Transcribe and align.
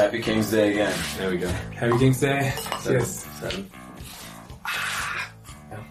Happy 0.00 0.22
King's 0.22 0.50
Day 0.50 0.70
again. 0.70 0.98
There 1.18 1.30
we 1.30 1.36
go. 1.36 1.48
Happy 1.48 1.98
King's 1.98 2.20
Day. 2.20 2.54
Yes. 2.88 3.26
Seven. 3.38 3.70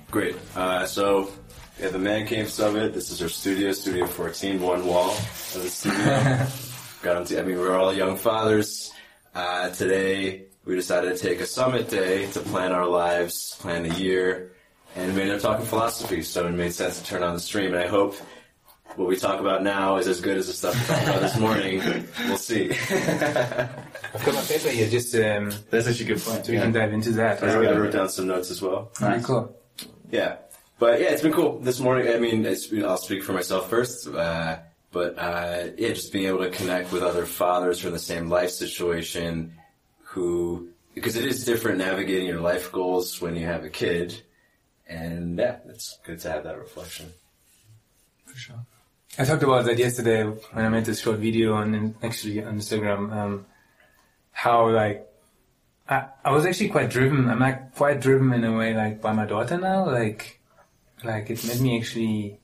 Great. 0.09 0.35
Uh, 0.55 0.87
so, 0.87 1.29
we 1.77 1.83
have 1.83 1.93
the 1.93 1.99
Man 1.99 2.25
Cave 2.25 2.49
Summit. 2.49 2.95
This 2.95 3.11
is 3.11 3.21
our 3.21 3.29
studio, 3.29 3.71
Studio 3.71 4.07
14, 4.07 4.59
one 4.61 4.87
wall 4.87 5.11
of 5.11 5.59
the 5.61 5.69
studio. 5.69 6.47
Got 7.03 7.17
into, 7.21 7.39
I 7.39 7.43
mean, 7.43 7.59
we're 7.59 7.77
all 7.77 7.93
young 7.93 8.17
fathers. 8.17 8.91
Uh, 9.35 9.69
today, 9.69 10.45
we 10.65 10.73
decided 10.73 11.15
to 11.15 11.21
take 11.21 11.39
a 11.39 11.45
summit 11.45 11.87
day 11.87 12.25
to 12.31 12.39
plan 12.39 12.71
our 12.71 12.87
lives, 12.87 13.57
plan 13.59 13.83
the 13.83 13.93
year, 13.93 14.53
and 14.95 15.13
we 15.13 15.21
ended 15.21 15.35
up 15.35 15.43
talking 15.43 15.67
philosophy, 15.67 16.23
so 16.23 16.47
it 16.47 16.51
made 16.51 16.73
sense 16.73 16.99
to 16.99 17.05
turn 17.05 17.21
on 17.21 17.35
the 17.35 17.39
stream. 17.39 17.75
And 17.75 17.83
I 17.83 17.87
hope 17.87 18.15
what 18.95 19.07
we 19.07 19.15
talk 19.15 19.39
about 19.39 19.63
now 19.63 19.97
is 19.97 20.07
as 20.07 20.21
good 20.21 20.37
as 20.37 20.47
the 20.47 20.53
stuff 20.53 20.75
we 20.75 20.85
talked 20.85 21.07
about 21.07 21.21
this 21.21 21.37
morning. 21.39 22.05
We'll 22.27 22.37
see. 22.37 22.71
I've 22.71 24.25
got 24.25 24.35
my 24.35 24.41
paper 24.41 24.69
here 24.69 24.89
Just 24.89 25.15
um, 25.15 25.51
that's 25.69 25.87
actually 25.87 26.05
a 26.11 26.15
good 26.15 26.21
point. 26.23 26.47
we 26.47 26.57
can 26.57 26.71
dive 26.71 26.93
into 26.93 27.11
that. 27.11 27.41
I 27.43 27.55
wrote, 27.55 27.93
down 27.93 28.09
some 28.09 28.27
notes 28.27 28.51
as 28.51 28.61
well. 28.61 28.91
Very 28.99 29.21
cool. 29.21 29.55
Yeah, 30.11 30.37
but 30.79 30.99
yeah, 30.99 31.07
it's 31.07 31.21
been 31.21 31.33
cool 31.33 31.59
this 31.59 31.79
morning. 31.79 32.13
I 32.13 32.19
mean, 32.19 32.45
it's, 32.45 32.73
I'll 32.73 32.97
speak 32.97 33.23
for 33.23 33.33
myself 33.33 33.69
first, 33.69 34.07
uh, 34.07 34.57
but 34.91 35.17
uh, 35.17 35.67
yeah, 35.77 35.89
just 35.89 36.11
being 36.11 36.27
able 36.27 36.39
to 36.39 36.49
connect 36.49 36.91
with 36.91 37.03
other 37.03 37.25
fathers 37.25 37.79
from 37.79 37.91
the 37.91 37.99
same 37.99 38.29
life 38.29 38.49
situation, 38.49 39.53
who 40.03 40.69
because 40.95 41.15
it 41.15 41.25
is 41.25 41.45
different 41.45 41.77
navigating 41.77 42.27
your 42.27 42.41
life 42.41 42.71
goals 42.71 43.21
when 43.21 43.35
you 43.35 43.45
have 43.45 43.63
a 43.63 43.69
kid, 43.69 44.21
and 44.87 45.37
yeah, 45.37 45.57
it's 45.67 45.99
good 46.03 46.19
to 46.19 46.31
have 46.31 46.43
that 46.43 46.57
reflection. 46.57 47.11
For 48.25 48.37
sure. 48.37 48.65
I 49.17 49.25
talked 49.25 49.43
about 49.43 49.65
that 49.65 49.77
yesterday 49.77 50.23
when 50.23 50.65
I 50.65 50.69
made 50.69 50.85
this 50.85 51.01
short 51.01 51.17
video 51.19 51.55
on 51.55 51.95
actually 52.03 52.43
on 52.43 52.57
Instagram. 52.57 53.11
Um, 53.11 53.45
how 54.31 54.69
like 54.69 55.07
I, 55.87 56.07
I 56.23 56.31
was 56.31 56.45
actually 56.45 56.69
quite 56.69 56.89
driven. 56.89 57.29
I'm 57.29 57.39
like 57.39 57.75
quite 57.75 57.99
driven 57.99 58.31
in 58.33 58.43
a 58.43 58.55
way 58.55 58.73
like 58.73 59.01
by 59.01 59.11
my 59.13 59.25
daughter 59.25 59.57
now. 59.57 59.85
Like 59.85 60.39
like 61.03 61.29
it 61.29 61.43
made 61.45 61.59
me 61.59 61.79
actually 61.79 62.39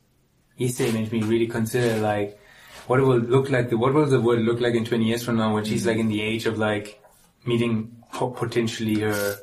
yesterday 0.57 0.91
made 0.91 1.11
me 1.11 1.21
really 1.21 1.47
consider 1.47 2.01
like 2.01 2.39
what 2.87 2.99
it 2.99 3.03
will 3.03 3.19
look 3.19 3.49
like. 3.49 3.71
What 3.71 3.93
will 3.93 4.07
the 4.07 4.19
world 4.19 4.39
look 4.39 4.59
like 4.59 4.73
in 4.73 4.85
20 4.85 5.05
years 5.05 5.23
from 5.23 5.37
now 5.37 5.53
when 5.53 5.65
she's 5.65 5.85
like 5.85 5.97
in 5.97 6.07
the 6.07 6.21
age 6.21 6.45
of 6.45 6.57
like 6.57 7.01
meeting 7.45 8.03
potentially 8.11 9.01
her, 9.01 9.37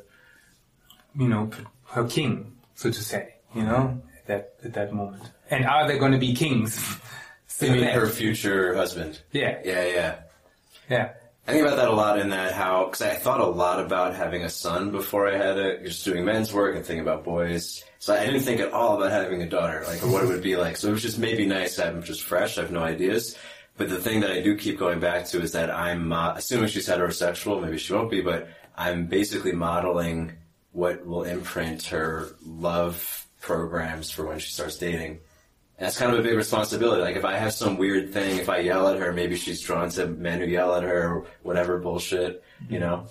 you 1.17 1.27
know, 1.27 1.49
her 1.85 2.05
king, 2.05 2.57
so 2.75 2.91
to 2.91 3.03
say. 3.03 3.35
You 3.55 3.63
know, 3.63 4.01
at 4.23 4.27
that 4.27 4.53
at 4.65 4.73
that 4.73 4.93
moment. 4.93 5.23
And 5.49 5.65
are 5.65 5.87
there 5.87 5.97
going 5.97 6.13
to 6.13 6.17
be 6.17 6.33
kings? 6.33 6.99
I 7.61 7.69
mean, 7.69 7.83
her 7.83 8.07
future 8.07 8.75
husband. 8.75 9.21
Yeah, 9.31 9.59
Yeah, 9.63 9.85
yeah. 9.85 10.15
yeah. 10.89 11.09
I 11.45 11.51
think 11.51 11.65
about 11.65 11.75
that 11.77 11.89
a 11.89 11.93
lot 11.93 12.19
in 12.19 12.29
that 12.29 12.53
how, 12.53 12.85
because 12.85 13.01
I 13.01 13.15
thought 13.15 13.41
a 13.41 13.45
lot 13.45 13.79
about 13.79 14.15
having 14.15 14.43
a 14.43 14.49
son 14.49 14.91
before 14.91 15.27
I 15.27 15.35
had 15.37 15.57
it, 15.57 15.83
just 15.83 16.05
doing 16.05 16.23
men's 16.23 16.53
work 16.53 16.75
and 16.75 16.85
thinking 16.85 17.01
about 17.01 17.25
boys. 17.25 17.83
So 17.99 18.15
I 18.15 18.25
didn't 18.25 18.41
think 18.41 18.61
at 18.61 18.71
all 18.71 18.95
about 18.95 19.11
having 19.11 19.41
a 19.41 19.49
daughter, 19.49 19.83
like, 19.85 20.01
or 20.03 20.07
what 20.07 20.23
it 20.23 20.27
would 20.27 20.41
be 20.41 20.55
like. 20.55 20.77
So 20.77 20.87
it 20.87 20.91
was 20.91 21.01
just 21.01 21.19
maybe 21.19 21.45
nice 21.45 21.75
to 21.75 21.83
have 21.83 22.05
just 22.05 22.23
fresh. 22.23 22.57
I 22.57 22.61
have 22.61 22.71
no 22.71 22.81
ideas. 22.81 23.37
But 23.75 23.89
the 23.89 23.99
thing 23.99 24.21
that 24.21 24.31
I 24.31 24.41
do 24.41 24.55
keep 24.55 24.79
going 24.79 25.01
back 25.01 25.25
to 25.27 25.41
is 25.41 25.51
that 25.51 25.69
I'm, 25.69 26.13
uh, 26.13 26.33
assuming 26.35 26.69
she's 26.69 26.87
heterosexual, 26.87 27.61
maybe 27.61 27.77
she 27.77 27.91
won't 27.91 28.09
be, 28.09 28.21
but 28.21 28.47
I'm 28.77 29.07
basically 29.07 29.51
modeling 29.51 30.33
what 30.71 31.05
will 31.05 31.23
imprint 31.23 31.83
her 31.87 32.29
love 32.45 33.22
programs 33.43 34.09
for 34.09 34.25
when 34.25 34.39
she 34.39 34.49
starts 34.49 34.77
dating. 34.77 35.19
That's 35.77 35.97
kind 35.97 36.13
of 36.13 36.19
a 36.19 36.23
big 36.23 36.35
responsibility. 36.35 37.01
Like 37.01 37.17
if 37.17 37.25
I 37.25 37.35
have 37.35 37.53
some 37.53 37.77
weird 37.77 38.13
thing, 38.13 38.39
if 38.39 38.49
I 38.49 38.59
yell 38.59 38.87
at 38.87 38.99
her, 38.99 39.11
maybe 39.11 39.35
she's 39.35 39.61
drawn 39.61 39.89
to 39.91 40.07
men 40.07 40.39
who 40.39 40.45
yell 40.45 40.73
at 40.75 40.83
her 40.83 41.09
or 41.09 41.25
whatever 41.43 41.77
bullshit, 41.77 42.41
you 42.69 42.79
know? 42.79 43.07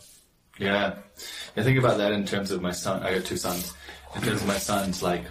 Yeah. 0.59 0.97
I 1.57 1.63
think 1.63 1.79
about 1.79 1.99
that 1.99 2.13
in 2.13 2.25
terms 2.25 2.51
of 2.51 2.63
my 2.63 2.73
son. 2.73 3.03
I 3.03 3.15
got 3.15 3.27
two 3.27 3.37
sons. 3.37 3.75
In 4.17 4.23
terms 4.23 4.41
of 4.41 4.49
my 4.49 4.59
sons, 4.59 5.03
like 5.03 5.25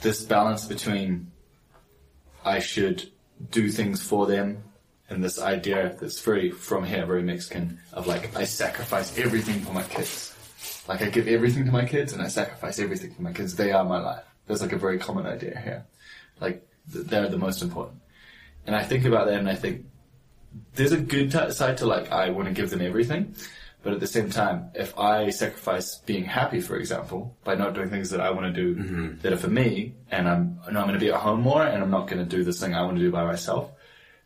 this 0.00 0.22
balance 0.24 0.66
between 0.66 1.30
I 2.44 2.58
should 2.58 3.10
do 3.50 3.70
things 3.70 4.02
for 4.02 4.26
them 4.26 4.64
and 5.08 5.22
this 5.22 5.40
idea 5.40 5.96
that's 6.00 6.20
very 6.20 6.50
from 6.50 6.84
here, 6.84 7.06
very 7.06 7.22
Mexican, 7.22 7.78
of 7.92 8.06
like 8.08 8.34
I 8.36 8.44
sacrifice 8.44 9.16
everything 9.16 9.60
for 9.60 9.72
my 9.72 9.84
kids. 9.84 10.31
Like 10.88 11.02
I 11.02 11.10
give 11.10 11.28
everything 11.28 11.64
to 11.66 11.72
my 11.72 11.84
kids 11.84 12.12
and 12.12 12.22
I 12.22 12.28
sacrifice 12.28 12.78
everything 12.78 13.14
for 13.14 13.22
my 13.22 13.32
kids. 13.32 13.54
They 13.54 13.72
are 13.72 13.84
my 13.84 14.00
life. 14.00 14.24
There's 14.46 14.62
like 14.62 14.72
a 14.72 14.78
very 14.78 14.98
common 14.98 15.26
idea 15.26 15.58
here. 15.62 15.86
Like 16.40 16.66
they're 16.86 17.28
the 17.28 17.38
most 17.38 17.62
important. 17.62 18.00
And 18.66 18.74
I 18.74 18.82
think 18.82 19.04
about 19.04 19.26
that 19.26 19.38
and 19.38 19.48
I 19.48 19.54
think 19.54 19.86
there's 20.74 20.92
a 20.92 20.98
good 20.98 21.32
t- 21.32 21.50
side 21.50 21.78
to 21.78 21.86
like 21.86 22.10
I 22.10 22.30
want 22.30 22.48
to 22.48 22.54
give 22.54 22.70
them 22.70 22.82
everything, 22.82 23.34
but 23.82 23.92
at 23.92 24.00
the 24.00 24.06
same 24.06 24.30
time, 24.30 24.70
if 24.74 24.96
I 24.98 25.30
sacrifice 25.30 25.98
being 25.98 26.24
happy, 26.24 26.60
for 26.60 26.76
example, 26.76 27.36
by 27.42 27.54
not 27.54 27.74
doing 27.74 27.90
things 27.90 28.10
that 28.10 28.20
I 28.20 28.30
want 28.30 28.46
to 28.46 28.52
do 28.52 28.76
mm-hmm. 28.76 29.20
that 29.22 29.32
are 29.32 29.38
for 29.38 29.48
me, 29.48 29.94
and 30.10 30.28
I'm 30.28 30.60
and 30.66 30.78
I'm 30.78 30.86
going 30.86 30.98
to 30.98 31.04
be 31.04 31.10
at 31.10 31.20
home 31.20 31.40
more, 31.40 31.62
and 31.62 31.82
I'm 31.82 31.90
not 31.90 32.06
going 32.06 32.18
to 32.18 32.36
do 32.36 32.44
this 32.44 32.60
thing 32.60 32.74
I 32.74 32.82
want 32.82 32.96
to 32.96 33.02
do 33.02 33.10
by 33.10 33.24
myself, 33.24 33.70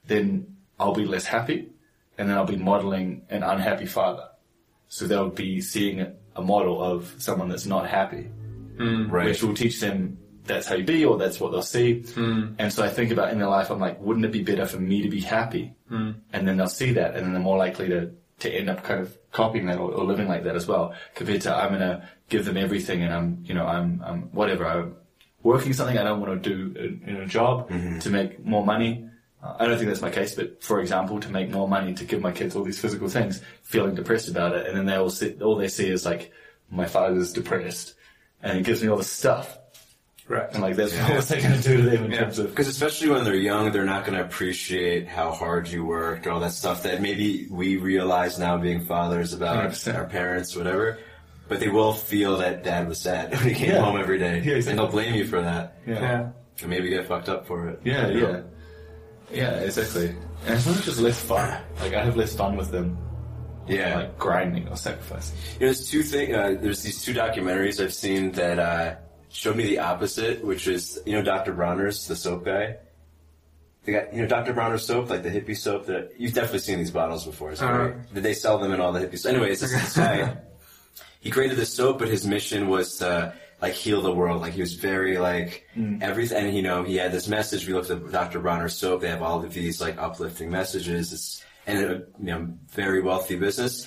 then 0.07 0.57
I'll 0.79 0.95
be 0.95 1.07
less 1.07 1.25
happy, 1.25 1.71
and 2.19 2.29
then 2.29 2.37
I'll 2.37 2.45
be 2.45 2.57
modeling 2.57 3.23
an 3.31 3.43
unhappy 3.43 3.87
father. 3.87 4.29
So 4.89 5.07
they'll 5.07 5.31
be 5.31 5.61
seeing 5.61 6.15
a 6.37 6.43
model 6.43 6.83
of 6.83 7.15
someone 7.19 7.49
that's 7.49 7.67
not 7.67 7.89
happy, 7.89 8.29
hmm. 8.77 9.11
Right. 9.11 9.27
which 9.27 9.43
will 9.43 9.55
teach 9.55 9.81
them 9.81 10.19
that's 10.47 10.67
how 10.67 10.77
you 10.77 10.85
be 10.85 11.05
or 11.05 11.19
that's 11.19 11.41
what 11.41 11.53
they'll 11.53 11.63
see. 11.63 12.03
Hmm. 12.03 12.55
And 12.59 12.73
so 12.73 12.85
I 12.85 12.89
think 12.89 13.11
about 13.11 13.33
in 13.33 13.39
their 13.39 13.49
life, 13.49 13.71
I'm 13.71 13.81
like, 13.81 14.01
wouldn't 14.01 14.25
it 14.25 14.33
be 14.33 14.43
better 14.43 14.67
for 14.67 14.79
me 14.79 15.03
to 15.03 15.09
be 15.09 15.21
happy? 15.21 15.75
Hmm. 15.89 16.13
And 16.33 16.47
then 16.47 16.57
they'll 16.57 16.69
see 16.69 16.93
that 16.93 17.15
and 17.15 17.25
then 17.25 17.33
they're 17.33 17.43
more 17.43 17.59
likely 17.59 17.89
to, 17.89 18.13
to 18.41 18.51
end 18.51 18.71
up 18.71 18.83
kind 18.83 19.01
of 19.01 19.17
copying 19.33 19.67
that 19.67 19.79
or, 19.79 19.91
or 19.93 20.05
living 20.05 20.29
like 20.29 20.45
that 20.45 20.57
as 20.57 20.67
well 20.67 20.95
compared 21.15 21.43
to 21.43 21.55
I'm 21.55 21.69
going 21.69 21.81
to 21.81 22.09
give 22.29 22.45
them 22.45 22.57
everything 22.57 23.03
and 23.03 23.13
I'm, 23.13 23.45
you 23.45 23.55
know, 23.55 23.67
I'm, 23.67 24.03
I'm 24.05 24.23
whatever. 24.33 24.67
I'm 24.67 24.97
working 25.43 25.73
something 25.73 25.99
I 25.99 26.05
don't 26.05 26.21
want 26.21 26.43
to 26.43 26.49
do 26.49 26.79
in, 26.79 27.03
in 27.09 27.17
a 27.23 27.27
job 27.27 27.69
mm-hmm. 27.69 27.99
to 28.01 28.11
make 28.11 28.45
more 28.45 28.65
money. 28.65 29.06
Uh, 29.47 29.57
I 29.59 29.67
don't 29.67 29.77
think 29.79 29.89
that's 29.89 30.03
my 30.03 30.11
case, 30.11 30.35
but 30.35 30.63
for 30.63 30.81
example, 30.81 31.21
to 31.21 31.29
make 31.31 31.51
more 31.51 31.69
money 31.69 31.95
to 31.95 32.05
give 32.05 32.21
my 32.21 32.33
kids 32.33 32.57
all 32.57 32.65
these 32.65 32.81
physical 32.81 33.09
things, 33.09 33.41
feeling 33.63 33.95
depressed 33.95 34.29
about 34.29 34.55
it, 34.55 34.67
and 34.67 34.77
then 34.77 34.87
they 34.87 34.95
all 34.97 35.11
see, 35.11 35.35
all 35.43 35.57
they 35.57 35.69
see 35.69 35.89
is 35.89 36.05
like, 36.05 36.33
my 36.71 36.87
father's 36.87 37.33
depressed, 37.33 37.95
and 38.43 38.59
it 38.59 38.65
gives 38.65 38.83
me 38.83 38.89
all 38.89 38.97
this 38.97 39.11
stuff. 39.11 39.59
Right. 40.29 40.53
And 40.53 40.61
like, 40.61 40.75
that's 40.75 40.93
what's 40.93 41.29
that 41.29 41.41
going 41.41 41.55
to 41.55 41.63
do 41.63 41.77
to 41.77 41.83
them 41.91 42.05
in 42.07 42.11
Yeah. 42.11 42.21
terms 42.23 42.41
of. 42.41 42.51
Because 42.51 42.67
especially 42.67 43.11
when 43.11 43.23
they're 43.23 43.37
young, 43.37 43.71
they're 43.71 43.85
not 43.85 44.05
going 44.05 44.19
to 44.19 44.25
appreciate 44.25 45.07
how 45.07 45.31
hard 45.31 45.69
you 45.69 45.85
worked 45.85 46.27
or 46.27 46.33
all 46.33 46.41
that 46.41 46.51
stuff 46.53 46.83
that 46.83 47.01
maybe 47.01 47.47
we 47.49 47.77
realize 47.77 48.37
now 48.37 48.59
being 48.59 48.85
fathers 48.85 49.33
about 49.33 49.71
100%. 49.71 49.95
our 49.95 50.07
parents, 50.07 50.57
whatever. 50.57 50.99
But 51.49 51.61
they 51.61 51.69
will 51.69 51.93
feel 51.93 52.39
that 52.39 52.65
dad 52.65 52.89
was 52.89 53.01
sad 53.01 53.31
when 53.37 53.45
he 53.51 53.55
came 53.55 53.71
Yeah. 53.71 53.83
home 53.83 53.97
every 54.01 54.19
day. 54.19 54.41
Yeah, 54.41 54.55
exactly. 54.57 54.71
And 54.71 54.79
they'll 54.81 54.89
blame 54.89 55.15
you 55.15 55.25
for 55.29 55.41
that. 55.41 55.79
Yeah. 55.87 56.31
And 56.61 56.69
maybe 56.71 56.89
get 56.89 57.07
fucked 57.07 57.29
up 57.29 57.47
for 57.47 57.69
it. 57.69 57.81
Yeah, 57.85 58.09
You 58.09 58.27
yeah. 58.27 58.41
Yeah, 59.33 59.51
exactly. 59.61 60.09
And 60.47 60.55
it's 60.55 60.67
not 60.67 60.83
just 60.83 61.01
less 61.01 61.21
fun. 61.21 61.61
Like, 61.81 61.95
I 61.95 62.05
have 62.05 62.17
less 62.17 62.35
fun 62.35 62.57
with 62.57 62.71
them, 62.71 62.97
Yeah. 63.67 63.97
like, 63.97 64.19
grinding 64.19 64.69
or 64.69 64.77
sacrificing. 64.77 65.37
You 65.55 65.61
know, 65.61 65.67
there's 65.67 65.91
two 65.91 66.03
thing. 66.03 66.35
Uh, 66.35 66.57
there's 66.61 66.83
these 66.83 67.03
two 67.03 67.13
documentaries 67.15 67.83
I've 67.83 67.95
seen 67.95 68.33
that 68.33 68.59
uh, 68.59 68.95
showed 69.29 69.57
me 69.57 69.65
the 69.65 69.81
opposite, 69.81 70.45
which 70.45 70.69
is 70.69 71.01
you 71.07 71.13
know 71.15 71.23
Dr. 71.23 71.53
Bronner's 71.53 72.07
the 72.07 72.15
soap 72.17 72.45
guy. 72.45 72.77
They 73.85 73.93
got 73.93 74.13
you 74.15 74.23
know 74.23 74.29
Dr. 74.29 74.53
Bronner's 74.53 74.85
soap, 74.87 75.11
like 75.11 75.23
the 75.23 75.31
hippie 75.31 75.57
soap. 75.57 75.87
That 75.87 76.13
you've 76.19 76.33
definitely 76.35 76.61
seen 76.61 76.79
these 76.79 76.91
bottles 76.93 77.25
before. 77.27 77.55
So 77.57 77.67
Uh-huh. 77.67 77.93
Did 78.15 78.23
they 78.23 78.35
sell 78.35 78.59
them 78.59 78.73
in 78.73 78.81
all 78.81 78.93
the 78.93 79.01
hippies? 79.01 79.27
Anyways, 79.27 79.61
this, 79.61 79.73
this 79.81 79.97
guy, 79.97 80.37
he 81.21 81.31
created 81.31 81.57
this 81.57 81.73
soap, 81.75 81.99
but 81.99 82.09
his 82.09 82.27
mission 82.27 82.69
was 82.69 82.99
to 82.99 83.35
like 83.61 83.73
heal 83.73 84.03
the 84.03 84.13
world. 84.13 84.41
Like 84.41 84.53
he 84.53 84.61
was 84.61 84.75
very 84.75 85.19
like 85.19 85.67
mm. 85.77 86.03
everything. 86.03 86.47
And 86.47 86.57
you 86.57 86.63
know, 86.63 86.83
he 86.83 86.97
had 86.97 87.13
this 87.13 87.29
message. 87.29 87.67
We 87.67 87.73
you 87.73 87.79
look 87.79 87.91
at 87.91 88.13
Dr. 88.13 88.41
Bronner's 88.41 88.77
soap, 88.77 89.01
they 89.01 89.09
have 89.09 89.23
all 89.23 89.43
of 89.43 89.53
these 89.53 89.81
like 89.81 89.99
uplifting 89.99 90.51
messages. 90.51 91.13
It's 91.13 91.45
and 91.67 91.79
a 91.85 91.91
you 92.19 92.27
know 92.27 92.49
very 92.71 93.03
wealthy 93.03 93.37
business. 93.37 93.87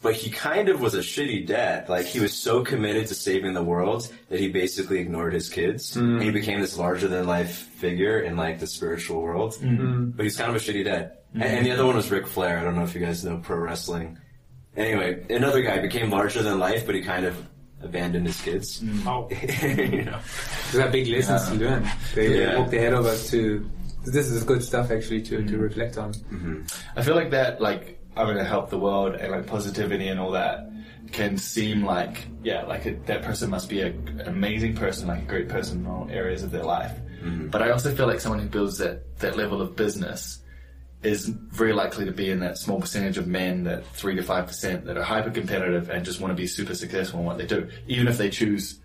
But 0.00 0.14
he 0.14 0.30
kind 0.30 0.68
of 0.68 0.80
was 0.80 0.94
a 0.94 0.98
shitty 0.98 1.46
dad. 1.46 1.88
Like 1.88 2.06
he 2.06 2.18
was 2.18 2.34
so 2.34 2.64
committed 2.64 3.06
to 3.06 3.14
saving 3.14 3.54
the 3.54 3.62
world 3.62 4.12
that 4.30 4.40
he 4.40 4.48
basically 4.48 4.98
ignored 4.98 5.32
his 5.32 5.48
kids. 5.48 5.96
Mm. 5.96 6.14
And 6.14 6.22
he 6.24 6.30
became 6.30 6.60
this 6.60 6.76
larger 6.76 7.06
than 7.06 7.26
life 7.26 7.52
figure 7.52 8.18
in 8.18 8.36
like 8.36 8.58
the 8.58 8.66
spiritual 8.66 9.22
world. 9.22 9.52
Mm. 9.60 10.16
But 10.16 10.24
he's 10.24 10.36
kind 10.36 10.50
of 10.50 10.56
a 10.56 10.58
shitty 10.58 10.84
dad. 10.84 11.18
And, 11.34 11.44
and 11.44 11.66
the 11.66 11.70
other 11.70 11.86
one 11.86 11.94
was 11.94 12.10
Ric 12.10 12.26
Flair. 12.26 12.58
I 12.58 12.64
don't 12.64 12.74
know 12.74 12.82
if 12.82 12.94
you 12.94 13.00
guys 13.00 13.24
know 13.24 13.38
pro 13.38 13.58
wrestling. 13.58 14.18
Anyway, 14.76 15.24
another 15.30 15.62
guy 15.62 15.78
became 15.78 16.10
larger 16.10 16.42
than 16.42 16.58
life, 16.58 16.84
but 16.84 16.94
he 16.94 17.02
kind 17.02 17.24
of 17.24 17.36
abandoned 17.82 18.26
his 18.26 18.40
kids. 18.40 18.80
Mm. 18.80 19.06
Oh. 19.06 19.28
you 19.92 20.04
know. 20.04 20.18
These 20.70 20.80
are 20.80 20.90
big 20.90 21.08
lessons 21.08 21.48
to 21.48 21.54
learn. 21.54 21.88
They 22.14 22.40
Yeah. 22.40 22.58
walked 22.58 22.74
ahead 22.74 22.92
of 22.92 23.06
us 23.06 23.30
to. 23.30 23.68
This 24.04 24.28
is 24.28 24.42
good 24.44 24.62
stuff 24.64 24.90
actually 24.90 25.22
to, 25.22 25.44
to 25.44 25.52
mm. 25.56 25.60
reflect 25.60 25.96
on. 25.96 26.12
Mm-hmm. 26.12 26.62
I 26.96 27.02
feel 27.02 27.14
like 27.14 27.30
that, 27.30 27.60
like, 27.60 28.00
I'm 28.16 28.26
going 28.26 28.36
to 28.38 28.44
help 28.44 28.68
the 28.70 28.78
world 28.78 29.14
and 29.14 29.30
like 29.30 29.46
positivity 29.46 30.08
and 30.08 30.18
all 30.18 30.32
that 30.32 30.68
can 31.12 31.36
seem 31.38 31.84
like, 31.84 32.26
yeah, 32.42 32.62
like 32.64 32.84
a, 32.86 32.94
that 33.06 33.22
person 33.22 33.50
must 33.50 33.68
be 33.68 33.80
a, 33.80 33.88
an 33.88 34.22
amazing 34.26 34.74
person, 34.74 35.08
like 35.08 35.22
a 35.22 35.26
great 35.26 35.48
person 35.48 35.80
in 35.80 35.86
all 35.86 36.08
areas 36.10 36.42
of 36.42 36.50
their 36.50 36.64
life. 36.64 36.92
Mm-hmm. 37.22 37.48
But 37.48 37.62
I 37.62 37.70
also 37.70 37.94
feel 37.94 38.06
like 38.06 38.20
someone 38.20 38.40
who 38.40 38.48
builds 38.48 38.78
that, 38.78 39.18
that 39.18 39.36
level 39.36 39.62
of 39.62 39.76
business 39.76 40.41
is 41.02 41.26
very 41.26 41.72
likely 41.72 42.04
to 42.04 42.12
be 42.12 42.30
in 42.30 42.40
that 42.40 42.58
small 42.58 42.80
percentage 42.80 43.18
of 43.18 43.26
men, 43.26 43.64
that 43.64 43.86
three 43.88 44.14
to 44.14 44.22
five 44.22 44.46
percent 44.46 44.84
that 44.84 44.96
are 44.96 45.02
hyper 45.02 45.30
competitive 45.30 45.90
and 45.90 46.04
just 46.04 46.20
want 46.20 46.30
to 46.30 46.36
be 46.36 46.46
super 46.46 46.74
successful 46.74 47.20
in 47.20 47.26
what 47.26 47.38
they 47.38 47.46
do, 47.46 47.68
even 47.88 48.06
if 48.08 48.18
they 48.18 48.30
choose 48.30 48.78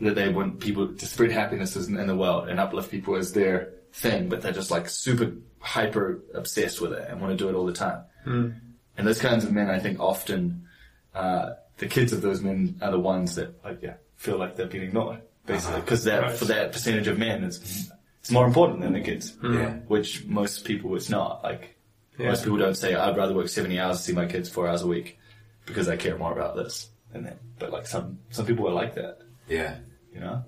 that 0.00 0.14
they 0.14 0.28
want 0.28 0.60
people 0.60 0.88
to 0.94 1.06
spread 1.06 1.30
happiness 1.30 1.76
in 1.76 1.96
in 1.98 2.06
the 2.06 2.16
world 2.16 2.48
and 2.48 2.58
uplift 2.60 2.90
people 2.90 3.14
as 3.16 3.32
their 3.32 3.70
thing, 3.92 4.28
but 4.28 4.42
they're 4.42 4.52
just 4.52 4.70
like 4.70 4.88
super 4.88 5.32
hyper 5.60 6.20
obsessed 6.34 6.80
with 6.80 6.92
it 6.92 7.08
and 7.08 7.20
want 7.20 7.30
to 7.30 7.36
do 7.36 7.48
it 7.48 7.54
all 7.54 7.66
the 7.66 7.72
time. 7.72 8.02
Hmm. 8.24 8.50
And 8.96 9.06
those 9.06 9.20
kinds 9.20 9.44
of 9.44 9.52
men, 9.52 9.70
I 9.70 9.78
think, 9.78 10.00
often 10.00 10.66
uh, 11.14 11.52
the 11.78 11.86
kids 11.86 12.12
of 12.12 12.20
those 12.20 12.42
men 12.42 12.78
are 12.82 12.90
the 12.90 12.98
ones 12.98 13.36
that, 13.36 13.64
like, 13.64 13.80
yeah, 13.82 13.94
feel 14.16 14.38
like 14.38 14.56
they're 14.56 14.66
being 14.66 14.84
ignored, 14.84 15.22
basically, 15.46 15.74
uh-huh. 15.74 15.80
because 15.84 16.04
that 16.04 16.22
Right. 16.22 16.36
for 16.36 16.44
that 16.46 16.72
percentage 16.72 17.06
of 17.06 17.18
men, 17.18 17.44
it's 17.44 17.58
mm-hmm. 17.58 17.94
It's 18.22 18.30
more 18.30 18.46
important 18.46 18.80
than 18.80 18.92
the 18.94 19.00
kids. 19.00 19.36
Yeah. 19.42 19.74
Which 19.88 20.24
most 20.26 20.64
people, 20.64 20.94
it's 20.96 21.10
not. 21.10 21.42
Like 21.42 21.76
Yeah. 22.18 22.28
most 22.30 22.44
people 22.44 22.58
don't 22.58 22.76
say, 22.76 22.94
"I'd 22.94 23.16
rather 23.16 23.34
work 23.34 23.48
seventy 23.48 23.78
hours 23.80 23.96
to 23.98 24.02
see 24.04 24.12
my 24.12 24.26
kids 24.26 24.48
four 24.48 24.68
hours 24.68 24.82
a 24.82 24.86
week 24.86 25.18
because 25.66 25.88
I 25.88 25.96
care 25.96 26.16
more 26.16 26.32
about 26.32 26.54
this 26.56 26.88
than 27.12 27.24
that. 27.24 27.38
But 27.58 27.72
like 27.72 27.86
some 27.86 28.18
some 28.30 28.46
people 28.46 28.68
are 28.68 28.74
like 28.82 28.94
that, 28.94 29.18
Yeah. 29.48 29.76
you 30.14 30.20
know. 30.20 30.44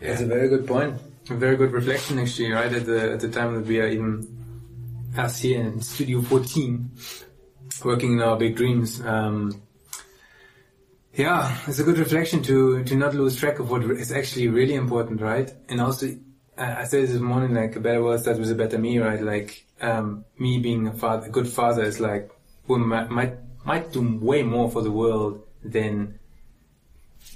That's 0.00 0.22
a 0.22 0.26
very 0.26 0.48
good 0.48 0.66
point. 0.66 0.94
A 1.28 1.34
very 1.34 1.56
good 1.56 1.72
reflection, 1.72 2.18
actually, 2.18 2.52
right? 2.52 2.72
At 2.72 2.86
the 2.86 3.12
at 3.12 3.20
the 3.20 3.28
time 3.28 3.54
that 3.54 3.66
we 3.66 3.80
are 3.82 3.86
even 3.88 4.12
us 5.18 5.40
here 5.40 5.60
in 5.60 5.80
Studio 5.82 6.22
14, 6.22 6.90
working 7.84 8.12
in 8.14 8.20
our 8.22 8.36
big 8.38 8.56
dreams. 8.56 9.00
Um, 9.02 9.60
yeah, 11.14 11.58
it's 11.66 11.78
a 11.80 11.84
good 11.84 11.98
reflection 11.98 12.42
to 12.44 12.82
to 12.84 12.94
not 12.96 13.14
lose 13.14 13.36
track 13.36 13.58
of 13.58 13.70
what 13.70 13.82
is 13.84 14.10
actually 14.12 14.48
really 14.48 14.74
important, 14.74 15.20
right? 15.20 15.52
And 15.68 15.80
also, 15.80 16.06
I 16.56 16.82
I 16.82 16.84
said 16.84 17.08
this 17.08 17.20
morning, 17.20 17.54
like 17.54 17.76
a 17.76 17.80
better 17.80 18.02
world 18.02 18.20
starts 18.20 18.38
with 18.38 18.50
a 18.50 18.54
better 18.54 18.78
me, 18.78 18.98
right? 18.98 19.22
Like 19.22 19.66
um, 19.80 20.24
me 20.38 20.58
being 20.58 20.86
a 20.86 20.92
father, 20.92 21.26
a 21.26 21.30
good 21.30 21.48
father 21.48 21.82
is 21.82 22.00
like 22.00 22.30
who 22.66 22.78
might 22.78 23.10
might 23.10 23.34
might 23.64 23.92
do 23.92 24.18
way 24.20 24.42
more 24.42 24.70
for 24.70 24.82
the 24.82 24.90
world 24.90 25.42
than 25.62 26.18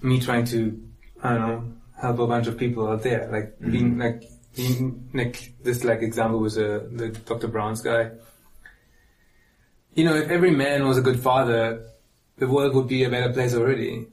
me 0.02 0.20
trying 0.20 0.44
to, 0.46 0.82
I 1.22 1.34
don't 1.34 1.40
know, 1.40 1.72
help 2.00 2.18
a 2.18 2.26
bunch 2.26 2.46
of 2.46 2.58
people 2.58 2.88
out 2.88 3.02
there. 3.02 3.28
Like 3.30 3.58
being 3.60 3.98
like 3.98 4.24
being 4.54 5.10
like 5.12 5.52
this 5.62 5.84
like 5.84 6.02
example 6.02 6.38
was 6.38 6.58
uh, 6.58 6.86
the 6.90 7.08
Dr. 7.08 7.48
Brown's 7.48 7.80
guy. 7.80 8.10
You 9.94 10.04
know, 10.04 10.16
if 10.16 10.28
every 10.30 10.50
man 10.50 10.86
was 10.86 10.98
a 10.98 11.02
good 11.02 11.20
father, 11.20 11.86
the 12.38 12.48
world 12.48 12.74
would 12.74 12.88
be 12.88 13.04
a 13.04 13.10
better 13.10 13.32
place 13.32 13.54
already. 13.54 14.08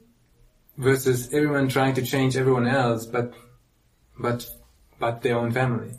Versus 0.78 1.32
everyone 1.34 1.68
trying 1.68 1.94
to 1.94 2.02
change 2.02 2.36
everyone 2.36 2.66
else, 2.66 3.04
but 3.04 3.34
but 4.18 4.48
but 5.02 5.20
their 5.20 5.36
own 5.36 5.50
family, 5.50 5.90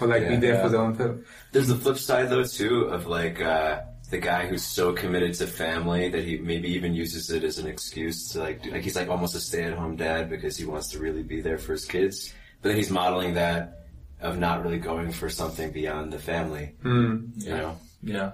or 0.00 0.08
like 0.08 0.28
be 0.28 0.34
there 0.34 0.54
yeah. 0.54 0.62
for 0.62 0.68
their 0.68 0.80
own 0.80 0.94
family. 0.96 1.22
There's 1.52 1.68
the 1.68 1.76
flip 1.76 1.96
side 1.96 2.28
though 2.28 2.42
too 2.42 2.86
of 2.86 3.06
like 3.06 3.40
uh, 3.40 3.82
the 4.10 4.18
guy 4.18 4.48
who's 4.48 4.64
so 4.64 4.92
committed 4.92 5.34
to 5.34 5.46
family 5.46 6.08
that 6.08 6.24
he 6.24 6.38
maybe 6.38 6.68
even 6.70 6.92
uses 6.92 7.30
it 7.30 7.44
as 7.44 7.58
an 7.58 7.68
excuse 7.68 8.30
to 8.30 8.40
like 8.40 8.62
do, 8.64 8.72
like 8.72 8.82
he's 8.82 8.96
like 8.96 9.08
almost 9.08 9.36
a 9.36 9.40
stay-at-home 9.40 9.94
dad 9.94 10.28
because 10.28 10.56
he 10.56 10.64
wants 10.64 10.88
to 10.88 10.98
really 10.98 11.22
be 11.22 11.40
there 11.40 11.56
for 11.56 11.70
his 11.70 11.84
kids, 11.84 12.34
but 12.60 12.70
then 12.70 12.76
he's 12.76 12.90
modeling 12.90 13.34
that 13.34 13.86
of 14.20 14.40
not 14.40 14.64
really 14.64 14.80
going 14.80 15.12
for 15.12 15.28
something 15.30 15.70
beyond 15.70 16.12
the 16.12 16.18
family. 16.18 16.74
Hmm. 16.82 17.26
You 17.36 17.50
know, 17.50 17.78
Yeah, 18.02 18.32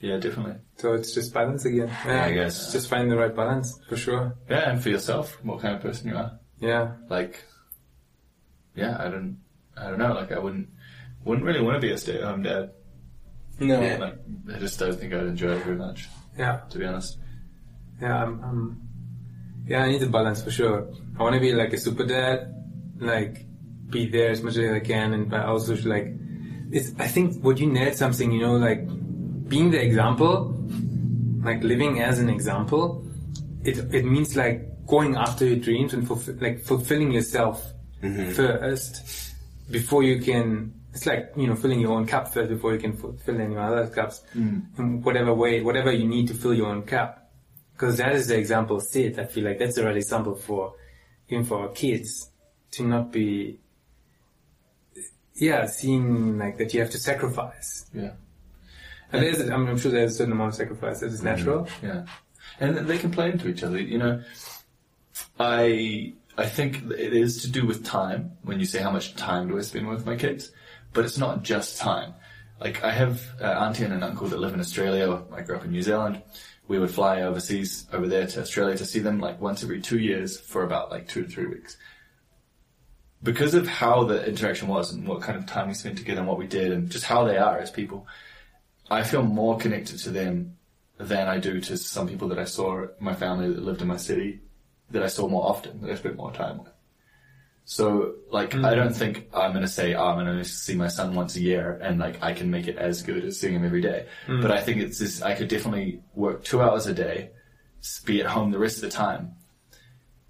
yeah, 0.00 0.16
definitely. 0.16 0.56
So 0.78 0.94
it's 0.94 1.14
just 1.14 1.32
balance 1.32 1.64
again. 1.64 1.90
Yeah, 2.04 2.24
I 2.24 2.32
guess. 2.32 2.72
just 2.72 2.90
finding 2.90 3.10
the 3.10 3.16
right 3.16 3.34
balance 3.34 3.78
for 3.88 3.96
sure. 3.96 4.36
Yeah, 4.50 4.68
and 4.68 4.82
for 4.82 4.88
yourself, 4.88 5.38
what 5.44 5.60
kind 5.62 5.76
of 5.76 5.80
person 5.80 6.08
you 6.08 6.16
are. 6.16 6.32
Yeah. 6.60 6.94
Like, 7.08 7.44
yeah, 8.78 8.96
I 8.98 9.08
don't, 9.12 9.38
I 9.76 9.84
don't 9.88 9.98
know. 9.98 10.14
Like, 10.14 10.32
I 10.32 10.38
wouldn't, 10.38 10.68
wouldn't 11.24 11.46
really 11.46 11.60
want 11.60 11.74
to 11.76 11.80
be 11.80 11.92
a 11.92 11.98
stay-at-home 11.98 12.42
dad. 12.42 12.70
No. 13.60 13.80
Yeah. 13.80 13.96
Like, 13.98 14.18
I 14.54 14.58
just 14.58 14.78
don't 14.78 14.98
think 14.98 15.12
I'd 15.12 15.26
enjoy 15.26 15.52
it 15.56 15.64
very 15.64 15.76
much, 15.76 16.08
Yeah. 16.38 16.60
to 16.70 16.78
be 16.78 16.84
honest. 16.86 17.18
Yeah, 18.00 18.22
I'm, 18.22 18.34
I'm, 18.44 18.80
yeah, 19.66 19.82
I 19.84 19.88
need 19.90 20.00
the 20.00 20.08
balance 20.08 20.42
for 20.42 20.50
sure. 20.52 20.88
I 21.18 21.22
want 21.22 21.34
to 21.34 21.40
be 21.40 21.52
like 21.52 21.72
a 21.72 21.78
super 21.78 22.06
dad, 22.06 22.54
like 23.00 23.44
be 23.90 24.08
there 24.08 24.30
as 24.30 24.40
much 24.42 24.56
as 24.56 24.72
I 24.72 24.80
can, 24.80 25.12
and 25.12 25.28
but 25.28 25.40
also 25.44 25.74
like, 25.88 26.14
it's. 26.70 26.92
I 26.98 27.08
think 27.08 27.42
what 27.42 27.58
you 27.58 27.66
nailed 27.66 27.96
something, 27.96 28.30
you 28.30 28.40
know, 28.40 28.56
like 28.56 28.86
being 29.48 29.70
the 29.72 29.82
example, 29.82 30.54
like 31.42 31.62
living 31.64 32.00
as 32.00 32.18
an 32.20 32.28
example. 32.30 33.04
It 33.64 33.78
it 33.92 34.04
means 34.04 34.36
like 34.36 34.86
going 34.86 35.16
after 35.16 35.44
your 35.44 35.56
dreams 35.56 35.92
and 35.92 36.06
fulfill, 36.06 36.36
like 36.40 36.60
fulfilling 36.62 37.10
yourself 37.10 37.72
Mm-hmm. 38.02 38.30
first 38.32 39.34
before 39.70 40.02
you 40.02 40.20
can. 40.20 40.74
It's 40.94 41.06
like 41.06 41.32
you 41.36 41.46
know 41.46 41.54
filling 41.54 41.80
your 41.80 41.92
own 41.92 42.06
cup 42.06 42.32
first 42.32 42.48
before 42.48 42.72
you 42.72 42.80
can 42.80 42.96
fill 42.96 43.40
any 43.40 43.56
other 43.56 43.86
cups 43.88 44.22
mm. 44.34 44.62
in 44.78 45.02
whatever 45.02 45.34
way, 45.34 45.60
whatever 45.60 45.92
you 45.92 46.08
need 46.08 46.28
to 46.28 46.34
fill 46.34 46.54
your 46.54 46.68
own 46.68 46.82
cup 46.82 47.28
because 47.78 47.98
that 47.98 48.12
is 48.12 48.26
the 48.26 48.36
example 48.36 48.80
Sid. 48.80 49.18
I 49.20 49.24
feel 49.24 49.44
like 49.44 49.58
that's 49.58 49.76
the 49.76 49.84
right 49.84 49.96
example 49.96 50.34
for 50.34 50.74
even 51.28 51.44
for 51.44 51.60
our 51.60 51.68
kids 51.68 52.30
to 52.72 52.82
not 52.82 53.12
be 53.12 53.60
yeah 55.34 55.66
seeing 55.66 56.38
like 56.38 56.58
that 56.58 56.74
you 56.74 56.80
have 56.80 56.90
to 56.90 56.98
sacrifice 56.98 57.86
Yeah. 57.94 58.12
and 59.12 59.22
there's 59.22 59.40
I 59.48 59.56
mean, 59.56 59.68
I'm 59.68 59.78
sure 59.78 59.92
there's 59.92 60.14
a 60.14 60.16
certain 60.16 60.32
amount 60.32 60.50
of 60.50 60.54
sacrifice 60.56 61.00
that 61.00 61.06
is 61.06 61.18
mm-hmm. 61.18 61.26
natural 61.26 61.68
Yeah, 61.82 62.06
and 62.58 62.76
they 62.76 62.98
can 62.98 63.12
play 63.12 63.30
into 63.30 63.48
each 63.48 63.62
other. 63.62 63.80
You 63.80 63.98
know, 63.98 64.22
I 65.38 66.14
I 66.38 66.46
think 66.46 66.84
it 66.92 67.12
is 67.12 67.42
to 67.42 67.50
do 67.50 67.66
with 67.66 67.84
time. 67.84 68.38
When 68.42 68.60
you 68.60 68.64
say 68.64 68.80
how 68.80 68.92
much 68.92 69.16
time 69.16 69.48
do 69.48 69.58
I 69.58 69.62
spend 69.62 69.88
with 69.88 70.06
my 70.06 70.14
kids, 70.14 70.52
but 70.92 71.04
it's 71.04 71.18
not 71.18 71.42
just 71.42 71.78
time. 71.78 72.14
Like 72.60 72.84
I 72.84 72.92
have 72.92 73.20
auntie 73.40 73.84
and 73.84 73.92
an 73.92 74.04
uncle 74.04 74.28
that 74.28 74.38
live 74.38 74.54
in 74.54 74.60
Australia. 74.60 75.20
I 75.32 75.42
grew 75.42 75.56
up 75.56 75.64
in 75.64 75.72
New 75.72 75.82
Zealand. 75.82 76.22
We 76.68 76.78
would 76.78 76.92
fly 76.92 77.22
overseas 77.22 77.86
over 77.92 78.06
there 78.06 78.28
to 78.28 78.40
Australia 78.40 78.76
to 78.76 78.84
see 78.84 79.00
them 79.00 79.18
like 79.18 79.40
once 79.40 79.64
every 79.64 79.80
two 79.80 79.98
years 79.98 80.38
for 80.38 80.62
about 80.62 80.92
like 80.92 81.08
two 81.08 81.24
to 81.24 81.28
three 81.28 81.46
weeks. 81.46 81.76
Because 83.20 83.54
of 83.54 83.66
how 83.66 84.04
the 84.04 84.24
interaction 84.24 84.68
was 84.68 84.92
and 84.92 85.08
what 85.08 85.22
kind 85.22 85.36
of 85.36 85.46
time 85.46 85.66
we 85.66 85.74
spent 85.74 85.98
together 85.98 86.20
and 86.20 86.28
what 86.28 86.38
we 86.38 86.46
did 86.46 86.70
and 86.70 86.88
just 86.88 87.04
how 87.04 87.24
they 87.24 87.36
are 87.36 87.58
as 87.58 87.72
people, 87.72 88.06
I 88.88 89.02
feel 89.02 89.24
more 89.24 89.58
connected 89.58 89.98
to 90.00 90.10
them 90.10 90.56
than 90.98 91.26
I 91.26 91.38
do 91.38 91.60
to 91.62 91.76
some 91.76 92.06
people 92.06 92.28
that 92.28 92.38
I 92.38 92.44
saw 92.44 92.86
my 93.00 93.14
family 93.14 93.52
that 93.52 93.64
lived 93.64 93.82
in 93.82 93.88
my 93.88 93.96
city 93.96 94.40
that 94.90 95.02
I 95.02 95.06
saw 95.08 95.28
more 95.28 95.46
often, 95.46 95.80
that 95.82 95.90
I 95.90 95.94
spent 95.94 96.16
more 96.16 96.32
time 96.32 96.58
with. 96.58 96.72
So, 97.64 98.14
like, 98.30 98.54
I 98.54 98.70
hmm. 98.70 98.76
don't 98.76 98.96
think 98.96 99.28
I'm 99.34 99.52
gonna 99.52 99.68
say, 99.68 99.92
oh, 99.92 100.06
I'm 100.06 100.24
gonna 100.24 100.42
see 100.42 100.74
my 100.74 100.88
son 100.88 101.14
once 101.14 101.36
a 101.36 101.40
year 101.40 101.78
and 101.82 101.98
like 101.98 102.22
I 102.22 102.32
can 102.32 102.50
make 102.50 102.66
it 102.66 102.78
as 102.78 103.02
good 103.02 103.22
as 103.26 103.38
seeing 103.38 103.54
him 103.54 103.64
every 103.64 103.82
day. 103.82 104.06
Hmm. 104.26 104.40
But 104.40 104.52
I 104.52 104.62
think 104.62 104.80
it's 104.80 104.98
this, 104.98 105.20
I 105.20 105.34
could 105.34 105.48
definitely 105.48 106.00
work 106.14 106.44
two 106.44 106.62
hours 106.62 106.86
a 106.86 106.94
day, 106.94 107.28
be 108.06 108.22
at 108.22 108.26
home 108.26 108.52
the 108.52 108.58
rest 108.58 108.76
of 108.76 108.82
the 108.82 108.90
time, 108.90 109.32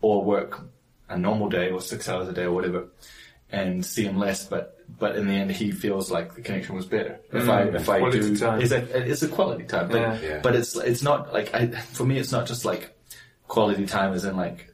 or 0.01 0.25
work 0.25 0.69
a 1.09 1.17
normal 1.17 1.49
day 1.49 1.71
or 1.71 1.81
six 1.81 2.09
hours 2.09 2.29
a 2.29 2.33
day 2.33 2.43
or 2.43 2.53
whatever, 2.53 2.89
and 3.53 3.87
see 3.87 4.03
him 4.03 4.19
less. 4.19 4.45
But 4.45 4.77
but 4.99 5.15
in 5.15 5.29
the 5.29 5.35
end, 5.35 5.53
he 5.53 5.71
feels 5.71 6.11
like 6.11 6.35
the 6.35 6.43
connection 6.43 6.75
was 6.75 6.87
better 6.87 7.21
if 7.33 7.49
I 7.49 7.67
hmm. 7.67 7.77
if 7.77 7.89
I 7.89 8.11
do. 8.11 8.37
time. 8.37 8.61
It's 8.61 8.73
a 8.73 9.09
it's 9.09 9.23
a 9.23 9.29
quality 9.29 9.63
time, 9.63 9.87
but 9.87 10.01
Yeah. 10.01 10.21
Yeah. 10.21 10.41
but 10.43 10.57
it's 10.57 10.75
it's 10.75 11.05
not 11.05 11.33
like 11.33 11.55
I 11.55 11.69
for 11.69 12.05
me 12.05 12.19
it's 12.19 12.33
not 12.33 12.49
just 12.49 12.65
like 12.65 12.98
quality 13.49 13.87
time 13.87 14.15
in 14.15 14.37
like 14.37 14.73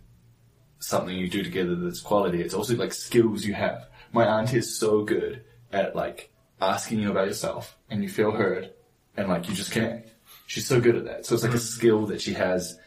something 0.80 1.16
you 1.16 1.28
do 1.28 1.42
together 1.42 1.74
that's 1.76 2.00
quality. 2.00 2.42
It's 2.42 2.54
also 2.54 2.76
like 2.76 2.92
skills 2.92 3.44
you 3.44 3.54
have. 3.54 3.88
My 4.12 4.26
auntie 4.26 4.58
is 4.58 4.78
so 4.78 5.02
good 5.02 5.44
at 5.72 5.96
like 5.96 6.30
asking 6.60 7.00
you 7.00 7.10
about 7.10 7.26
yourself 7.28 7.76
and 7.88 8.02
you 8.02 8.08
feel 8.08 8.32
heard 8.32 8.72
and 9.16 9.28
like 9.28 9.48
you 9.48 9.54
just 9.54 9.72
connect. 9.72 10.10
She's 10.46 10.66
so 10.66 10.80
good 10.80 10.96
at 10.96 11.04
that. 11.06 11.26
So 11.26 11.34
it's 11.34 11.44
like 11.44 11.54
a 11.54 11.58
skill 11.58 12.06
that 12.06 12.20
she 12.20 12.34
has 12.34 12.78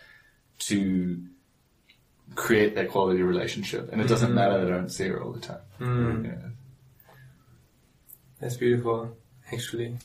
to 0.59 1.23
create 2.35 2.75
that 2.75 2.89
quality 2.89 3.23
relationship. 3.23 3.91
And 3.91 4.01
it 4.01 4.07
doesn't 4.07 4.31
mm. 4.31 4.35
matter 4.35 4.59
that 4.59 4.71
I 4.71 4.75
don't 4.75 4.89
see 4.89 5.07
her 5.07 5.23
all 5.23 5.31
the 5.31 5.39
time. 5.39 5.61
Mm. 5.79 6.25
Yeah. 6.25 6.49
that's 8.39 8.57
beautiful 8.57 9.15
actually 9.51 9.97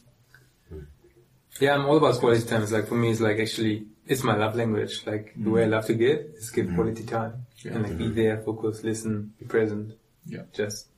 yeah 1.61 1.75
I'm 1.75 1.87
all 1.87 1.97
about 1.97 2.19
quality 2.19 2.47
time 2.47 2.63
it's 2.63 2.73
like 2.73 2.89
for 2.89 2.95
me 2.95 3.11
it's 3.11 3.21
like 3.21 3.39
actually 3.39 3.87
it's 4.07 4.23
my 4.23 4.37
love 4.37 4.57
language 4.57 5.03
like 5.07 5.33
the 5.37 5.51
way 5.51 5.63
I 5.63 5.65
mm-hmm. 5.65 5.75
love 5.75 5.87
to 5.87 5.95
give 5.95 6.19
is 6.37 6.51
give 6.51 6.67
mm-hmm. 6.67 6.75
quality 6.75 7.05
time 7.05 7.47
Yeah. 7.63 7.73
and 7.73 7.83
like 7.85 7.99
be 7.99 8.05
mm-hmm. 8.05 8.15
there 8.15 8.43
focus 8.43 8.83
listen 8.83 9.33
be 9.39 9.47
present 9.47 9.95
Yeah. 10.27 10.43
just 10.53 10.89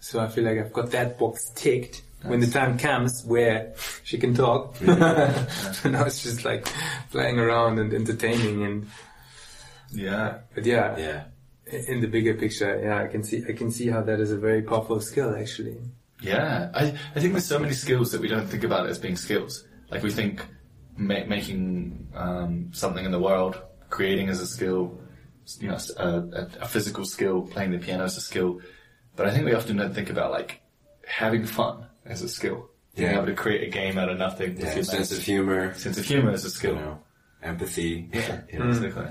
so 0.00 0.18
I 0.18 0.28
feel 0.28 0.44
like 0.44 0.58
I've 0.58 0.72
got 0.72 0.90
that 0.92 1.18
box 1.18 1.50
ticked. 1.54 2.02
When 2.22 2.40
the 2.40 2.46
time 2.46 2.78
comes 2.78 3.24
where 3.24 3.74
she 4.02 4.18
can 4.18 4.34
talk, 4.34 4.78
now 4.82 6.04
it's 6.04 6.22
just 6.22 6.44
like 6.44 6.66
playing 7.10 7.38
around 7.38 7.78
and 7.78 7.94
entertaining 7.94 8.62
and 8.64 8.86
Yeah. 9.90 10.38
but 10.54 10.66
yeah, 10.66 10.98
yeah. 10.98 11.24
in 11.88 12.00
the 12.00 12.08
bigger 12.08 12.34
picture, 12.34 12.78
yeah, 12.82 13.02
I 13.02 13.06
can 13.06 13.22
see 13.22 13.42
I 13.48 13.52
can 13.52 13.70
see 13.70 13.88
how 13.88 14.02
that 14.02 14.20
is 14.20 14.32
a 14.32 14.36
very 14.36 14.62
powerful 14.62 15.00
skill 15.00 15.34
actually. 15.34 15.78
Yeah, 16.20 16.70
I, 16.74 16.94
I 17.14 17.20
think 17.20 17.32
there's 17.32 17.46
so 17.46 17.58
many 17.58 17.72
skills 17.72 18.12
that 18.12 18.20
we 18.20 18.28
don't 18.28 18.46
think 18.46 18.64
about 18.64 18.86
as 18.86 18.98
being 18.98 19.16
skills. 19.16 19.64
Like 19.90 20.02
we 20.02 20.10
think 20.10 20.44
ma- 21.00 21.24
making 21.26 22.08
um, 22.14 22.70
something 22.72 23.04
in 23.04 23.10
the 23.10 23.18
world, 23.18 23.60
creating 23.88 24.28
as 24.28 24.40
a 24.40 24.46
skill, 24.46 25.00
you 25.58 25.68
know, 25.68 25.78
a, 25.96 26.08
a, 26.08 26.48
a 26.60 26.68
physical 26.68 27.04
skill, 27.04 27.42
playing 27.42 27.72
the 27.72 27.78
piano 27.78 28.04
is 28.04 28.16
a 28.16 28.20
skill. 28.20 28.60
But 29.16 29.26
I 29.26 29.30
think 29.32 29.44
we 29.46 29.54
often 29.54 29.76
don't 29.76 29.94
think 29.94 30.10
about 30.10 30.30
like 30.30 30.60
having 31.06 31.44
fun 31.44 31.86
as 32.04 32.22
a 32.22 32.28
skill. 32.28 32.68
Being 32.96 33.12
able 33.12 33.26
to 33.26 33.34
create 33.34 33.66
a 33.66 33.70
game 33.70 33.96
out 33.98 34.08
of 34.10 34.18
nothing 34.18 34.58
Yeah, 34.58 34.82
sense 34.82 35.10
of 35.12 35.18
humor, 35.22 35.72
sense 35.74 35.96
of 35.96 36.04
humor 36.04 36.32
is 36.32 36.44
a 36.44 36.48
you 36.48 36.50
skill. 36.50 36.74
know, 36.74 36.98
empathy. 37.42 38.08
Yeah, 38.12 38.40
you 38.52 38.58
know. 38.58 38.68
exactly. 38.68 39.06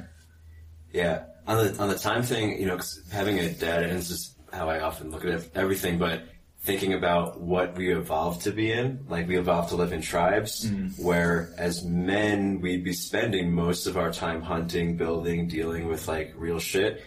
Yeah, 0.93 1.23
on 1.47 1.57
the 1.65 1.81
on 1.81 1.89
the 1.89 1.97
time 1.97 2.21
thing, 2.23 2.59
you 2.59 2.67
know, 2.67 2.75
'cause 2.75 3.01
having 3.11 3.39
a 3.39 3.49
dad, 3.49 3.83
and 3.83 3.97
this 3.97 4.11
is 4.11 4.35
how 4.53 4.69
I 4.69 4.79
often 4.81 5.09
look 5.11 5.25
at 5.25 5.47
everything, 5.55 5.97
but 5.97 6.23
thinking 6.61 6.93
about 6.93 7.39
what 7.39 7.77
we 7.77 7.91
evolved 7.93 8.41
to 8.41 8.51
be 8.51 8.71
in, 8.71 8.99
like 9.07 9.27
we 9.27 9.37
evolved 9.37 9.69
to 9.69 9.75
live 9.75 9.93
in 9.93 10.01
tribes, 10.01 10.69
Mm. 10.69 10.99
where 11.01 11.53
as 11.57 11.85
men 11.85 12.59
we'd 12.61 12.83
be 12.83 12.93
spending 12.93 13.51
most 13.53 13.87
of 13.87 13.95
our 13.97 14.11
time 14.11 14.41
hunting, 14.41 14.97
building, 14.97 15.47
dealing 15.47 15.87
with 15.87 16.07
like 16.07 16.33
real 16.35 16.59
shit. 16.59 17.01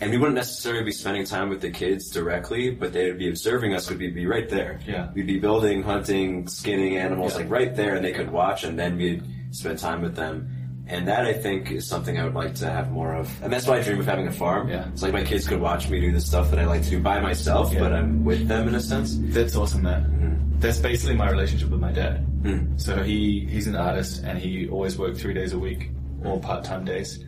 And 0.00 0.10
we 0.10 0.18
wouldn't 0.18 0.36
necessarily 0.36 0.84
be 0.84 0.92
spending 0.92 1.24
time 1.24 1.48
with 1.48 1.60
the 1.60 1.70
kids 1.70 2.10
directly, 2.10 2.70
but 2.70 2.92
they'd 2.92 3.18
be 3.18 3.28
observing 3.28 3.74
us. 3.74 3.88
We'd 3.88 3.98
be, 3.98 4.10
be 4.10 4.26
right 4.26 4.48
there. 4.48 4.80
Yeah. 4.86 5.10
We'd 5.14 5.26
be 5.28 5.38
building, 5.38 5.82
hunting, 5.82 6.46
skinning 6.48 6.96
animals, 6.96 7.32
Yeah. 7.32 7.38
like 7.38 7.50
right 7.50 7.74
there, 7.76 7.94
and 7.96 8.04
they 8.04 8.12
could 8.12 8.30
watch, 8.30 8.64
and 8.64 8.76
then 8.78 8.96
we'd 8.96 9.22
spend 9.50 9.78
time 9.78 10.00
with 10.02 10.16
them. 10.16 10.48
And 10.92 11.08
that 11.08 11.24
I 11.24 11.32
think 11.32 11.70
is 11.72 11.86
something 11.86 12.18
I 12.18 12.24
would 12.24 12.34
like 12.34 12.54
to 12.56 12.68
have 12.68 12.90
more 12.92 13.14
of. 13.14 13.26
And 13.42 13.50
that's 13.52 13.66
why 13.66 13.78
I 13.78 13.82
dream 13.82 13.98
of 14.00 14.06
having 14.06 14.26
a 14.28 14.32
farm. 14.32 14.68
Yeah. 14.68 14.88
It's 14.92 15.02
like 15.02 15.14
my 15.14 15.24
kids 15.24 15.48
could 15.48 15.60
watch 15.60 15.88
me 15.88 16.00
do 16.00 16.12
the 16.12 16.20
stuff 16.20 16.50
that 16.50 16.58
I 16.58 16.66
like 16.66 16.82
to 16.84 16.90
do 16.90 17.00
by 17.00 17.18
myself, 17.18 17.72
Yeah. 17.72 17.80
but 17.80 17.92
I'm 17.94 18.24
with 18.24 18.46
them 18.46 18.68
in 18.68 18.74
a 18.74 18.80
sense. 18.80 19.16
That's 19.18 19.56
awesome, 19.56 19.82
man. 19.82 20.02
Mm-hmm. 20.04 20.60
That's 20.60 20.78
basically 20.78 21.16
my 21.16 21.30
relationship 21.30 21.70
with 21.70 21.80
my 21.80 21.92
dad. 21.92 22.26
Mm. 22.42 22.78
So 22.78 23.02
he 23.02 23.46
he's 23.50 23.66
an 23.66 23.74
artist, 23.76 24.22
and 24.22 24.38
he 24.38 24.68
always 24.68 24.98
worked 24.98 25.16
three 25.18 25.32
days 25.34 25.52
a 25.54 25.58
week, 25.58 25.90
all 26.26 26.38
part 26.40 26.62
time 26.62 26.84
days, 26.84 27.24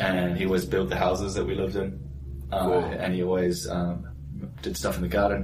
and 0.00 0.36
he 0.38 0.46
always 0.46 0.64
built 0.64 0.88
the 0.88 0.96
houses 0.96 1.34
that 1.34 1.44
we 1.44 1.54
lived 1.54 1.76
in, 1.76 1.88
uh, 2.50 2.64
Cool. 2.64 2.84
and 3.02 3.14
he 3.14 3.22
always 3.22 3.68
um, 3.68 4.06
did 4.62 4.74
stuff 4.76 4.96
in 4.96 5.02
the 5.02 5.08
garden, 5.08 5.42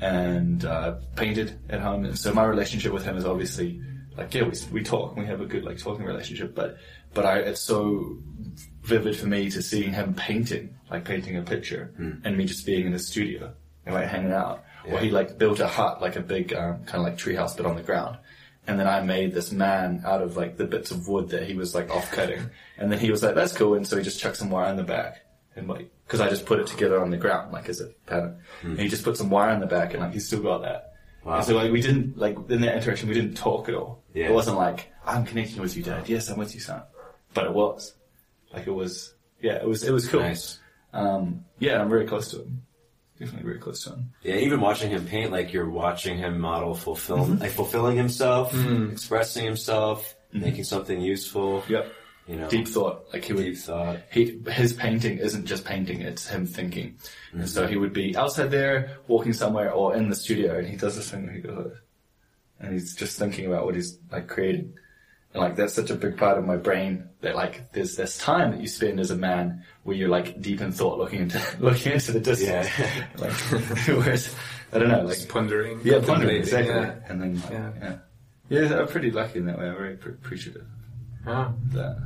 and 0.00 0.64
uh, 0.64 0.92
painted 1.16 1.58
at 1.70 1.80
home. 1.80 2.04
And 2.04 2.18
so 2.18 2.32
my 2.32 2.44
relationship 2.44 2.92
with 2.92 3.04
him 3.04 3.16
is 3.16 3.24
obviously 3.24 3.80
like 4.16 4.34
yeah, 4.34 4.42
we 4.44 4.52
we 4.72 4.82
talk, 4.82 5.16
we 5.16 5.26
have 5.26 5.40
a 5.40 5.46
good 5.46 5.64
like 5.64 5.78
talking 5.78 6.04
relationship, 6.04 6.54
but 6.54 6.76
but 7.14 7.24
I 7.26 7.38
it's 7.38 7.60
so 7.60 8.18
vivid 8.82 9.16
for 9.16 9.26
me 9.26 9.50
to 9.50 9.62
seeing 9.62 9.92
him 9.92 10.14
painting, 10.14 10.74
like 10.90 11.04
painting 11.04 11.36
a 11.36 11.42
picture, 11.42 11.92
and 12.24 12.36
me 12.36 12.44
just 12.44 12.66
being 12.66 12.86
in 12.86 12.92
the 12.92 12.98
studio 12.98 13.52
and 13.86 13.94
like 13.94 14.08
hanging 14.08 14.32
out. 14.32 14.64
Or 14.88 14.98
he 14.98 15.10
like 15.10 15.38
built 15.38 15.60
a 15.60 15.66
hut, 15.68 16.00
like 16.00 16.16
a 16.16 16.20
big 16.20 16.52
um, 16.52 16.84
kind 16.84 16.96
of 16.96 17.02
like 17.02 17.16
treehouse, 17.16 17.56
but 17.56 17.66
on 17.66 17.76
the 17.76 17.82
ground. 17.82 18.18
And 18.66 18.78
then 18.78 18.86
I 18.86 19.00
made 19.00 19.32
this 19.32 19.50
man 19.52 20.02
out 20.04 20.22
of 20.22 20.36
like 20.36 20.56
the 20.56 20.64
bits 20.64 20.90
of 20.90 21.08
wood 21.08 21.30
that 21.30 21.44
he 21.44 21.54
was 21.54 21.74
like 21.74 21.90
off 21.90 22.10
cutting. 22.12 22.50
And 22.78 22.90
then 22.90 22.98
he 22.98 23.10
was 23.10 23.22
like, 23.22 23.34
"That's 23.34 23.52
cool." 23.52 23.74
And 23.74 23.86
so 23.86 23.96
he 23.96 24.02
just 24.02 24.20
chucked 24.20 24.36
some 24.36 24.50
wire 24.50 24.70
in 24.70 24.76
the 24.76 24.82
back, 24.84 25.24
and 25.56 25.68
like 25.68 25.90
because 26.06 26.20
I 26.20 26.28
just 26.28 26.46
put 26.46 26.60
it 26.60 26.66
together 26.66 27.00
on 27.00 27.10
the 27.10 27.16
ground 27.16 27.52
like 27.52 27.68
as 27.68 27.80
a 27.80 27.88
pattern. 28.06 28.38
And 28.62 28.80
he 28.80 28.88
just 28.88 29.04
put 29.04 29.16
some 29.16 29.30
wire 29.30 29.52
in 29.54 29.60
the 29.60 29.66
back, 29.66 29.94
and 29.94 30.02
like 30.02 30.12
he's 30.12 30.26
still 30.26 30.42
got 30.42 30.62
that. 30.62 30.91
Wow. 31.24 31.36
And 31.36 31.44
so 31.44 31.54
like 31.54 31.70
we 31.70 31.80
didn't 31.80 32.18
like 32.18 32.36
in 32.48 32.60
that 32.62 32.76
interaction 32.76 33.08
we 33.08 33.14
didn't 33.14 33.34
talk 33.34 33.68
at 33.68 33.74
all. 33.74 34.02
Yeah. 34.14 34.26
It 34.26 34.32
wasn't 34.32 34.56
like 34.56 34.92
I'm 35.06 35.24
connecting 35.24 35.60
with 35.60 35.76
you, 35.76 35.82
Dad. 35.82 36.08
Yes, 36.08 36.28
I'm 36.28 36.38
with 36.38 36.54
you, 36.54 36.60
son. 36.60 36.82
But 37.34 37.46
it 37.46 37.52
was 37.52 37.94
like 38.52 38.66
it 38.66 38.72
was. 38.72 39.14
Yeah, 39.40 39.54
it 39.54 39.66
was. 39.66 39.82
It 39.84 39.92
was 39.92 40.08
cool. 40.08 40.20
Nice. 40.20 40.58
Um, 40.92 41.44
yeah, 41.58 41.80
I'm 41.80 41.88
very 41.88 42.06
close 42.06 42.30
to 42.30 42.38
him. 42.38 42.62
Definitely 43.18 43.44
very 43.44 43.58
close 43.58 43.84
to 43.84 43.90
him. 43.90 44.12
Yeah, 44.22 44.36
even 44.36 44.60
watching 44.60 44.90
him 44.90 45.06
paint, 45.06 45.30
like 45.32 45.52
you're 45.52 45.68
watching 45.68 46.18
him 46.18 46.38
model 46.38 46.74
fulfill, 46.74 47.18
mm-hmm. 47.18 47.38
like 47.38 47.50
fulfilling 47.50 47.96
himself, 47.96 48.52
mm-hmm. 48.52 48.92
expressing 48.92 49.44
himself, 49.44 50.16
mm-hmm. 50.30 50.44
making 50.44 50.64
something 50.64 51.00
useful. 51.00 51.62
Yep. 51.68 51.92
You 52.26 52.36
know, 52.36 52.48
Deep 52.48 52.68
thought. 52.68 53.06
Like 53.12 53.24
he 53.24 53.32
would. 53.32 53.44
deep 53.44 53.58
thought. 53.58 53.98
He, 54.12 54.40
his 54.48 54.72
painting 54.72 55.18
isn't 55.18 55.44
just 55.44 55.64
painting; 55.64 56.02
it's 56.02 56.28
him 56.28 56.46
thinking. 56.46 56.96
And 57.32 57.42
mm-hmm. 57.42 57.46
so 57.46 57.66
he 57.66 57.76
would 57.76 57.92
be 57.92 58.16
outside 58.16 58.50
there, 58.50 58.98
walking 59.08 59.32
somewhere, 59.32 59.72
or 59.72 59.96
in 59.96 60.08
the 60.08 60.14
studio, 60.14 60.58
and 60.58 60.68
he 60.68 60.76
does 60.76 60.94
this 60.96 61.10
thing 61.10 61.26
where 61.26 61.34
he 61.34 61.40
goes, 61.40 61.76
and 62.60 62.72
he's 62.72 62.94
just 62.94 63.18
thinking 63.18 63.46
about 63.46 63.64
what 63.64 63.74
he's 63.74 63.98
like 64.10 64.28
creating. 64.28 64.74
And 65.34 65.42
like 65.42 65.56
that's 65.56 65.74
such 65.74 65.90
a 65.90 65.94
big 65.94 66.16
part 66.16 66.38
of 66.38 66.44
my 66.44 66.56
brain 66.56 67.08
that 67.22 67.34
like 67.34 67.72
there's 67.72 67.96
this 67.96 68.18
time 68.18 68.52
that 68.52 68.60
you 68.60 68.68
spend 68.68 69.00
as 69.00 69.10
a 69.10 69.16
man 69.16 69.64
where 69.82 69.96
you're 69.96 70.08
like 70.08 70.40
deep 70.40 70.60
in 70.60 70.70
thought, 70.70 70.98
looking 70.98 71.22
into 71.22 71.42
looking 71.58 71.92
into 71.92 72.12
the 72.12 72.20
distance. 72.20 72.68
Yeah. 72.78 73.06
like 73.18 73.32
whereas 73.88 74.32
I 74.72 74.78
don't 74.78 74.88
know, 74.90 75.02
like 75.02 75.16
Just 75.16 75.28
pondering. 75.28 75.80
yeah, 75.82 76.00
pondering 76.04 76.36
exactly. 76.36 76.72
Yeah. 76.74 76.94
And 77.08 77.20
then 77.20 77.34
like, 77.40 77.50
Yeah. 77.50 77.70
yeah. 78.48 78.60
yeah, 78.60 78.78
I'm 78.78 78.88
pretty 78.88 79.10
lucky 79.10 79.40
in 79.40 79.46
that 79.46 79.58
way. 79.58 79.68
I'm 79.68 79.76
very 79.76 79.96
pre- 79.96 80.12
appreciative 80.12 80.66
Of 81.26 81.72
that. 81.72 81.96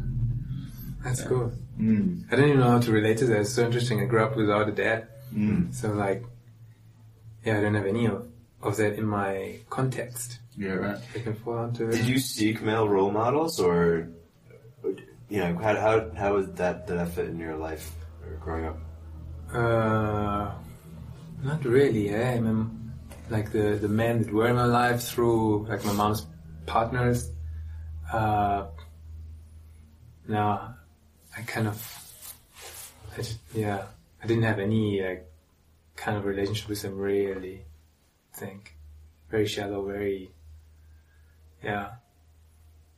that's 1.02 1.23
cool. 1.23 1.52
Mm. 1.78 2.25
I 2.26 2.30
didn't 2.37 2.49
even 2.50 2.61
know 2.61 2.70
how 2.70 2.80
to 2.80 2.92
relate 2.92 3.18
to 3.18 3.26
that. 3.26 3.40
It's 3.40 3.52
so 3.52 3.64
interesting. 3.64 4.00
I 4.00 4.04
grew 4.04 4.23
up 4.23 4.37
without 4.37 4.68
a 4.68 4.73
dad. 4.73 5.08
Mm. 5.35 5.75
So 5.75 5.92
like, 5.92 6.25
yeah, 7.44 7.58
I 7.58 7.61
don't 7.61 7.75
have 7.75 7.87
any 7.87 8.06
of, 8.06 8.28
of 8.62 8.76
that 8.76 8.94
in 8.94 9.06
my 9.06 9.61
context. 9.70 10.40
Yeah, 10.56 10.73
right. 10.73 10.99
I 11.14 11.18
can 11.18 11.35
fall 11.35 11.58
onto 11.58 11.88
it. 11.88 11.92
Did 11.92 12.06
you 12.06 12.18
seek 12.18 12.62
male 12.62 12.88
role 12.88 13.11
models, 13.11 13.61
or 13.61 14.08
you 15.28 15.38
know, 15.40 15.56
how 15.58 15.76
how 15.76 16.11
how 16.16 16.35
was 16.35 16.50
that 16.52 16.87
did 16.87 16.99
that 16.99 17.08
fit 17.08 17.28
in 17.28 17.38
your 17.38 17.56
life 17.56 17.90
or 18.25 18.37
growing 18.37 18.64
up? 18.64 18.78
Uh, 19.52 20.52
not 21.42 21.64
really. 21.64 22.08
Eh? 22.11 22.35
I 22.37 22.40
mean, 22.40 22.92
like 23.28 23.52
the 23.52 23.78
the 23.80 23.88
men 23.88 24.23
that 24.23 24.32
were 24.32 24.49
in 24.49 24.56
my 24.56 24.64
life 24.64 25.02
through 25.02 25.66
like 25.66 25.85
my 25.85 25.92
mom's 25.92 26.26
partners. 26.64 27.30
Uh, 28.11 28.66
no, 30.28 30.75
I 31.37 31.42
kind 31.42 31.68
of, 31.68 32.23
I 33.12 33.16
just, 33.16 33.38
yeah, 33.54 33.87
I 34.23 34.26
didn't 34.26 34.45
have 34.45 34.59
any 34.59 35.02
like 35.02 35.30
kind 35.95 36.16
of 36.16 36.25
relationship 36.25 36.68
with 36.68 36.83
them. 36.83 36.99
Really, 36.99 37.64
I 38.35 38.38
think 38.38 38.76
very 39.30 39.47
shallow, 39.47 39.85
very, 39.85 40.30
yeah. 41.62 41.90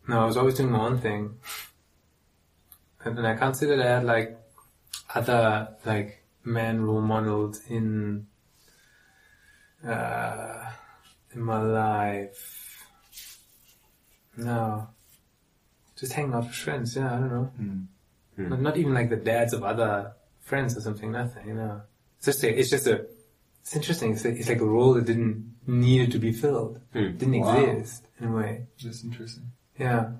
No, 0.06 0.22
I 0.22 0.24
was 0.24 0.36
always 0.36 0.54
doing 0.54 0.70
my 0.70 0.80
own 0.80 0.98
thing, 0.98 1.38
and 3.04 3.16
then 3.16 3.26
I 3.26 3.36
can't 3.36 3.56
say 3.56 3.66
that 3.66 3.80
I 3.80 3.86
had 3.86 4.04
like 4.04 4.38
other 5.14 5.76
like 5.84 6.22
men 6.44 6.82
role 6.82 7.02
models 7.02 7.60
in 7.68 8.26
uh, 9.86 10.70
in 11.34 11.42
my 11.42 11.60
life. 11.60 12.84
No, 14.36 14.88
just 15.98 16.12
hanging 16.12 16.34
out 16.34 16.44
with 16.44 16.54
friends. 16.54 16.96
Yeah, 16.96 17.14
I 17.14 17.18
don't 17.18 17.30
know. 17.30 17.50
Mm. 17.60 17.86
Hmm. 18.36 18.48
Not, 18.50 18.60
not 18.60 18.76
even 18.76 18.94
like 18.94 19.10
the 19.10 19.16
dads 19.16 19.52
of 19.52 19.62
other 19.64 20.12
friends 20.40 20.76
or 20.76 20.80
something. 20.80 21.10
Nothing. 21.12 21.48
You 21.48 21.54
know. 21.54 21.82
It's 22.18 22.26
just 22.26 22.44
a, 22.44 22.58
it's 22.58 22.70
just 22.70 22.86
a. 22.86 23.06
It's 23.60 23.76
interesting. 23.76 24.12
It's, 24.12 24.24
a, 24.24 24.28
it's 24.30 24.48
like 24.48 24.60
a 24.60 24.64
role 24.64 24.94
that 24.94 25.04
didn't 25.06 25.54
needed 25.66 26.12
to 26.12 26.18
be 26.18 26.32
filled. 26.32 26.80
Hmm. 26.92 27.16
Didn't 27.16 27.40
Wow. 27.40 27.62
exist 27.64 28.06
in 28.18 28.28
a 28.28 28.32
way. 28.32 28.66
That's 28.82 29.04
interesting. 29.04 29.50
Yeah. 29.78 30.12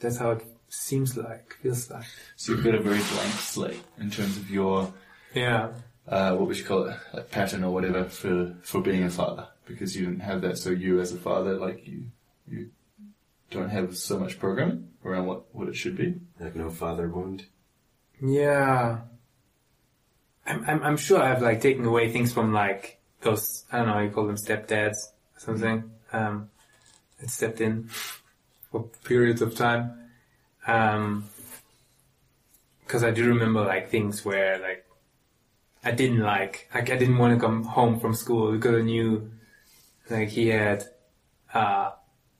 That's 0.00 0.18
how 0.18 0.32
it 0.32 0.44
seems 0.68 1.16
like, 1.16 1.54
feels 1.62 1.90
like. 1.90 2.04
So 2.36 2.52
you've 2.52 2.64
got 2.64 2.74
a 2.74 2.80
very 2.80 2.98
blank 2.98 3.32
slate 3.38 3.80
in 3.98 4.10
terms 4.10 4.36
of 4.36 4.50
your 4.50 4.92
Yeah. 5.34 5.70
uh, 6.06 6.34
what 6.36 6.48
would 6.48 6.58
you 6.58 6.64
call 6.64 6.84
it, 6.88 6.96
like 7.14 7.30
pattern 7.30 7.64
or 7.64 7.72
whatever 7.72 8.04
for 8.04 8.54
for 8.62 8.82
being 8.82 9.04
a 9.04 9.10
father, 9.10 9.48
because 9.66 9.96
you 9.96 10.04
didn't 10.04 10.20
have 10.20 10.42
that. 10.42 10.58
So 10.58 10.70
you, 10.70 11.00
as 11.00 11.12
a 11.12 11.16
father, 11.16 11.54
like 11.56 11.86
you, 11.86 12.04
you 12.46 12.70
don't 13.54 13.70
have 13.70 13.96
so 13.96 14.18
much 14.18 14.38
programming 14.38 14.88
around 15.04 15.26
what 15.26 15.54
what 15.54 15.68
it 15.68 15.76
should 15.76 15.96
be. 15.96 16.14
Like 16.38 16.56
no 16.56 16.70
father 16.70 17.08
wound. 17.08 17.46
Yeah. 18.20 19.00
I'm, 20.46 20.64
I'm, 20.66 20.82
I'm 20.82 20.96
sure 20.96 21.22
I've 21.22 21.42
like 21.42 21.60
taken 21.60 21.84
away 21.84 22.12
things 22.12 22.32
from 22.32 22.52
like 22.52 23.00
those, 23.22 23.64
I 23.72 23.78
don't 23.78 23.88
know, 23.88 24.00
you 24.00 24.10
call 24.10 24.26
them 24.26 24.36
stepdads 24.36 24.96
or 25.36 25.38
something, 25.38 25.90
um, 26.12 26.50
that 27.18 27.30
stepped 27.30 27.60
in 27.60 27.88
for 28.70 28.90
periods 29.04 29.40
of 29.40 29.54
time. 29.54 30.10
Um, 30.66 31.24
cause 32.86 33.02
I 33.04 33.10
do 33.10 33.26
remember 33.26 33.64
like 33.64 33.90
things 33.90 34.24
where 34.24 34.58
like 34.58 34.84
I 35.82 35.92
didn't 35.92 36.20
like, 36.20 36.68
like 36.74 36.90
I 36.90 36.96
didn't 36.96 37.18
want 37.18 37.34
to 37.34 37.40
come 37.40 37.64
home 37.64 38.00
from 38.00 38.14
school 38.14 38.52
because 38.52 38.74
I 38.74 38.82
knew 38.82 39.30
like 40.10 40.28
he 40.28 40.48
had, 40.48 40.84
uh, 41.52 41.92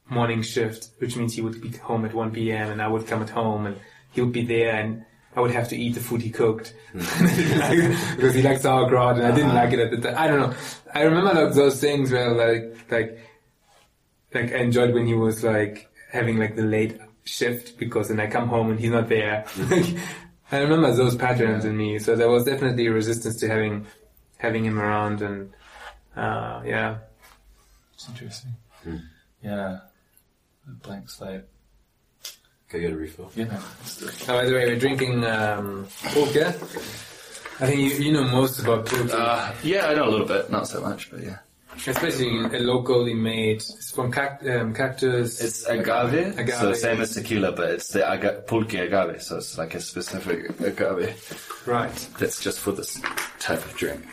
morning 0.09 0.43
shift, 0.43 0.89
which 0.99 1.17
means 1.17 1.35
he 1.35 1.41
would 1.41 1.61
be 1.61 1.71
home 1.71 2.05
at 2.05 2.15
1 2.15 2.33
p.m. 2.33 2.71
and 2.71 2.83
I 2.83 2.89
would 2.89 3.07
come 3.07 3.23
at 3.23 3.31
home 3.31 3.67
and 3.67 3.77
he 4.13 4.21
would 4.21 4.33
be 4.33 4.45
there 4.45 4.75
and 4.77 5.05
I 5.37 5.41
would 5.41 5.51
have 5.51 5.69
to 5.69 5.77
eat 5.77 5.95
the 5.95 6.01
food 6.01 6.23
he 6.23 6.31
cooked 6.31 6.75
hmm. 6.93 6.99
because 8.17 8.35
he 8.35 8.43
likes 8.43 8.63
sauerkraut 8.63 9.17
and 9.17 9.27
I 9.27 9.33
didn't 9.33 9.55
like 9.55 9.73
it 9.73 9.81
at 9.81 9.91
the 9.91 9.97
time. 10.09 10.15
I 10.17 10.29
don't 10.29 10.41
know. 10.41 10.57
I 10.95 11.03
remember 11.03 11.35
like 11.35 11.55
those 11.55 11.81
things 11.81 12.13
where 12.13 12.31
like 12.31 12.91
like 12.91 13.19
like 14.33 14.53
I 14.53 14.59
enjoyed 14.59 14.95
when 14.95 15.07
he 15.07 15.15
was 15.15 15.43
like 15.43 15.91
having 16.13 16.39
like 16.39 16.55
the 16.55 16.63
late 16.63 17.01
shift 17.25 17.79
because 17.79 18.09
then 18.09 18.21
I 18.21 18.29
come 18.29 18.49
home 18.49 18.71
and 18.71 18.79
he's 18.79 18.91
not 18.91 19.09
there. 19.09 19.45
Hmm. 19.49 19.97
I 20.53 20.59
remember 20.59 20.95
those 20.95 21.17
patterns 21.17 21.65
in 21.65 21.77
me, 21.77 21.99
so 21.99 22.15
there 22.15 22.29
was 22.29 22.45
definitely 22.45 22.87
a 22.87 22.93
resistance 22.93 23.37
to 23.41 23.49
having 23.49 23.87
having 24.37 24.65
him 24.65 24.79
around 24.79 25.21
and 25.21 25.53
uh, 26.15 26.63
yeah. 26.65 26.99
It's 27.95 28.09
interesting. 28.09 28.53
Hmm. 28.85 28.97
Yeah, 29.43 29.79
a 29.79 29.81
blank 30.67 31.09
slate. 31.09 31.43
Can 32.69 32.81
I 32.81 32.83
get 32.83 32.93
a 32.93 32.97
refill? 32.97 33.31
Yeah, 33.37 33.45
man. 33.45 33.61
Let's 33.81 33.97
do 33.99 34.07
it. 34.09 34.25
Oh, 34.29 34.33
by 34.33 34.45
the 34.47 34.55
way, 34.55 34.67
we're 34.67 34.79
drinking 34.79 35.25
um, 35.25 35.87
pulque. 36.13 36.37
I 37.61 37.67
think 37.67 37.79
you, 37.81 37.91
you 38.07 38.13
know 38.13 38.25
most 38.25 38.59
about 38.61 38.87
pulque. 38.87 39.13
Uh, 39.13 39.53
yeah, 39.63 39.87
I 39.87 39.95
know 39.95 40.09
a 40.09 40.11
little 40.11 40.27
bit, 40.27 40.51
not 40.51 40.67
so 40.67 40.81
much, 40.81 41.11
but 41.11 41.23
yeah. 41.23 41.39
especially 41.87 42.39
a 42.45 42.59
locally 42.61 43.15
made. 43.15 43.57
It's 43.57 43.93
from 43.93 44.11
cact- 44.11 44.47
um, 44.47 44.75
cactus. 44.75 45.41
It's 45.41 45.65
agave, 45.67 46.37
Agave. 46.39 46.55
so 46.59 46.73
same 46.73 47.01
as 47.01 47.15
tequila, 47.15 47.53
but 47.53 47.71
it's 47.71 47.89
the 47.89 48.05
aga- 48.05 48.43
pulque 48.47 48.75
agave, 48.75 49.23
so 49.23 49.37
it's 49.37 49.57
like 49.57 49.75
a 49.75 49.81
specific 49.81 50.59
agave 50.61 51.63
right. 51.67 52.09
that's 52.19 52.41
just 52.43 52.59
for 52.59 52.73
this 52.73 53.01
type 53.39 53.65
of 53.65 53.77
drink. 53.77 54.05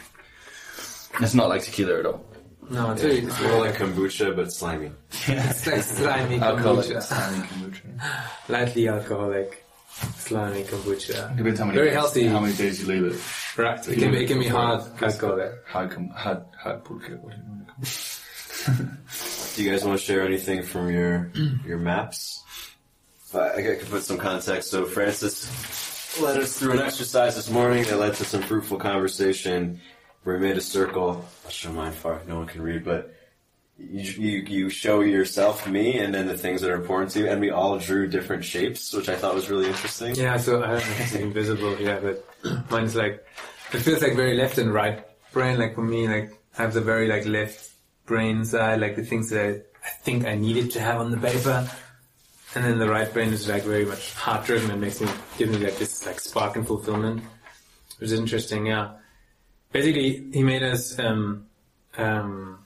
It's 1.20 1.34
not 1.34 1.50
like 1.50 1.64
tequila 1.64 2.00
at 2.00 2.06
all. 2.06 2.26
No, 2.72 2.92
it's, 2.92 3.04
really, 3.04 3.20
It's 3.20 3.42
more 3.42 3.60
like 3.66 3.76
kombucha, 3.76 4.36
but 4.36 4.52
slimy. 4.54 4.92
it's 5.28 5.68
like 5.68 5.82
slimy 5.84 6.40
Alcoholic 6.40 6.86
kombucha. 6.88 7.02
slimy 7.04 7.48
kombucha. 7.48 8.02
Lightly 8.50 8.88
alcoholic, 8.88 9.66
slimy 10.16 10.64
kombucha. 10.64 11.36
Depends 11.36 11.60
how 11.60 11.66
many 11.66 11.76
Very 11.78 11.90
days, 11.90 11.96
healthy. 11.98 12.28
How 12.28 12.40
many 12.40 12.54
days 12.56 12.82
you 12.82 12.88
leave 12.88 13.04
it? 13.14 13.22
Right. 13.58 13.88
It 13.88 14.00
can, 14.00 14.12
be- 14.12 14.24
it 14.24 14.28
can 14.28 14.40
be 14.40 14.48
hard 14.48 14.82
alcoholic. 15.02 15.52
Hard, 15.68 15.92
com- 15.92 16.10
hard, 16.10 16.44
hard 16.58 16.84
pulque. 16.86 17.10
What 17.22 17.32
do 17.32 17.38
you 17.38 17.44
want 17.50 17.68
to 17.68 17.82
it? 17.82 18.88
Do 19.56 19.64
you 19.64 19.70
guys 19.72 19.84
want 19.84 20.00
to 20.00 20.06
share 20.06 20.24
anything 20.26 20.64
from 20.64 20.90
your 20.90 21.30
your 21.66 21.78
maps? 21.78 22.42
Uh, 23.34 23.40
I 23.56 23.62
could 23.62 23.90
put 23.90 24.04
some 24.04 24.18
context. 24.18 24.70
So 24.72 24.86
Francis 24.86 26.20
led 26.22 26.38
us 26.38 26.58
through 26.58 26.74
an 26.74 26.80
exercise 26.80 27.36
this 27.36 27.50
morning 27.50 27.84
that 27.86 27.98
led 27.98 28.14
to 28.16 28.24
some 28.26 28.42
fruitful 28.44 28.78
conversation. 28.78 29.82
We 30.24 30.38
made 30.38 30.58
a 30.58 30.62
circle. 30.62 31.26
I'll 31.46 31.52
show 31.52 31.72
mine 31.72 31.94
far. 31.94 32.22
No 32.28 32.38
one 32.38 32.48
can 32.48 32.62
read, 32.62 32.86
but 32.86 33.14
you, 33.80 34.12
you 34.12 34.38
you 34.42 34.70
show 34.70 35.02
yourself, 35.02 35.68
me, 35.68 35.98
and 35.98 36.14
then 36.14 36.28
the 36.28 36.38
things 36.38 36.62
that 36.62 36.70
are 36.70 36.76
important 36.76 37.12
to 37.12 37.20
you, 37.20 37.28
and 37.28 37.42
we 37.42 37.50
all 37.50 37.80
drew 37.80 38.08
different 38.08 38.46
shapes, 38.46 38.94
which 38.94 39.10
I 39.10 39.16
thought 39.16 39.34
was 39.34 39.50
really 39.50 39.68
interesting. 39.68 40.14
Yeah, 40.16 40.38
so 40.38 40.64
I 40.64 40.68
don't 40.68 40.70
know 40.70 40.78
if 40.78 41.02
it's 41.02 41.16
invisible 41.16 41.76
here, 41.76 42.00
but 42.00 42.72
mine's 42.72 42.96
like, 42.96 43.26
it 43.74 43.80
feels 43.80 44.04
like 44.04 44.16
very 44.16 44.36
left 44.38 44.60
and 44.60 44.72
right 44.72 45.04
brain. 45.32 45.58
Like 45.58 45.74
for 45.74 45.82
me, 45.82 46.08
like 46.08 46.32
I 46.58 46.62
have 46.62 46.74
the 46.74 46.82
very 46.82 47.08
like 47.08 47.26
left 47.26 47.72
brain 48.06 48.46
side, 48.46 48.80
like 48.80 48.96
the 48.96 49.06
things 49.06 49.32
that 49.32 49.44
I, 49.44 49.50
I 49.84 49.90
think 50.04 50.26
I 50.26 50.36
needed 50.36 50.72
to 50.72 50.80
have 50.80 51.00
on 51.00 51.10
the 51.10 51.18
paper. 51.18 51.68
And 52.54 52.66
then 52.66 52.80
the 52.80 52.90
right 52.90 53.12
brain 53.12 53.32
is 53.34 53.48
like 53.48 53.64
very 53.64 53.86
much 53.86 54.14
heart 54.14 54.46
driven 54.46 54.70
and 54.70 54.82
makes 54.82 55.00
me, 55.00 55.08
gives 55.38 55.58
me 55.58 55.66
like 55.66 55.78
this 55.78 56.06
like 56.06 56.20
spark 56.20 56.58
and 56.58 56.68
fulfillment, 56.68 57.24
which 57.98 58.12
is 58.12 58.20
interesting, 58.20 58.68
yeah. 58.68 58.92
Basically, 59.72 60.30
he 60.34 60.44
made 60.44 60.64
us, 60.64 60.98
um, 61.00 61.48
um, 61.98 62.60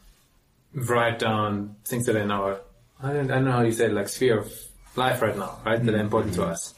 write 0.73 1.19
down 1.19 1.75
things 1.85 2.05
that 2.07 2.15
are 2.15 2.19
in 2.21 2.31
our, 2.31 2.59
I 3.01 3.13
don't, 3.13 3.29
I 3.31 3.35
don't 3.35 3.45
know 3.45 3.51
how 3.51 3.61
you 3.61 3.71
say 3.71 3.85
it, 3.85 3.93
like 3.93 4.07
sphere 4.09 4.39
of 4.39 4.51
life 4.95 5.21
right 5.21 5.37
now, 5.37 5.59
right? 5.65 5.83
That 5.83 5.93
are 5.93 5.99
important 5.99 6.33
to 6.35 6.45
us. 6.45 6.73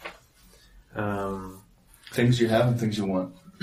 Um, 0.95 1.61
Things 2.11 2.39
you 2.41 2.47
have 2.47 2.67
and 2.67 2.79
things 2.79 2.97
you 2.97 3.05
want. 3.05 3.35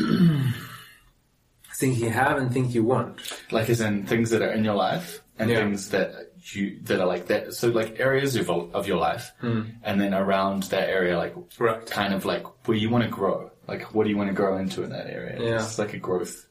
things 1.76 2.00
you 2.00 2.11
have 2.11 2.37
and 2.38 2.52
things 2.52 2.75
you 2.75 2.85
want. 2.85 3.21
Like 3.50 3.68
as 3.71 3.80
in 3.80 4.06
things 4.06 4.30
that 4.30 4.42
are 4.42 4.52
in 4.52 4.64
your 4.64 4.75
life 4.75 5.23
and 5.38 5.50
Yeah. 5.50 5.56
things 5.61 5.90
that 5.90 6.30
you 6.52 6.78
that 6.85 7.00
are 7.00 7.06
like 7.06 7.26
that. 7.28 7.54
So 7.54 7.68
like 7.68 7.99
areas 7.99 8.37
of 8.37 8.49
of 8.50 8.87
your 8.87 8.99
life, 8.99 9.33
and 9.40 10.00
then 10.00 10.12
around 10.14 10.64
that 10.64 10.88
area, 10.88 11.16
like 11.18 11.35
Right. 11.59 11.85
kind 11.87 12.12
of 12.14 12.25
like 12.25 12.44
where 12.68 12.76
you 12.76 12.90
want 12.90 13.04
to 13.04 13.11
grow. 13.11 13.50
Like 13.66 13.94
what 13.94 14.04
do 14.04 14.11
you 14.11 14.16
want 14.16 14.28
to 14.28 14.35
grow 14.35 14.59
into 14.59 14.83
in 14.85 14.90
that 14.90 15.06
area? 15.06 15.38
Yeah. 15.42 15.54
It's 15.56 15.78
like 15.78 15.94
a 15.94 15.99
growth. 15.99 16.47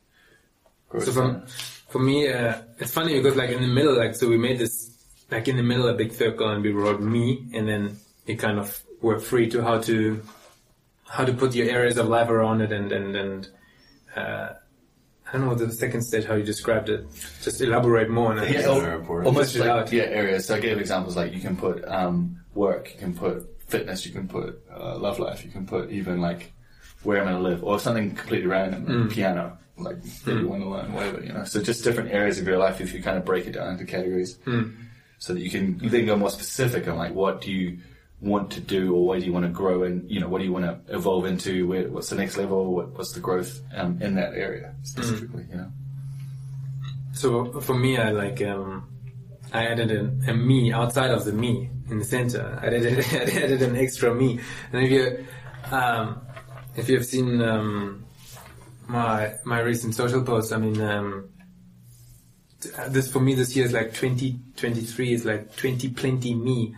Growth 0.93 1.05
So 1.05 1.12
for, 1.12 1.43
for 1.89 2.00
me, 2.00 2.27
uh, 2.31 2.62
it's 2.79 2.93
funny 2.93 3.13
because 3.19 3.35
like 3.35 3.50
in 3.50 3.62
the 3.62 3.67
middle, 3.67 3.95
like, 3.97 4.15
so 4.15 4.27
we 4.29 4.38
made 4.38 4.59
this, 4.59 4.75
like 5.31 5.47
in 5.47 5.57
the 5.57 5.63
middle, 5.63 5.88
a 5.88 5.93
big 5.93 6.12
circle 6.13 6.50
and 6.50 6.63
we 6.63 6.71
wrote 6.71 7.01
me 7.01 7.50
and 7.53 7.67
then 7.67 7.97
you 8.25 8.38
kind 8.38 8.59
of 8.59 8.81
were 9.01 9.19
free 9.19 9.50
to 9.50 9.62
how 9.62 9.79
to, 9.79 10.21
how 11.05 11.25
to 11.25 11.33
put 11.33 11.53
your 11.55 11.69
areas 11.69 11.97
of 11.97 12.07
life 12.07 12.29
around 12.29 12.62
it 12.62 12.71
and, 12.71 12.91
and, 12.91 13.15
and, 13.15 13.47
uh, 14.15 14.50
I 15.25 15.38
don't 15.38 15.47
know 15.47 15.55
the 15.55 15.71
second 15.71 16.03
stage, 16.03 16.25
how 16.25 16.35
you 16.35 16.43
described 16.43 16.89
it. 16.89 17.07
Just 17.41 17.59
elaborate 17.59 18.07
more 18.07 18.33
on 18.33 18.38
it. 18.38 18.51
Yeah. 18.51 18.62
that 18.62 18.83
are 18.83 18.93
important. 18.93 19.25
almost 19.27 19.53
Push 19.53 19.62
it 19.62 19.67
like 19.67 19.88
out. 19.88 19.91
yeah 19.91 20.03
areas. 20.03 20.45
So 20.45 20.53
I 20.55 20.59
gave 20.59 20.77
examples 20.77 21.15
like 21.15 21.34
you 21.34 21.41
can 21.41 21.58
put 21.58 21.84
um, 21.88 22.39
work, 22.53 22.93
you 22.93 22.99
can 22.99 23.15
put 23.15 23.49
fitness, 23.67 24.06
you 24.06 24.12
can 24.12 24.27
put 24.27 24.62
uh, 24.71 24.95
love 24.99 25.17
life, 25.17 25.43
you 25.43 25.49
can 25.49 25.65
put 25.65 25.89
even 25.89 26.21
like 26.21 26.53
where 27.04 27.20
I'm 27.20 27.26
going 27.30 27.38
to 27.44 27.50
live, 27.50 27.63
or 27.63 27.80
something 27.80 28.16
completely 28.16 28.48
random, 28.48 28.86
Mm. 28.86 29.12
piano, 29.12 29.58
like 29.78 30.02
that 30.26 30.36
you 30.39 30.48
want 30.48 30.62
to 30.63 30.70
learn, 30.70 30.94
whatever 30.94 31.24
you 31.24 31.34
know. 31.34 31.44
So 31.44 31.62
just 31.62 31.84
different 31.84 32.12
areas 32.12 32.39
of 32.39 32.48
your 32.48 32.58
life 32.58 32.80
if 32.82 32.94
you 32.94 33.02
kind 33.02 33.18
of 33.18 33.26
break 33.26 33.46
it 33.48 33.52
down 33.54 33.72
into 33.74 33.86
categories, 33.86 34.38
Mm. 34.46 34.74
so 35.20 35.34
that 35.34 35.42
you 35.42 35.50
can 35.50 35.78
then 35.80 36.06
go 36.06 36.16
more 36.16 36.30
specific 36.30 36.88
on 36.88 36.98
like 36.98 37.13
what 37.13 37.42
do 37.42 37.52
you 37.52 37.78
want 38.22 38.52
to 38.52 38.62
do 38.62 38.96
or 38.96 39.06
where 39.08 39.20
do 39.20 39.26
you 39.26 39.34
want 39.34 39.46
to 39.46 39.52
grow 39.52 39.84
and 39.84 40.10
you 40.10 40.18
know 40.22 40.30
what 40.30 40.39
do 40.39 40.46
you 40.46 40.54
want 40.54 40.63
to 40.63 40.96
evolve 40.96 41.26
into 41.26 41.68
where 41.68 41.89
what's 41.89 42.10
the 42.10 42.16
next 42.16 42.38
level 42.38 42.74
what, 42.74 42.88
what's 42.98 43.12
the 43.12 43.20
growth 43.20 43.60
um, 43.76 44.02
in 44.02 44.16
that 44.16 44.34
area 44.34 44.74
specifically 44.84 45.44
you 45.52 45.58
know 45.58 45.70
So 47.13 47.60
for 47.62 47.76
me, 47.78 47.98
I 47.98 48.12
like 48.12 48.42
um, 48.42 48.88
I 49.52 49.66
added 49.68 49.92
a, 49.92 50.32
a 50.32 50.34
me 50.34 50.72
outside 50.74 51.12
of 51.12 51.26
the 51.26 51.34
me 51.34 51.70
in 51.89 52.00
the 52.00 52.06
center. 52.06 52.60
I 52.62 52.68
added 52.68 52.84
I 53.12 53.44
added 53.44 53.62
an 53.62 53.76
extra 53.76 54.13
me. 54.16 54.39
And 54.72 54.86
if 54.86 54.92
you 54.92 55.26
um, 55.72 56.22
if 56.75 56.89
you 56.89 56.95
have 56.95 57.05
seen 57.05 57.41
um, 57.41 58.05
my 58.88 59.33
my 59.43 59.59
recent 59.59 59.95
social 59.95 60.23
posts, 60.23 60.51
I 60.51 60.57
mean, 60.57 60.81
um, 60.81 61.29
this 62.89 63.12
for 63.12 63.19
me 63.19 63.36
this 63.36 63.55
year 63.55 63.65
is 63.65 63.73
like 63.73 63.93
2023 63.93 65.13
is 65.13 65.25
like 65.25 65.55
20 65.55 65.89
plenty 65.89 66.33
me. 66.33 66.75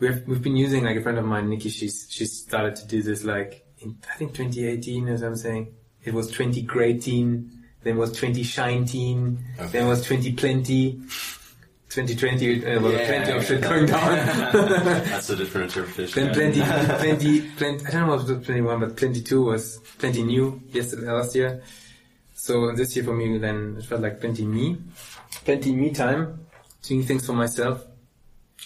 We've 0.00 0.26
we've 0.26 0.42
been 0.42 0.56
using 0.56 0.84
like 0.84 0.96
a 0.96 1.02
friend 1.02 1.18
of 1.18 1.24
mine, 1.24 1.48
Nikki. 1.48 1.68
She's 1.68 2.06
she's 2.10 2.36
started 2.42 2.76
to 2.76 2.86
do 2.86 3.02
this 3.02 3.24
like 3.24 3.64
in 3.78 3.96
I 4.12 4.16
think 4.16 4.34
2018 4.34 5.08
as 5.08 5.22
I'm 5.22 5.36
saying. 5.36 5.74
It 6.04 6.12
was 6.12 6.30
20 6.32 6.62
great 6.62 7.02
teen, 7.02 7.62
then 7.84 7.96
was 7.96 8.10
20 8.12 8.42
shine 8.42 8.86
teen, 8.86 9.44
then 9.70 9.86
was 9.86 10.04
20 10.04 10.32
plenty. 10.32 11.00
2020 11.94 12.64
uh, 12.66 12.80
was 12.80 12.92
Yeah. 12.94 13.06
plenty 13.06 13.32
of 13.32 13.44
shit 13.44 13.60
going 13.60 13.86
down. 13.86 14.12
That's 14.52 15.28
a 15.30 15.36
different 15.36 15.66
interpretation. 15.76 16.24
Then 16.24 16.34
plenty, 16.34 16.60
plenty, 16.98 17.40
plenty. 17.56 17.86
I 17.86 17.90
don't 17.90 18.06
know 18.06 18.16
what 18.16 18.26
was 18.26 18.46
plenty 18.46 18.62
one, 18.62 18.80
but 18.80 18.96
22 18.96 19.42
was 19.44 19.78
plenty 19.98 20.22
new 20.22 20.62
yesterday, 20.70 21.10
last 21.10 21.34
year. 21.34 21.62
So 22.34 22.72
this 22.72 22.96
year 22.96 23.04
for 23.04 23.14
me, 23.14 23.36
then 23.38 23.76
it 23.78 23.84
felt 23.84 24.00
like 24.00 24.20
plenty 24.20 24.44
me, 24.46 24.78
plenty 25.44 25.74
me 25.74 25.90
time, 25.92 26.46
doing 26.82 27.02
things 27.04 27.26
for 27.26 27.34
myself, 27.34 27.84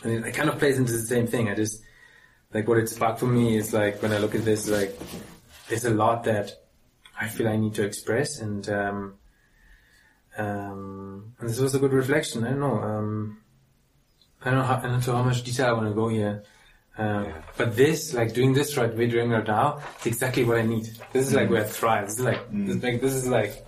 and 0.05 0.13
it, 0.13 0.27
it 0.27 0.33
kind 0.33 0.49
of 0.49 0.59
plays 0.59 0.79
into 0.79 0.93
the 0.93 1.03
same 1.03 1.27
thing. 1.27 1.49
I 1.51 1.55
just 1.55 1.83
like 2.55 2.67
what 2.69 2.79
it 2.79 2.89
sparked 2.89 3.19
for 3.21 3.27
me 3.27 3.57
is 3.57 3.75
like 3.75 4.01
when 4.03 4.13
I 4.13 4.19
look 4.19 4.35
at 4.37 4.45
this, 4.45 4.69
like 4.69 4.97
there's 5.69 5.85
a 5.85 5.91
lot 5.91 6.25
that 6.25 6.53
I 7.21 7.29
feel 7.29 7.49
I 7.49 7.57
need 7.57 7.75
to 7.75 7.85
express, 7.85 8.39
and 8.39 8.67
um, 8.71 9.15
um, 10.39 11.35
and 11.41 11.49
this 11.49 11.59
was 11.61 11.75
a 11.75 11.79
good 11.79 11.93
reflection. 11.93 12.45
I 12.45 12.51
don't 12.51 12.61
know. 12.61 12.81
Um, 12.81 13.39
I 14.45 14.51
don't 14.51 14.59
know 14.61 14.65
how, 14.65 14.77
I 14.77 14.83
don't 14.83 15.07
know 15.07 15.17
how 15.17 15.23
much 15.23 15.43
detail 15.43 15.67
I 15.67 15.73
want 15.73 15.89
to 15.89 15.95
go 15.95 16.09
here. 16.09 16.43
Um, 16.99 17.33
But 17.57 17.77
this, 17.77 18.15
like 18.15 18.33
doing 18.33 18.53
this 18.55 18.77
right, 18.77 18.95
we're 18.95 19.09
doing 19.09 19.31
right 19.31 19.47
now, 19.47 19.81
is 20.01 20.07
exactly 20.07 20.45
what 20.45 20.59
I 20.59 20.63
need. 20.63 20.85
This 21.13 21.29
is 21.29 21.35
like 21.35 21.51
where 21.51 21.63
I 21.63 21.67
thrive. 21.67 22.07
This 22.07 22.19
is 22.19 22.25
like, 22.25 22.51
this, 22.51 22.77
is 22.77 22.83
like, 22.83 23.01
this 23.01 23.13
is 23.15 23.27
like, 23.29 23.67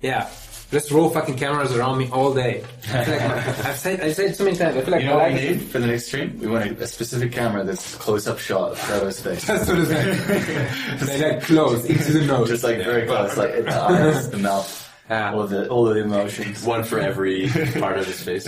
yeah. 0.00 0.28
Just 0.70 0.90
roll 0.90 1.10
fucking 1.10 1.36
cameras 1.36 1.76
around 1.76 1.98
me 1.98 2.08
all 2.10 2.32
day. 2.32 2.64
I 2.94 3.04
feel 3.04 3.14
like 3.18 3.28
my- 3.28 3.68
I've 3.70 3.76
said, 3.76 4.00
I've 4.00 4.14
said 4.14 4.30
it 4.30 4.36
so 4.36 4.44
many 4.44 4.56
times. 4.56 4.74
I 4.78 4.80
feel 4.80 4.92
like 4.92 5.02
You 5.02 5.08
know 5.08 5.18
what 5.18 5.32
we 5.32 5.40
need 5.40 5.60
for 5.64 5.78
the 5.80 5.86
next 5.86 6.06
stream? 6.06 6.38
We 6.38 6.46
want 6.46 6.64
a, 6.70 6.82
a 6.84 6.86
specific 6.86 7.30
camera 7.32 7.62
that's 7.62 7.94
close-up 7.96 8.38
shot 8.38 8.70
of 8.72 8.80
Trevor's 8.80 9.20
face. 9.24 9.44
That's 9.46 9.68
what 9.68 9.78
it's 9.78 9.90
like. 9.90 11.08
they 11.08 11.30
like 11.32 11.42
close 11.42 11.84
into 11.84 12.12
the 12.12 12.24
nose. 12.24 12.48
Just 12.48 12.64
like 12.64 12.78
very 12.78 13.06
close, 13.06 13.36
like 13.36 13.52
the 13.66 13.82
eyes, 13.82 14.30
the 14.30 14.38
mouth, 14.38 14.81
Yeah. 15.12 15.32
all 15.32 15.42
of 15.42 15.50
the 15.50 15.68
all 15.68 15.88
of 15.88 15.94
the 15.94 16.00
emotions. 16.00 16.64
One 16.64 16.84
for 16.84 16.98
every 16.98 17.48
part 17.78 17.98
of 17.98 18.06
his 18.06 18.22
face, 18.22 18.46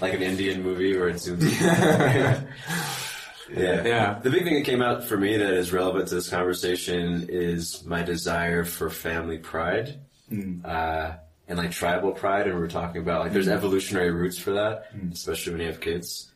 like 0.00 0.14
an 0.14 0.22
Indian 0.22 0.62
movie 0.62 0.96
where 0.98 1.08
it 1.08 1.16
zooms. 1.16 1.42
in. 1.42 2.48
yeah, 3.56 3.84
Yeah. 3.84 4.18
The 4.20 4.30
big 4.30 4.42
thing 4.42 4.54
that 4.54 4.64
came 4.64 4.82
out 4.82 5.04
for 5.04 5.16
me 5.16 5.36
that 5.36 5.54
is 5.54 5.72
relevant 5.72 6.08
to 6.08 6.16
this 6.16 6.28
conversation 6.28 7.26
is 7.28 7.84
my 7.84 8.02
desire 8.02 8.64
for 8.64 8.90
family 8.90 9.38
pride, 9.38 10.00
mm. 10.30 10.64
uh, 10.64 11.12
and 11.46 11.58
like 11.58 11.70
tribal 11.70 12.10
pride. 12.10 12.46
And 12.46 12.56
we 12.56 12.60
were 12.60 12.68
talking 12.68 13.00
about 13.00 13.20
like 13.20 13.32
there's 13.32 13.46
mm. 13.46 13.52
evolutionary 13.52 14.10
roots 14.10 14.38
for 14.38 14.52
that, 14.52 14.92
mm. 14.94 15.12
especially 15.12 15.52
when 15.52 15.60
you 15.60 15.68
have 15.68 15.80
kids. 15.80 16.32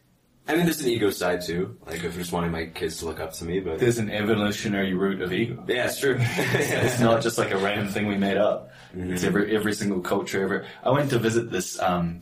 I 0.49 0.55
mean, 0.57 0.65
there's 0.65 0.81
an 0.81 0.89
ego 0.89 1.11
side 1.11 1.43
too. 1.43 1.77
Like 1.87 2.03
if 2.05 2.15
just 2.17 2.33
wanting 2.33 2.51
my 2.51 2.67
kids 2.67 2.99
to 2.99 3.05
look 3.05 3.21
up 3.21 3.33
to 3.35 3.45
me, 3.45 3.61
but 3.61 3.79
There's 3.79 3.99
an 3.99 4.11
evolutionary 4.11 4.95
root 4.95 5.21
of 5.21 5.33
ego. 5.33 5.63
yeah, 5.69 5.85
it's 5.87 6.01
true. 6.01 6.17
It's 6.21 7.01
not 7.09 7.21
just 7.23 7.37
like 7.37 7.51
a 7.51 7.59
random 7.59 7.89
thing 7.89 8.07
we 8.07 8.17
made 8.17 8.39
up. 8.39 8.71
It's 8.95 9.25
every 9.25 9.55
every 9.55 9.75
single 9.75 10.01
culture. 10.01 10.43
Every 10.43 10.67
I 10.83 10.91
went 10.91 11.11
to 11.11 11.19
visit 11.19 11.51
this. 11.51 11.79
Um, 11.81 12.21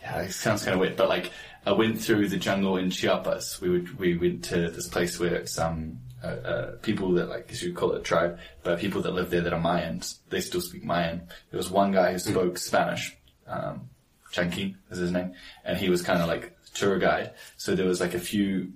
yeah, 0.00 0.22
it 0.22 0.32
sounds 0.32 0.64
kind 0.64 0.74
of 0.74 0.80
weird, 0.80 0.96
but 0.96 1.08
like 1.08 1.30
I 1.64 1.70
went 1.72 2.00
through 2.02 2.28
the 2.28 2.36
jungle 2.36 2.76
in 2.76 2.90
Chiapas. 2.90 3.60
We 3.60 3.68
would 3.70 3.98
we 3.98 4.16
went 4.18 4.42
to 4.46 4.68
this 4.70 4.88
place 4.88 5.20
where 5.20 5.36
it's 5.36 5.56
um 5.58 6.00
uh, 6.24 6.26
uh, 6.26 6.70
people 6.82 7.12
that 7.12 7.28
like 7.28 7.48
as 7.52 7.62
you 7.62 7.72
call 7.72 7.92
it 7.92 8.00
a 8.00 8.02
tribe, 8.02 8.38
but 8.64 8.80
people 8.80 9.00
that 9.02 9.12
live 9.14 9.30
there 9.30 9.42
that 9.42 9.52
are 9.52 9.60
Mayans. 9.60 10.18
They 10.30 10.40
still 10.40 10.60
speak 10.60 10.82
Mayan. 10.84 11.28
There 11.50 11.58
was 11.58 11.70
one 11.70 11.92
guy 11.92 12.10
who 12.12 12.18
spoke 12.18 12.58
Spanish. 12.58 13.16
Um, 13.46 13.88
Chunky 14.32 14.74
is 14.90 14.98
his 14.98 15.12
name, 15.12 15.34
and 15.64 15.76
he 15.78 15.88
was 15.90 16.00
kind 16.02 16.20
of 16.22 16.26
like 16.26 16.56
tour 16.74 16.98
guide. 16.98 17.32
So 17.56 17.74
there 17.74 17.86
was 17.86 18.00
like 18.00 18.14
a 18.14 18.20
few 18.20 18.72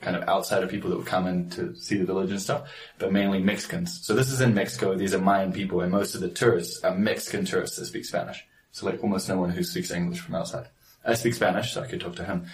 kind 0.00 0.16
of 0.16 0.28
outsider 0.28 0.66
people 0.66 0.90
that 0.90 0.96
would 0.96 1.06
come 1.06 1.26
in 1.26 1.50
to 1.50 1.74
see 1.74 1.96
the 1.96 2.04
village 2.04 2.30
and 2.30 2.40
stuff, 2.40 2.68
but 2.98 3.12
mainly 3.12 3.40
Mexicans. 3.40 4.04
So 4.06 4.14
this 4.14 4.30
is 4.30 4.40
in 4.40 4.54
Mexico. 4.54 4.94
These 4.94 5.14
are 5.14 5.20
Mayan 5.20 5.52
people, 5.52 5.80
and 5.80 5.90
most 5.90 6.14
of 6.14 6.20
the 6.20 6.28
tourists 6.28 6.84
are 6.84 6.94
Mexican 6.94 7.44
tourists 7.44 7.76
that 7.76 7.86
speak 7.86 8.04
Spanish. 8.04 8.44
So 8.70 8.86
like 8.86 9.02
almost 9.02 9.28
no 9.28 9.38
one 9.38 9.50
who 9.50 9.64
speaks 9.64 9.90
English 9.90 10.20
from 10.20 10.36
outside. 10.36 10.68
I 11.04 11.14
speak 11.14 11.34
Spanish, 11.34 11.72
so 11.72 11.82
I 11.82 11.86
could 11.86 12.00
talk 12.00 12.16
to 12.16 12.24
him. 12.24 12.46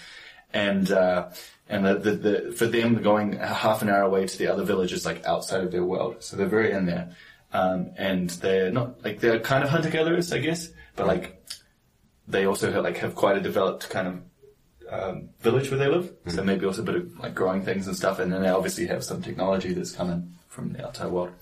And, 0.53 0.91
uh, 0.91 1.31
and 1.69 1.85
the, 1.85 1.95
the, 1.95 2.11
the, 2.13 2.53
for 2.53 2.67
them 2.67 3.03
going 3.03 3.33
half 3.33 3.83
an 3.83 3.89
hour 3.89 4.03
away 4.03 4.27
to 4.27 4.39
the 4.39 4.47
other 4.47 4.63
village 4.63 4.93
is 4.93 5.05
like 5.05 5.25
outside 5.27 5.65
of 5.65 5.73
their 5.73 5.85
world. 5.85 6.23
So 6.23 6.37
they're 6.37 6.47
very 6.47 6.73
in 6.73 6.87
there. 6.87 7.17
Um, 7.53 7.93
and 7.97 8.31
they're 8.31 8.73
not, 8.73 9.05
like, 9.05 9.21
they're 9.21 9.39
kind 9.39 9.63
of 9.63 9.71
hunter-gatherers, 9.71 10.33
I 10.33 10.39
guess, 10.39 10.71
but 10.97 11.07
like, 11.07 11.41
they 12.27 12.47
also 12.47 12.73
have, 12.73 12.83
like, 12.83 12.97
have 12.99 13.15
quite 13.15 13.37
a 13.37 13.41
developed 13.41 13.91
kind 13.91 14.09
of, 14.09 14.21
um, 14.95 15.31
village 15.41 15.71
where 15.71 15.79
they 15.79 15.89
live. 15.89 16.13
So 16.29 16.41
hmm. 16.41 16.47
maybe 16.47 16.67
also 16.67 16.83
a 16.83 16.85
bit 16.85 16.97
of 16.97 17.19
like 17.19 17.35
growing 17.35 17.63
things 17.63 17.87
and 17.87 17.97
stuff. 17.97 18.19
And 18.19 18.33
then 18.33 18.43
they 18.43 18.49
obviously 18.49 18.87
have 18.87 19.05
some 19.05 19.23
technology 19.23 19.73
that's 19.73 19.93
coming 19.93 20.35
from 20.49 20.73
the 20.73 20.87
outside 20.87 21.11
world. 21.11 21.33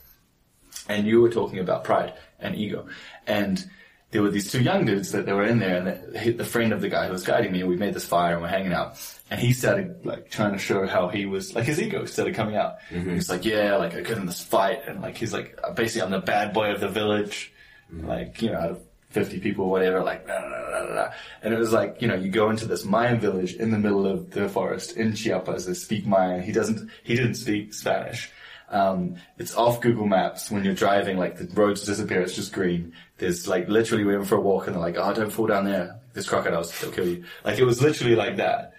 And 0.89 1.07
you 1.07 1.21
were 1.21 1.31
talking 1.31 1.59
about 1.59 1.85
pride 1.85 2.15
and 2.41 2.57
ego. 2.57 2.87
And 3.27 3.65
there 4.11 4.23
were 4.23 4.31
these 4.31 4.51
two 4.51 4.63
young 4.63 4.85
dudes 4.85 5.13
that 5.13 5.27
they 5.27 5.33
were 5.33 5.45
in 5.45 5.59
there 5.59 5.77
and 5.77 5.87
the, 5.87 6.21
he- 6.21 6.31
the 6.33 6.45
friend 6.45 6.73
of 6.73 6.81
the 6.81 6.89
guy 6.89 7.07
who 7.07 7.13
was 7.13 7.25
guiding 7.25 7.53
me, 7.53 7.61
and 7.61 7.69
we 7.69 7.77
made 7.77 7.95
this 7.95 8.07
fire 8.07 8.35
and 8.35 8.43
we're 8.43 8.49
hanging 8.49 8.73
out. 8.73 9.01
And 9.31 9.41
he 9.41 9.53
started 9.53 10.05
like 10.05 10.31
trying 10.31 10.53
to 10.53 10.59
show 10.59 10.87
how 10.87 11.09
he 11.09 11.25
was, 11.25 11.55
like 11.55 11.65
his 11.65 11.81
ego 11.81 12.05
started 12.05 12.35
coming 12.35 12.57
out. 12.57 12.81
Mm-hmm. 12.91 13.15
He's 13.15 13.31
like, 13.31 13.45
yeah, 13.45 13.77
like 13.77 13.95
I 13.95 14.03
got 14.03 14.19
in 14.19 14.27
this 14.27 14.43
fight 14.43 14.83
and 14.87 15.01
like 15.01 15.17
he's 15.17 15.33
like, 15.33 15.59
basically 15.75 16.03
I'm 16.03 16.11
the 16.11 16.21
bad 16.21 16.53
boy 16.53 16.73
of 16.73 16.81
the 16.81 16.89
village. 16.89 17.53
Mm-hmm. 17.93 18.09
Like, 18.09 18.43
you 18.43 18.51
know, 18.51 18.79
50 19.13 19.41
people, 19.41 19.69
whatever, 19.69 20.03
like, 20.03 20.27
da, 20.27 20.41
da, 20.41 20.87
da. 20.95 21.11
and 21.43 21.53
it 21.55 21.59
was 21.59 21.73
like, 21.73 22.01
you 22.01 22.09
know, 22.09 22.15
you 22.15 22.31
go 22.31 22.51
into 22.51 22.67
this 22.67 22.85
Mayan 22.85 23.21
village 23.21 23.55
in 23.55 23.71
the 23.71 23.79
middle 23.79 24.07
of 24.07 24.31
the 24.31 24.49
forest 24.49 24.97
in 24.97 25.15
Chiapas, 25.15 25.67
they 25.67 25.75
speak 25.75 26.07
Mayan. 26.07 26.43
He 26.43 26.53
doesn't, 26.53 26.91
he 27.05 27.15
didn't 27.15 27.35
speak 27.35 27.75
Spanish. 27.75 28.31
Um, 28.71 29.17
it's 29.39 29.55
off 29.55 29.81
Google 29.83 30.07
Maps 30.07 30.51
when 30.51 30.65
you're 30.65 30.75
driving, 30.75 31.19
like 31.19 31.37
the 31.37 31.45
roads 31.55 31.85
disappear, 31.85 32.23
it's 32.23 32.35
just 32.35 32.53
green. 32.55 32.95
There's 33.19 33.47
like 33.47 33.69
literally 33.69 34.05
we 34.05 34.17
went 34.17 34.29
for 34.29 34.37
a 34.37 34.41
walk 34.41 34.67
and 34.67 34.75
they're 34.75 34.83
like, 34.83 34.97
oh, 34.97 35.13
don't 35.13 35.31
fall 35.31 35.47
down 35.47 35.65
there. 35.67 36.01
There's 36.15 36.29
crocodiles, 36.29 36.79
they'll 36.81 36.91
kill 36.91 37.07
you. 37.07 37.25
Like 37.45 37.59
it 37.59 37.65
was 37.65 37.83
literally 37.83 38.17
like 38.17 38.37
that. 38.39 38.73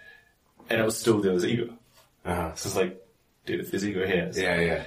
And 0.70 0.82
it 0.82 0.84
was 0.84 0.98
still, 0.98 1.22
there 1.22 1.34
was 1.34 1.46
ego. 1.46 1.74
Uh-huh. 2.26 2.56
So 2.56 2.68
it's 2.68 2.76
like, 2.76 3.06
dude, 3.46 3.60
if 3.60 3.70
there's 3.72 3.86
ego 3.86 4.06
here, 4.08 4.24
it's- 4.30 4.38
Yeah, 4.38 4.60
yeah. 4.60 4.84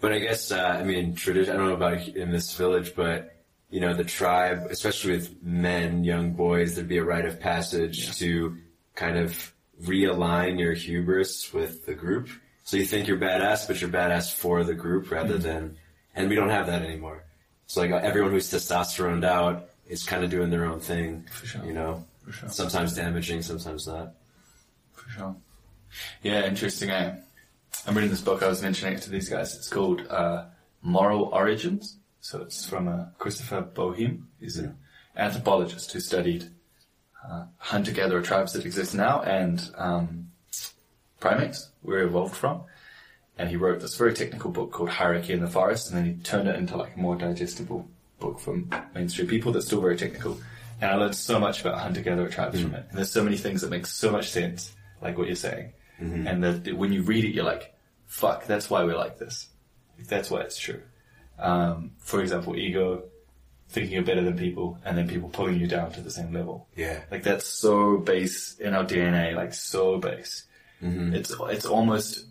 But 0.00 0.12
I 0.12 0.20
guess, 0.20 0.52
uh, 0.52 0.78
I 0.80 0.84
mean, 0.84 1.16
tradition, 1.16 1.52
I 1.54 1.56
don't 1.56 1.66
know 1.68 1.74
about 1.74 2.06
in 2.06 2.30
this 2.30 2.54
village, 2.54 2.92
but, 2.94 3.34
you 3.70 3.80
know, 3.80 3.94
the 3.94 4.04
tribe, 4.04 4.66
especially 4.70 5.12
with 5.12 5.42
men, 5.42 6.04
young 6.04 6.32
boys, 6.32 6.74
there'd 6.74 6.88
be 6.88 6.98
a 6.98 7.04
rite 7.04 7.26
of 7.26 7.38
passage 7.40 8.16
to 8.18 8.56
kind 8.94 9.16
of 9.18 9.52
realign 9.82 10.58
your 10.58 10.72
hubris 10.72 11.52
with 11.52 11.84
the 11.86 11.94
group. 11.94 12.28
So 12.64 12.76
you 12.76 12.84
think 12.84 13.06
you're 13.08 13.18
badass, 13.18 13.66
but 13.66 13.80
you're 13.80 13.90
badass 13.90 14.32
for 14.32 14.64
the 14.64 14.74
group 14.74 15.10
rather 15.10 15.38
than, 15.38 15.76
and 16.14 16.28
we 16.28 16.34
don't 16.34 16.50
have 16.50 16.66
that 16.66 16.82
anymore. 16.82 17.24
So 17.66 17.80
like 17.82 17.90
everyone 17.90 18.32
who's 18.32 18.50
testosteroned 18.50 19.24
out 19.24 19.68
is 19.86 20.04
kind 20.04 20.24
of 20.24 20.30
doing 20.30 20.50
their 20.50 20.64
own 20.64 20.80
thing, 20.80 21.26
For 21.30 21.46
sure. 21.46 21.64
you 21.64 21.72
know? 21.72 22.04
For 22.24 22.32
sure. 22.32 22.48
Sometimes 22.48 22.94
damaging, 22.94 23.42
sometimes 23.42 23.86
not. 23.86 24.14
For 24.94 25.10
sure. 25.10 25.36
Yeah, 26.22 26.46
interesting. 26.46 26.90
Eh? 26.90 27.14
I'm 27.86 27.94
reading 27.94 28.10
this 28.10 28.20
book. 28.20 28.42
I 28.42 28.48
was 28.48 28.62
mentioning 28.62 28.94
it 28.94 29.02
to 29.02 29.10
these 29.10 29.28
guys. 29.28 29.54
It's 29.56 29.68
called 29.68 30.06
uh, 30.08 30.46
Moral 30.82 31.24
Origins. 31.32 31.96
So 32.28 32.42
it's 32.42 32.68
from 32.68 32.88
uh, 32.88 33.06
Christopher 33.16 33.62
Boehm. 33.62 34.28
He's 34.38 34.58
an 34.58 34.76
anthropologist 35.16 35.90
who 35.92 36.00
studied 36.00 36.44
uh, 37.26 37.44
hunter-gatherer 37.56 38.20
tribes 38.20 38.52
that 38.52 38.66
exist 38.66 38.94
now 38.94 39.22
and 39.22 39.58
um, 39.78 40.30
primates, 41.20 41.70
where 41.80 42.00
it 42.02 42.08
evolved 42.08 42.36
from. 42.36 42.64
And 43.38 43.48
he 43.48 43.56
wrote 43.56 43.80
this 43.80 43.96
very 43.96 44.12
technical 44.12 44.50
book 44.50 44.72
called 44.72 44.90
Hierarchy 44.90 45.32
in 45.32 45.40
the 45.40 45.48
Forest, 45.48 45.88
and 45.88 45.96
then 45.96 46.04
he 46.04 46.22
turned 46.22 46.50
it 46.50 46.56
into 46.56 46.76
like 46.76 46.96
a 46.96 47.00
more 47.00 47.16
digestible 47.16 47.88
book 48.20 48.38
for 48.40 48.60
mainstream 48.94 49.26
people 49.26 49.50
that's 49.52 49.64
still 49.64 49.80
very 49.80 49.96
technical. 49.96 50.38
And 50.82 50.90
I 50.90 50.96
learned 50.96 51.16
so 51.16 51.40
much 51.40 51.62
about 51.62 51.78
hunter-gatherer 51.78 52.28
tribes 52.28 52.60
from 52.60 52.74
it. 52.74 52.84
And 52.90 52.98
there's 52.98 53.10
so 53.10 53.24
many 53.24 53.38
things 53.38 53.62
that 53.62 53.70
make 53.70 53.86
so 53.86 54.12
much 54.12 54.28
sense, 54.28 54.76
like 55.00 55.16
what 55.16 55.28
you're 55.28 55.36
saying. 55.36 55.72
And 56.26 56.44
that 56.44 56.76
when 56.76 56.92
you 56.92 57.00
read 57.04 57.24
it, 57.24 57.34
you're 57.34 57.46
like, 57.46 57.74
fuck, 58.04 58.44
that's 58.44 58.68
why 58.68 58.84
we're 58.84 58.98
like 58.98 59.16
this. 59.16 59.48
That's 60.10 60.30
why 60.30 60.42
it's 60.42 60.58
true. 60.58 60.82
Um, 61.38 61.92
for 61.98 62.20
example, 62.20 62.56
ego, 62.56 63.04
thinking 63.68 63.92
you're 63.94 64.02
better 64.02 64.22
than 64.22 64.36
people, 64.36 64.78
and 64.84 64.96
then 64.98 65.06
people 65.08 65.28
pulling 65.28 65.60
you 65.60 65.66
down 65.66 65.92
to 65.92 66.00
the 66.00 66.10
same 66.10 66.32
level. 66.32 66.66
Yeah. 66.76 67.00
Like 67.10 67.22
that's 67.22 67.46
so 67.46 67.98
base 67.98 68.56
in 68.58 68.74
our 68.74 68.84
DNA, 68.84 69.34
like 69.34 69.54
so 69.54 69.98
base. 69.98 70.44
It's 70.80 71.34
it's 71.40 71.66
almost 71.66 72.26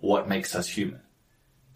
what 0.00 0.28
makes 0.28 0.54
us 0.56 0.68
human. 0.68 1.00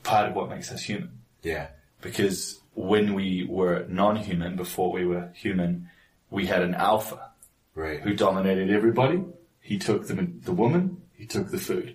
Part 0.02 0.28
of 0.28 0.34
what 0.34 0.50
makes 0.50 0.72
us 0.72 0.82
human. 0.82 1.20
Yeah. 1.42 1.68
Because 2.00 2.58
when 2.74 3.14
we 3.14 3.46
were 3.48 3.86
non-human, 3.88 4.56
before 4.56 4.90
we 4.92 5.06
were 5.06 5.30
human, 5.34 5.88
we 6.30 6.46
had 6.46 6.62
an 6.62 6.74
alpha 6.74 7.30
Right. 7.74 8.00
who 8.00 8.14
dominated 8.14 8.70
everybody. 8.70 9.22
He 9.60 9.78
took 9.78 10.06
the 10.08 10.14
the 10.44 10.52
woman, 10.52 11.02
he 11.14 11.26
took 11.26 11.50
the 11.50 11.58
food, 11.58 11.94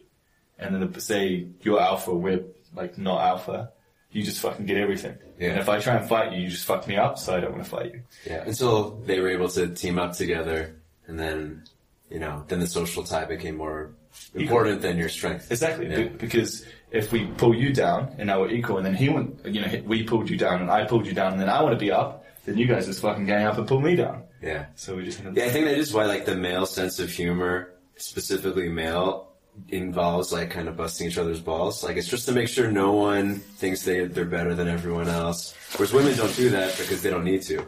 and 0.58 0.73
then 0.73 0.89
the, 0.91 1.01
say 1.01 1.47
you're 1.62 1.80
alpha, 1.82 2.13
we're 2.15 2.45
like 2.73 2.97
not 2.97 3.19
alpha. 3.21 3.71
You 4.17 4.23
just 4.23 4.39
fucking 4.41 4.65
get 4.65 4.77
everything. 4.77 5.15
Yeah. 5.39 5.49
And 5.51 5.60
if 5.60 5.69
I 5.69 5.80
try 5.80 5.95
and 5.95 6.10
fight 6.10 6.32
you, 6.34 6.39
you 6.41 6.49
just 6.49 6.65
fuck 6.65 6.88
me 6.88 6.95
up. 6.97 7.19
So 7.19 7.36
I 7.36 7.39
don't 7.39 7.51
want 7.51 7.63
to 7.65 7.69
fight 7.69 7.93
you. 7.93 8.01
Yeah, 8.25 8.43
until 8.47 8.91
they 9.06 9.19
were 9.19 9.30
able 9.30 9.47
to 9.49 9.67
team 9.69 9.99
up 9.99 10.13
together, 10.13 10.75
and 11.08 11.19
then, 11.19 11.63
you 12.10 12.17
know, 12.17 12.43
then 12.47 12.60
the 12.60 12.65
social 12.65 13.03
tie 13.03 13.25
became 13.25 13.58
more 13.58 13.91
important 14.34 14.82
than 14.82 14.97
your 14.97 15.10
strength. 15.10 15.51
Exactly, 15.51 15.88
Yeah. 15.88 15.95
be- 15.97 16.10
because 16.25 16.65
if 16.89 17.12
we 17.12 17.25
pull 17.38 17.53
you 17.56 17.71
down 17.73 18.15
and 18.17 18.25
now 18.25 18.41
we're 18.41 18.49
equal, 18.49 18.77
and 18.77 18.86
then 18.88 18.95
he 18.95 19.08
went, 19.10 19.39
you 19.45 19.62
know, 19.62 19.82
we 19.86 20.01
pulled 20.01 20.32
you 20.32 20.38
down 20.38 20.62
and 20.62 20.71
I 20.71 20.86
pulled 20.86 21.06
you 21.06 21.13
down, 21.13 21.34
and 21.34 21.39
then 21.41 21.49
I 21.49 21.62
want 21.62 21.73
to 21.73 21.80
be 21.80 21.91
up, 21.91 22.25
then 22.45 22.58
you 22.58 22.65
guys 22.65 22.88
just 22.88 23.01
fucking 23.03 23.27
gang 23.27 23.45
up 23.45 23.60
and 23.60 23.67
pull 23.67 23.82
me 23.82 23.95
down. 23.95 24.23
Yeah. 24.41 24.65
So 24.75 24.95
we 24.95 25.06
just 25.06 25.21
Yeah, 25.21 25.45
I 25.45 25.49
think 25.49 25.65
that 25.65 25.77
is 25.77 25.93
why, 25.93 26.06
like, 26.06 26.25
the 26.25 26.36
male 26.36 26.65
sense 26.65 26.97
of 26.99 27.12
humor, 27.12 27.71
specifically 27.97 28.69
male, 28.69 29.26
involves, 29.70 30.32
like, 30.32 30.50
kind 30.52 30.67
of 30.67 30.78
busting 30.78 31.08
each 31.08 31.17
other's 31.17 31.41
balls. 31.41 31.84
Like, 31.84 31.98
it's 31.98 32.08
just 32.08 32.26
to 32.28 32.32
make 32.32 32.48
sure 32.48 32.72
no 32.72 32.93
one 32.93 33.36
thinks 33.36 33.84
they, 33.84 34.06
they're 34.06 34.26
better 34.26 34.54
than 34.56 34.67
everyone 34.67 35.08
else. 35.10 35.54
Whereas 35.76 35.93
women 35.93 36.15
don't 36.15 36.36
do 36.36 36.50
that 36.52 36.78
because 36.78 37.02
they 37.02 37.10
don't 37.10 37.24
need 37.24 37.41
to. 37.43 37.67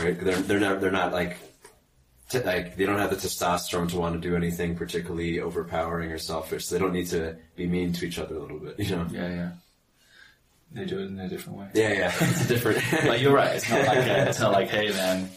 Right? 0.00 0.18
They're, 0.20 0.36
they're 0.36 0.60
not, 0.60 0.80
they're 0.80 0.90
not, 0.90 1.12
like, 1.12 1.38
t- 2.30 2.40
like, 2.40 2.76
they 2.76 2.86
don't 2.86 2.98
have 2.98 3.10
the 3.10 3.16
testosterone 3.16 3.88
to 3.90 3.96
want 3.98 4.20
to 4.20 4.28
do 4.28 4.36
anything 4.36 4.76
particularly 4.76 5.40
overpowering 5.40 6.12
or 6.12 6.18
selfish. 6.18 6.66
So 6.66 6.74
they 6.74 6.80
don't 6.80 6.92
need 6.92 7.08
to 7.08 7.36
be 7.56 7.66
mean 7.66 7.92
to 7.94 8.06
each 8.06 8.18
other 8.18 8.36
a 8.36 8.40
little 8.40 8.58
bit, 8.58 8.78
you 8.78 8.94
know? 8.96 9.06
yeah, 9.10 9.28
yeah. 9.28 9.50
They 10.70 10.84
do 10.84 10.98
it 10.98 11.06
in 11.06 11.18
a 11.18 11.28
different 11.28 11.58
way. 11.58 11.68
Yeah, 11.74 11.92
yeah. 11.92 12.14
It's 12.20 12.44
a 12.44 12.48
different. 12.48 12.82
like 13.06 13.22
you're 13.22 13.32
right. 13.32 13.56
It's 13.56 13.70
not 13.70 13.86
like 13.86 13.98
uh 14.06 14.24
it's 14.28 14.38
not 14.38 14.52
like 14.52 14.68
hey 14.76 14.90
man, 14.90 15.30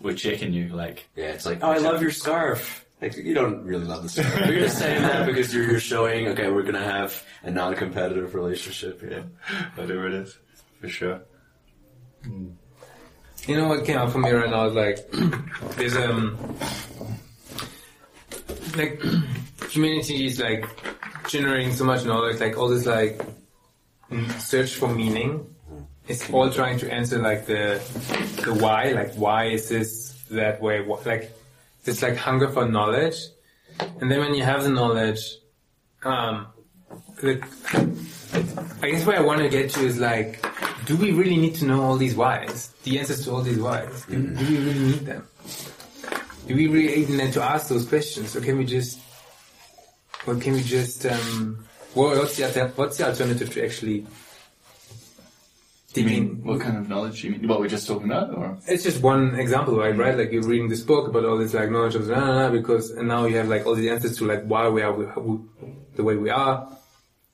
we're 0.00 0.14
checking 0.14 0.54
you. 0.54 0.68
Like 0.68 1.06
Yeah, 1.14 1.26
it's 1.26 1.44
like, 1.44 1.58
oh, 1.62 1.70
I 1.70 1.76
love 1.76 2.00
your 2.00 2.10
scarf. 2.10 2.86
Like, 3.00 3.16
you 3.16 3.32
don't 3.32 3.64
really 3.64 3.86
love 3.86 4.02
the 4.02 4.08
story. 4.10 4.28
You're 4.52 4.66
just 4.66 4.78
saying 4.78 5.02
that 5.02 5.26
because 5.26 5.54
you're, 5.54 5.64
you're 5.70 5.80
showing, 5.80 6.28
okay, 6.28 6.50
we're 6.50 6.62
gonna 6.62 6.84
have 6.84 7.24
a 7.42 7.50
non-competitive 7.50 8.34
relationship 8.34 9.00
here. 9.00 9.24
whatever 9.74 10.06
it 10.06 10.14
is, 10.14 10.38
for 10.80 10.88
sure. 10.88 11.22
You 13.46 13.56
know 13.56 13.68
what 13.68 13.86
came 13.86 13.96
up 13.96 14.10
for 14.10 14.18
me 14.18 14.30
right 14.30 14.50
now 14.50 14.66
is 14.66 14.74
like 14.74 15.10
there's 15.76 15.96
um 15.96 16.36
like 18.76 19.02
humanity 19.70 20.26
is 20.26 20.38
like 20.38 20.66
generating 21.28 21.72
so 21.72 21.84
much 21.84 22.04
knowledge, 22.04 22.38
like 22.38 22.58
all 22.58 22.68
this 22.68 22.86
like 22.86 23.22
search 24.38 24.74
for 24.74 24.88
meaning. 24.88 25.46
It's 26.06 26.28
all 26.30 26.50
trying 26.50 26.78
to 26.80 26.92
answer 26.92 27.18
like 27.18 27.46
the 27.46 27.80
the 28.44 28.54
why, 28.54 28.92
like 28.92 29.14
why 29.14 29.46
is 29.46 29.68
this 29.68 30.12
that 30.30 30.60
way? 30.60 30.82
What, 30.82 31.06
like 31.06 31.32
this 31.84 32.02
like 32.02 32.16
hunger 32.16 32.48
for 32.48 32.66
knowledge, 32.66 33.16
and 34.00 34.10
then 34.10 34.20
when 34.20 34.34
you 34.34 34.42
have 34.42 34.62
the 34.62 34.70
knowledge, 34.70 35.20
um, 36.02 36.46
the, 37.20 37.42
I 38.82 38.90
guess 38.90 39.06
where 39.06 39.18
I 39.18 39.20
want 39.20 39.40
to 39.40 39.48
get 39.48 39.70
to 39.70 39.80
is 39.80 39.98
like, 39.98 40.44
do 40.86 40.96
we 40.96 41.12
really 41.12 41.36
need 41.36 41.54
to 41.56 41.64
know 41.66 41.82
all 41.82 41.96
these 41.96 42.14
whys? 42.14 42.68
The 42.84 42.98
answers 42.98 43.24
to 43.24 43.32
all 43.32 43.42
these 43.42 43.58
whys? 43.58 44.04
Do, 44.06 44.16
do 44.16 44.46
we 44.46 44.58
really 44.58 44.80
need 44.80 45.06
them? 45.06 45.26
Do 46.46 46.54
we 46.54 46.66
really 46.66 46.94
even 46.96 47.16
need 47.18 47.32
to 47.34 47.42
ask 47.42 47.68
those 47.68 47.86
questions, 47.86 48.34
or 48.34 48.40
can 48.40 48.58
we 48.58 48.64
just, 48.64 48.98
or 50.26 50.34
can 50.36 50.54
we 50.54 50.62
just, 50.62 51.06
um, 51.06 51.64
what's 51.94 52.36
the 52.36 52.72
what's 52.76 52.96
the 52.98 53.06
alternative 53.06 53.52
to 53.52 53.64
actually 53.64 54.06
Do 55.92 56.02
you 56.02 56.06
mean 56.06 56.44
what 56.44 56.60
kind 56.60 56.76
of 56.76 56.88
knowledge? 56.88 57.24
You 57.24 57.32
mean 57.32 57.48
what 57.48 57.58
we're 57.58 57.68
just 57.68 57.88
talking 57.88 58.06
about, 58.06 58.32
or 58.32 58.56
It's 58.68 58.84
just 58.84 59.02
one 59.02 59.34
example, 59.34 59.76
right? 59.76 59.96
Right? 59.96 60.16
Like 60.16 60.30
you're 60.30 60.46
reading 60.46 60.68
this 60.68 60.82
book 60.82 61.08
about 61.08 61.24
all 61.24 61.36
this 61.36 61.52
like 61.52 61.70
knowledge 61.70 61.96
of 61.96 62.06
nah, 62.06 62.20
nah, 62.20 62.34
nah, 62.42 62.50
because 62.50 62.90
and 62.92 63.08
now 63.08 63.24
you 63.26 63.36
have 63.38 63.48
like 63.48 63.66
all 63.66 63.74
these 63.74 63.90
answers 63.90 64.16
to 64.18 64.24
like 64.26 64.44
why 64.44 64.68
we 64.68 64.82
are 64.82 64.92
we, 64.92 65.06
who- 65.06 65.48
the 65.96 66.04
way 66.04 66.16
we 66.16 66.30
are. 66.30 66.68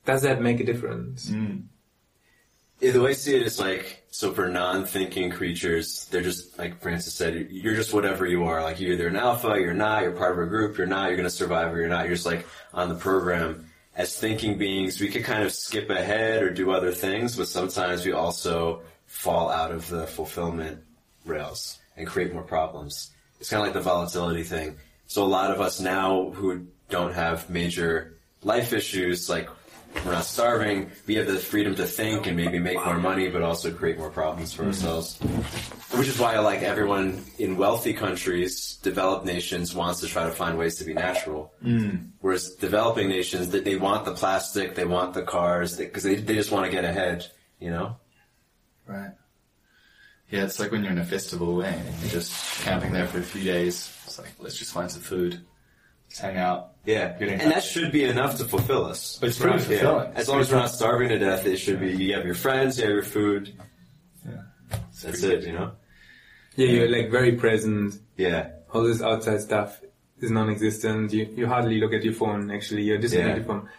Does 0.05 0.23
that 0.23 0.41
make 0.41 0.59
a 0.59 0.63
difference? 0.63 1.29
Mm. 1.29 1.65
Yeah, 2.79 2.91
the 2.91 3.01
way 3.01 3.11
I 3.11 3.13
see 3.13 3.35
it 3.35 3.41
is 3.43 3.59
like, 3.59 4.03
so 4.11 4.33
for 4.33 4.47
non-thinking 4.47 5.31
creatures, 5.31 6.07
they're 6.11 6.21
just, 6.21 6.57
like 6.59 6.79
Francis 6.81 7.13
said, 7.13 7.47
you're 7.51 7.75
just 7.75 7.93
whatever 7.93 8.25
you 8.25 8.45
are. 8.45 8.61
Like, 8.61 8.79
you're 8.79 8.93
either 8.93 9.07
an 9.07 9.15
alpha, 9.15 9.57
you're 9.59 9.73
not, 9.73 10.03
you're 10.03 10.11
part 10.11 10.33
of 10.33 10.39
a 10.39 10.45
group, 10.45 10.77
you're 10.77 10.85
not, 10.87 11.07
you're 11.09 11.17
gonna 11.17 11.29
survive 11.29 11.73
or 11.73 11.79
you're 11.79 11.89
not. 11.89 12.05
You're 12.05 12.15
just 12.15 12.25
like 12.25 12.45
on 12.73 12.89
the 12.89 12.95
program. 12.95 13.66
As 13.97 14.15
thinking 14.15 14.59
beings, 14.59 15.01
we 15.01 15.09
could 15.09 15.23
kind 15.23 15.43
of 15.43 15.51
skip 15.51 15.89
ahead 15.89 16.43
or 16.43 16.51
do 16.51 16.69
other 16.69 16.91
things, 16.91 17.35
but 17.35 17.47
sometimes 17.47 18.05
we 18.05 18.11
also 18.11 18.83
fall 19.07 19.49
out 19.49 19.71
of 19.71 19.89
the 19.89 20.05
fulfillment 20.05 20.83
rails. 21.25 21.79
and 21.97 22.05
create 22.05 22.31
more 22.31 22.43
problems. 22.43 23.09
It's 23.39 23.49
kind 23.49 23.61
of 23.61 23.65
like 23.65 23.73
the 23.73 23.81
volatility 23.81 24.43
thing. 24.43 24.77
So 25.07 25.23
a 25.23 25.25
lot 25.25 25.49
of 25.49 25.59
us 25.59 25.79
now 25.79 26.29
who 26.29 26.67
don't 26.89 27.13
have 27.13 27.49
major 27.49 28.13
life 28.43 28.71
issues, 28.71 29.27
like 29.27 29.49
we're 30.05 30.11
not 30.11 30.25
starving, 30.25 30.91
we 31.05 31.15
have 31.15 31.27
the 31.27 31.37
freedom 31.37 31.75
to 31.75 31.85
think 31.85 32.27
and 32.27 32.37
maybe 32.37 32.59
make 32.59 32.77
more 32.77 32.97
money, 32.97 33.29
but 33.29 33.41
also 33.41 33.71
create 33.71 33.97
more 33.97 34.09
problems 34.09 34.53
for 34.53 34.63
hmm. 34.63 34.69
ourselves. 34.69 35.19
Which 35.91 36.07
is 36.07 36.19
why, 36.19 36.35
I 36.35 36.39
like 36.39 36.61
everyone 36.61 37.23
in 37.39 37.57
wealthy 37.57 37.93
countries, 37.93 38.77
developed 38.83 39.25
nations 39.25 39.73
wants 39.73 39.99
to 40.01 40.07
try 40.07 40.25
to 40.25 40.31
find 40.31 40.57
ways 40.57 40.75
to 40.77 40.85
be 40.85 40.93
natural. 40.93 41.53
Hmm. 41.61 41.95
Whereas 42.19 42.51
developing 42.55 43.09
nations, 43.09 43.49
that 43.49 43.65
they 43.65 43.75
want 43.75 44.05
the 44.05 44.13
plastic, 44.13 44.75
they 44.75 44.85
want 44.85 45.13
the 45.13 45.23
cars, 45.23 45.77
because 45.77 46.03
they, 46.03 46.15
they 46.15 46.35
just 46.35 46.51
want 46.51 46.65
to 46.65 46.71
get 46.71 46.85
ahead. 46.85 47.25
You 47.59 47.71
know? 47.71 47.97
Right. 48.85 49.11
Yeah, 50.29 50.43
it's 50.43 50.59
like 50.59 50.71
when 50.71 50.83
you're 50.83 50.91
in 50.91 50.97
a 50.97 51.05
festival 51.05 51.63
eh, 51.63 51.69
and 51.69 51.99
you're 52.01 52.11
just 52.11 52.61
camping 52.63 52.91
there 52.91 53.07
for 53.07 53.19
a 53.19 53.23
few 53.23 53.43
days. 53.43 53.93
It's 54.05 54.19
like, 54.19 54.33
let's 54.39 54.57
just 54.57 54.73
find 54.73 54.91
some 54.91 55.01
food. 55.01 55.41
Let's 56.09 56.19
hang 56.19 56.37
out. 56.37 56.71
Yeah, 56.85 57.17
Getting 57.19 57.33
and 57.33 57.41
that 57.41 57.45
hungry. 57.55 57.61
should 57.61 57.91
be 57.91 58.05
enough 58.05 58.37
to 58.37 58.45
fulfill 58.45 58.85
us. 58.85 59.17
But 59.19 59.29
it's 59.29 59.39
pretty 59.39 59.57
Yeah. 59.57 59.63
fulfilling. 59.65 60.11
As 60.15 60.29
long 60.29 60.39
as 60.39 60.49
we're 60.51 60.57
not 60.59 60.71
starving 60.71 61.09
to 61.09 61.19
death, 61.19 61.45
it 61.45 61.57
should 61.57 61.79
be 61.81 61.91
you 61.91 62.13
have 62.13 62.25
your 62.25 62.35
friends, 62.35 62.77
you 62.77 62.85
have 62.85 62.93
your 62.93 63.03
food. 63.03 63.53
Yeah. 64.25 64.41
That's 65.03 65.21
it, 65.23 65.43
you 65.43 65.51
know? 65.53 65.71
Yeah, 66.55 66.67
you're 66.67 66.89
like 66.89 67.11
very 67.11 67.33
present. 67.33 67.95
Yeah. 68.15 68.49
All 68.73 68.83
this 68.83 69.01
outside 69.01 69.41
stuff 69.41 69.81
is 70.21 70.31
non-existent. 70.31 71.11
You 71.13 71.27
you 71.35 71.45
hardly 71.45 71.79
look 71.79 71.93
at 71.93 72.03
your 72.03 72.13
phone. 72.13 72.49
Actually, 72.51 72.83
you're 72.83 72.97
disconnected 72.97 73.43
Yeah. 73.43 73.45
from 73.47 73.69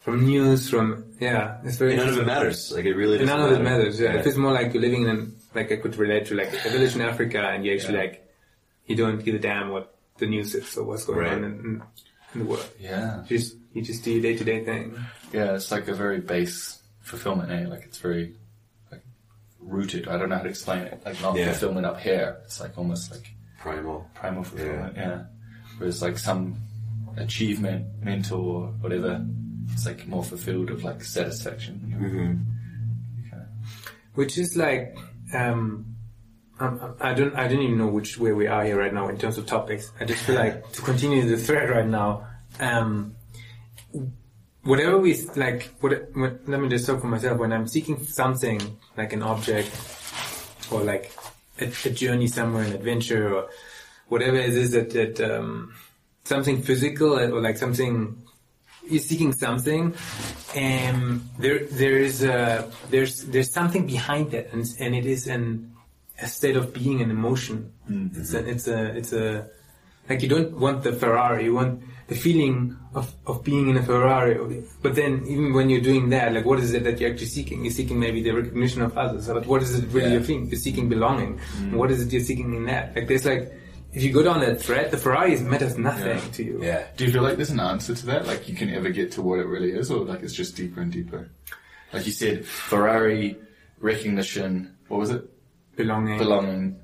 from 0.00 0.26
news. 0.26 0.68
From 0.68 1.04
yeah, 1.18 1.56
it's 1.64 1.76
very. 1.78 1.92
And 1.94 2.00
none 2.00 2.08
of 2.10 2.18
it 2.18 2.26
matters. 2.26 2.70
Like 2.72 2.84
it 2.84 2.94
really 2.94 3.18
And 3.18 3.26
doesn't 3.26 3.40
none 3.40 3.52
of 3.52 3.58
it 3.58 3.64
matters. 3.64 3.98
Yeah. 3.98 4.12
it 4.14 4.22
feels 4.22 4.36
more 4.36 4.52
like 4.52 4.72
you're 4.74 4.82
living 4.82 5.02
in 5.04 5.08
an, 5.08 5.36
like 5.54 5.72
I 5.72 5.76
could 5.76 5.96
relate 5.96 6.26
to 6.26 6.34
like 6.34 6.52
a 6.52 6.68
village 6.68 6.94
in 6.94 7.00
Africa, 7.00 7.40
and 7.40 7.64
you 7.64 7.72
actually 7.74 7.94
Yeah. 7.94 8.00
like 8.04 8.28
you 8.86 8.96
don't 8.96 9.24
give 9.24 9.34
a 9.34 9.38
damn 9.38 9.70
what 9.70 9.93
the 10.18 10.26
news 10.26 10.54
is 10.54 10.76
or 10.76 10.84
what's 10.84 11.04
going 11.04 11.18
Right. 11.18 11.32
on 11.32 11.44
in, 11.44 11.52
in, 11.52 11.82
in 12.34 12.40
the 12.40 12.44
world. 12.46 12.68
Yeah. 12.78 13.22
You 13.28 13.38
just 13.38 13.56
you 13.72 13.82
just 13.82 14.04
do 14.04 14.12
your 14.12 14.22
day 14.22 14.36
to 14.36 14.44
day 14.44 14.64
thing. 14.64 14.94
Yeah, 15.32 15.54
it's 15.54 15.70
like 15.72 15.88
a 15.88 15.94
very 15.94 16.20
base 16.20 16.80
fulfillment, 17.00 17.50
eh? 17.50 17.66
Like 17.68 17.82
it's 17.84 17.98
very 17.98 18.34
like 18.92 19.02
rooted. 19.60 20.06
I 20.08 20.16
don't 20.16 20.28
know 20.28 20.36
how 20.36 20.42
to 20.42 20.48
explain 20.48 20.82
it. 20.82 21.02
Like 21.04 21.20
not 21.20 21.36
Yeah. 21.36 21.50
fulfillment 21.50 21.86
up 21.86 21.98
here. 22.00 22.38
It's 22.44 22.60
like 22.60 22.78
almost 22.78 23.10
like 23.10 23.26
Primal. 23.58 24.08
primal 24.14 24.44
fulfillment. 24.44 24.96
Yeah. 24.96 25.24
Whereas 25.78 26.02
like 26.02 26.18
some 26.18 26.56
achievement, 27.16 27.86
mental 28.02 28.40
or 28.40 28.66
whatever, 28.80 29.24
it's 29.72 29.86
like 29.86 30.06
more 30.06 30.22
fulfilled 30.22 30.70
of 30.70 30.84
like 30.84 31.02
satisfaction. 31.02 31.80
Mm-hmm. 31.96 33.34
Okay. 33.34 33.44
which 34.14 34.38
is 34.38 34.56
like 34.56 34.96
um, 35.32 35.93
um, 36.60 36.94
I 37.00 37.14
don't 37.14 37.34
I 37.34 37.48
don't 37.48 37.60
even 37.60 37.78
know 37.78 37.88
which 37.88 38.18
way 38.18 38.32
we 38.32 38.46
are 38.46 38.64
here 38.64 38.78
right 38.78 38.92
now 38.94 39.08
in 39.08 39.18
terms 39.18 39.38
of 39.38 39.46
topics. 39.46 39.90
I 40.00 40.04
just 40.04 40.22
feel 40.24 40.36
like 40.36 40.72
to 40.72 40.82
continue 40.82 41.28
the 41.28 41.36
thread 41.36 41.68
right 41.68 41.86
now. 41.86 42.26
Um, 42.60 43.16
whatever 44.62 44.98
we 44.98 45.20
like, 45.36 45.70
what, 45.80 46.10
what, 46.14 46.48
let 46.48 46.60
me 46.60 46.68
just 46.68 46.86
talk 46.86 47.00
for 47.00 47.08
myself. 47.08 47.38
When 47.38 47.52
I'm 47.52 47.66
seeking 47.66 48.02
something 48.04 48.60
like 48.96 49.12
an 49.12 49.22
object 49.22 49.70
or 50.70 50.82
like 50.82 51.12
a, 51.60 51.66
a 51.66 51.90
journey 51.90 52.28
somewhere, 52.28 52.64
an 52.64 52.72
adventure 52.72 53.34
or 53.34 53.48
whatever 54.08 54.36
it 54.36 54.50
is 54.50 54.72
that 54.72 54.90
that 54.90 55.20
um, 55.20 55.74
something 56.24 56.62
physical 56.62 57.18
or 57.18 57.40
like 57.40 57.56
something 57.56 58.22
you're 58.88 59.00
seeking 59.00 59.32
something, 59.32 59.94
and 60.54 61.28
there 61.38 61.64
there 61.64 61.98
is 61.98 62.22
a 62.22 62.70
there's 62.90 63.24
there's 63.24 63.50
something 63.50 63.86
behind 63.86 64.30
that, 64.30 64.52
and 64.52 64.64
and 64.78 64.94
it 64.94 65.06
is 65.06 65.26
an 65.26 65.73
a 66.20 66.26
state 66.28 66.56
of 66.56 66.72
being, 66.72 67.00
an 67.00 67.10
emotion. 67.10 67.72
Mm-hmm. 67.90 68.20
It's 68.20 68.34
a 68.34 68.48
it's 68.48 68.68
a 68.68 68.96
it's 68.96 69.12
a 69.12 69.48
like 70.08 70.22
you 70.22 70.28
don't 70.28 70.58
want 70.58 70.82
the 70.82 70.92
Ferrari, 70.92 71.44
you 71.44 71.54
want 71.54 71.82
the 72.06 72.14
feeling 72.14 72.76
of, 72.94 73.14
of 73.26 73.42
being 73.42 73.70
in 73.70 73.76
a 73.78 73.82
Ferrari. 73.82 74.62
But 74.82 74.94
then 74.94 75.24
even 75.26 75.54
when 75.54 75.70
you're 75.70 75.80
doing 75.80 76.10
that, 76.10 76.34
like 76.34 76.44
what 76.44 76.58
is 76.60 76.74
it 76.74 76.84
that 76.84 77.00
you're 77.00 77.10
actually 77.10 77.26
seeking? 77.26 77.64
You're 77.64 77.72
seeking 77.72 77.98
maybe 77.98 78.22
the 78.22 78.32
recognition 78.32 78.82
of 78.82 78.96
others. 78.98 79.26
But 79.26 79.46
what 79.46 79.62
is 79.62 79.78
it 79.78 79.86
really 79.90 80.08
Yeah. 80.08 80.12
you're 80.14 80.22
feeling? 80.22 80.46
You're 80.50 80.60
seeking 80.60 80.88
belonging. 80.90 81.38
Mm-hmm. 81.38 81.76
What 81.76 81.90
is 81.90 82.02
it 82.02 82.12
you're 82.12 82.20
seeking 82.22 82.54
in 82.54 82.66
that? 82.66 82.94
Like 82.94 83.08
there's 83.08 83.24
like 83.24 83.52
if 83.94 84.02
you 84.02 84.12
go 84.12 84.22
down 84.22 84.40
that 84.40 84.60
thread, 84.60 84.90
the 84.90 84.98
Ferrari 84.98 85.38
matters 85.40 85.78
nothing 85.78 86.18
Yeah. 86.18 86.30
to 86.32 86.42
you. 86.44 86.58
Yeah. 86.62 86.82
Do 86.96 87.06
you 87.06 87.12
feel 87.12 87.22
like 87.22 87.36
there's 87.36 87.50
an 87.50 87.60
answer 87.60 87.94
to 87.94 88.06
that? 88.06 88.26
Like 88.26 88.48
you 88.48 88.54
can 88.54 88.68
ever 88.74 88.90
get 88.90 89.10
to 89.12 89.22
what 89.22 89.38
it 89.38 89.46
really 89.46 89.70
is, 89.72 89.90
or 89.90 90.04
like 90.04 90.22
it's 90.22 90.34
just 90.34 90.54
deeper 90.56 90.80
and 90.82 90.92
deeper? 90.92 91.30
Like 91.92 92.04
you 92.06 92.12
said, 92.12 92.44
Ferrari 92.44 93.36
recognition. 93.80 94.76
What 94.88 95.00
was 95.00 95.10
it? 95.10 95.22
Belonging. 95.76 96.18
belonging, 96.18 96.76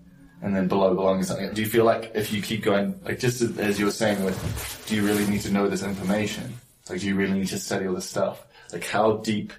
and 0.43 0.55
then 0.55 0.69
below 0.69 0.95
belonging 0.95 1.23
something. 1.25 1.53
Do 1.53 1.61
you 1.63 1.69
feel 1.69 1.85
like 1.85 2.13
if 2.15 2.33
you 2.33 2.43
keep 2.43 2.63
going, 2.63 3.01
like 3.05 3.19
just 3.19 3.41
as- 3.43 3.79
you 3.79 3.85
were 3.87 3.91
saying, 3.91 4.25
with, 4.25 4.85
do 4.89 4.97
you 4.97 5.05
really 5.07 5.27
need 5.27 5.43
to 5.43 5.51
know 5.53 5.69
this 5.69 5.83
information? 5.83 6.55
Like, 6.89 7.01
do 7.01 7.07
you 7.07 7.15
really 7.15 7.39
need 7.39 7.49
to 7.49 7.59
study 7.59 7.87
all 7.87 7.95
this 7.95 8.09
stuff? 8.09 8.45
Like, 8.73 8.85
how 8.85 9.19
deep 9.19 9.53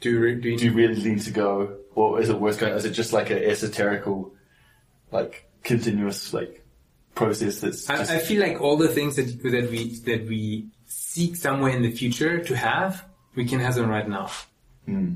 do 0.00 0.10
you, 0.10 0.20
re- 0.20 0.40
do 0.40 0.48
you 0.50 0.58
do 0.58 0.64
you 0.66 0.72
really 0.72 1.02
need 1.02 1.22
to 1.22 1.30
go, 1.30 1.76
or 1.94 2.20
is 2.20 2.28
it 2.28 2.38
worth 2.40 2.58
going? 2.58 2.74
Is 2.74 2.84
it 2.84 2.90
just 2.90 3.12
like 3.12 3.30
an 3.30 3.38
esoterical, 3.38 4.32
like 5.12 5.48
continuous 5.62 6.32
like 6.34 6.62
process 7.14 7.60
that's 7.60 7.86
just 7.86 8.10
I, 8.10 8.16
I 8.16 8.18
feel 8.18 8.42
like 8.42 8.60
all 8.60 8.76
the 8.76 8.88
things 8.88 9.16
that 9.16 9.26
that 9.44 9.70
we 9.70 9.94
that 10.00 10.26
we 10.26 10.66
seek 10.86 11.36
somewhere 11.36 11.70
in 11.70 11.82
the 11.82 11.90
future 11.92 12.42
to 12.44 12.56
have, 12.56 13.04
we 13.36 13.44
can 13.46 13.60
have 13.60 13.76
them 13.76 13.88
right 13.88 14.08
now. 14.08 14.30
Hmm. 14.86 15.14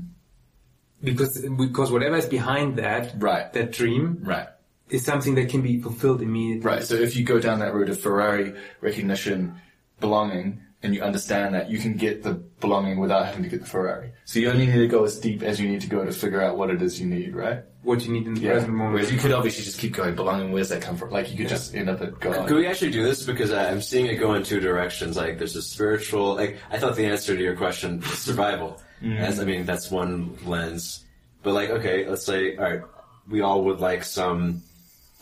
Because 1.03 1.37
because 1.57 1.91
whatever 1.91 2.17
is 2.17 2.25
behind 2.25 2.77
that 2.77 3.13
Right. 3.17 3.51
that 3.53 3.71
dream 3.71 4.19
right? 4.23 4.47
is 4.89 5.05
something 5.05 5.35
that 5.35 5.49
can 5.49 5.61
be 5.61 5.79
fulfilled 5.81 6.21
immediately. 6.21 6.65
Right. 6.65 6.83
So 6.83 6.95
if 6.95 7.15
you 7.15 7.23
go 7.23 7.39
down 7.39 7.59
that 7.59 7.73
route 7.73 7.89
of 7.89 7.99
Ferrari 7.99 8.53
recognition, 8.81 9.53
belonging, 9.99 10.61
and 10.81 10.95
you 10.95 11.01
understand 11.01 11.53
that, 11.55 11.69
you 11.69 11.77
can 11.77 11.93
get 11.95 12.23
the 12.23 12.33
belonging 12.61 12.99
without 12.99 13.25
having 13.25 13.43
to 13.43 13.49
get 13.49 13.61
the 13.61 13.67
Ferrari. 13.67 14.11
So 14.25 14.39
you 14.39 14.49
only 14.49 14.65
need 14.65 14.77
to 14.77 14.87
go 14.87 15.03
as 15.03 15.19
deep 15.19 15.43
as 15.43 15.59
you 15.59 15.67
need 15.69 15.81
to 15.81 15.87
go 15.87 16.03
to 16.05 16.11
figure 16.11 16.41
out 16.41 16.57
what 16.57 16.69
it 16.69 16.81
is 16.81 16.99
you 17.01 17.05
need, 17.07 17.35
right? 17.35 17.59
What 17.83 18.05
you 18.05 18.11
need 18.13 18.27
in 18.27 18.33
the 18.33 18.41
Yeah. 18.41 18.53
present 18.53 18.73
moment. 18.73 18.93
Whereas 18.93 19.11
you 19.11 19.17
could 19.19 19.31
obviously 19.31 19.63
just 19.65 19.77
keep 19.79 19.93
going, 19.93 20.15
belonging, 20.15 20.51
where's 20.51 20.69
that 20.69 20.81
come 20.81 20.95
from? 20.97 21.11
Like 21.11 21.29
you 21.31 21.37
could 21.37 21.49
just 21.49 21.75
end 21.75 21.89
up 21.89 22.01
at 22.01 22.19
God. 22.19 22.47
Could 22.47 22.57
we 22.57 22.65
actually 22.65 22.91
do 22.91 23.03
this? 23.03 23.23
Because 23.25 23.51
I- 23.51 23.69
I'm 23.71 23.81
seeing 23.81 24.05
it 24.07 24.15
go 24.15 24.33
in 24.35 24.43
two 24.43 24.59
directions. 24.59 25.15
Like, 25.17 25.37
there's 25.37 25.55
a 25.55 25.61
spiritual. 25.61 26.35
Like, 26.35 26.57
I 26.71 26.77
thought 26.77 26.95
the 26.95 27.05
answer 27.05 27.35
to 27.35 27.41
your 27.41 27.55
question 27.55 27.99
was 27.99 28.19
survival. 28.19 28.81
As 29.03 29.39
I 29.39 29.45
mean, 29.45 29.65
that's 29.65 29.89
one 29.89 30.37
lens. 30.45 31.05
But 31.43 31.53
like, 31.53 31.69
okay, 31.69 32.07
let's 32.07 32.25
say, 32.25 32.57
all 32.57 32.63
right, 32.63 32.81
we 33.29 33.41
all 33.41 33.63
would 33.65 33.79
like 33.79 34.03
some 34.03 34.61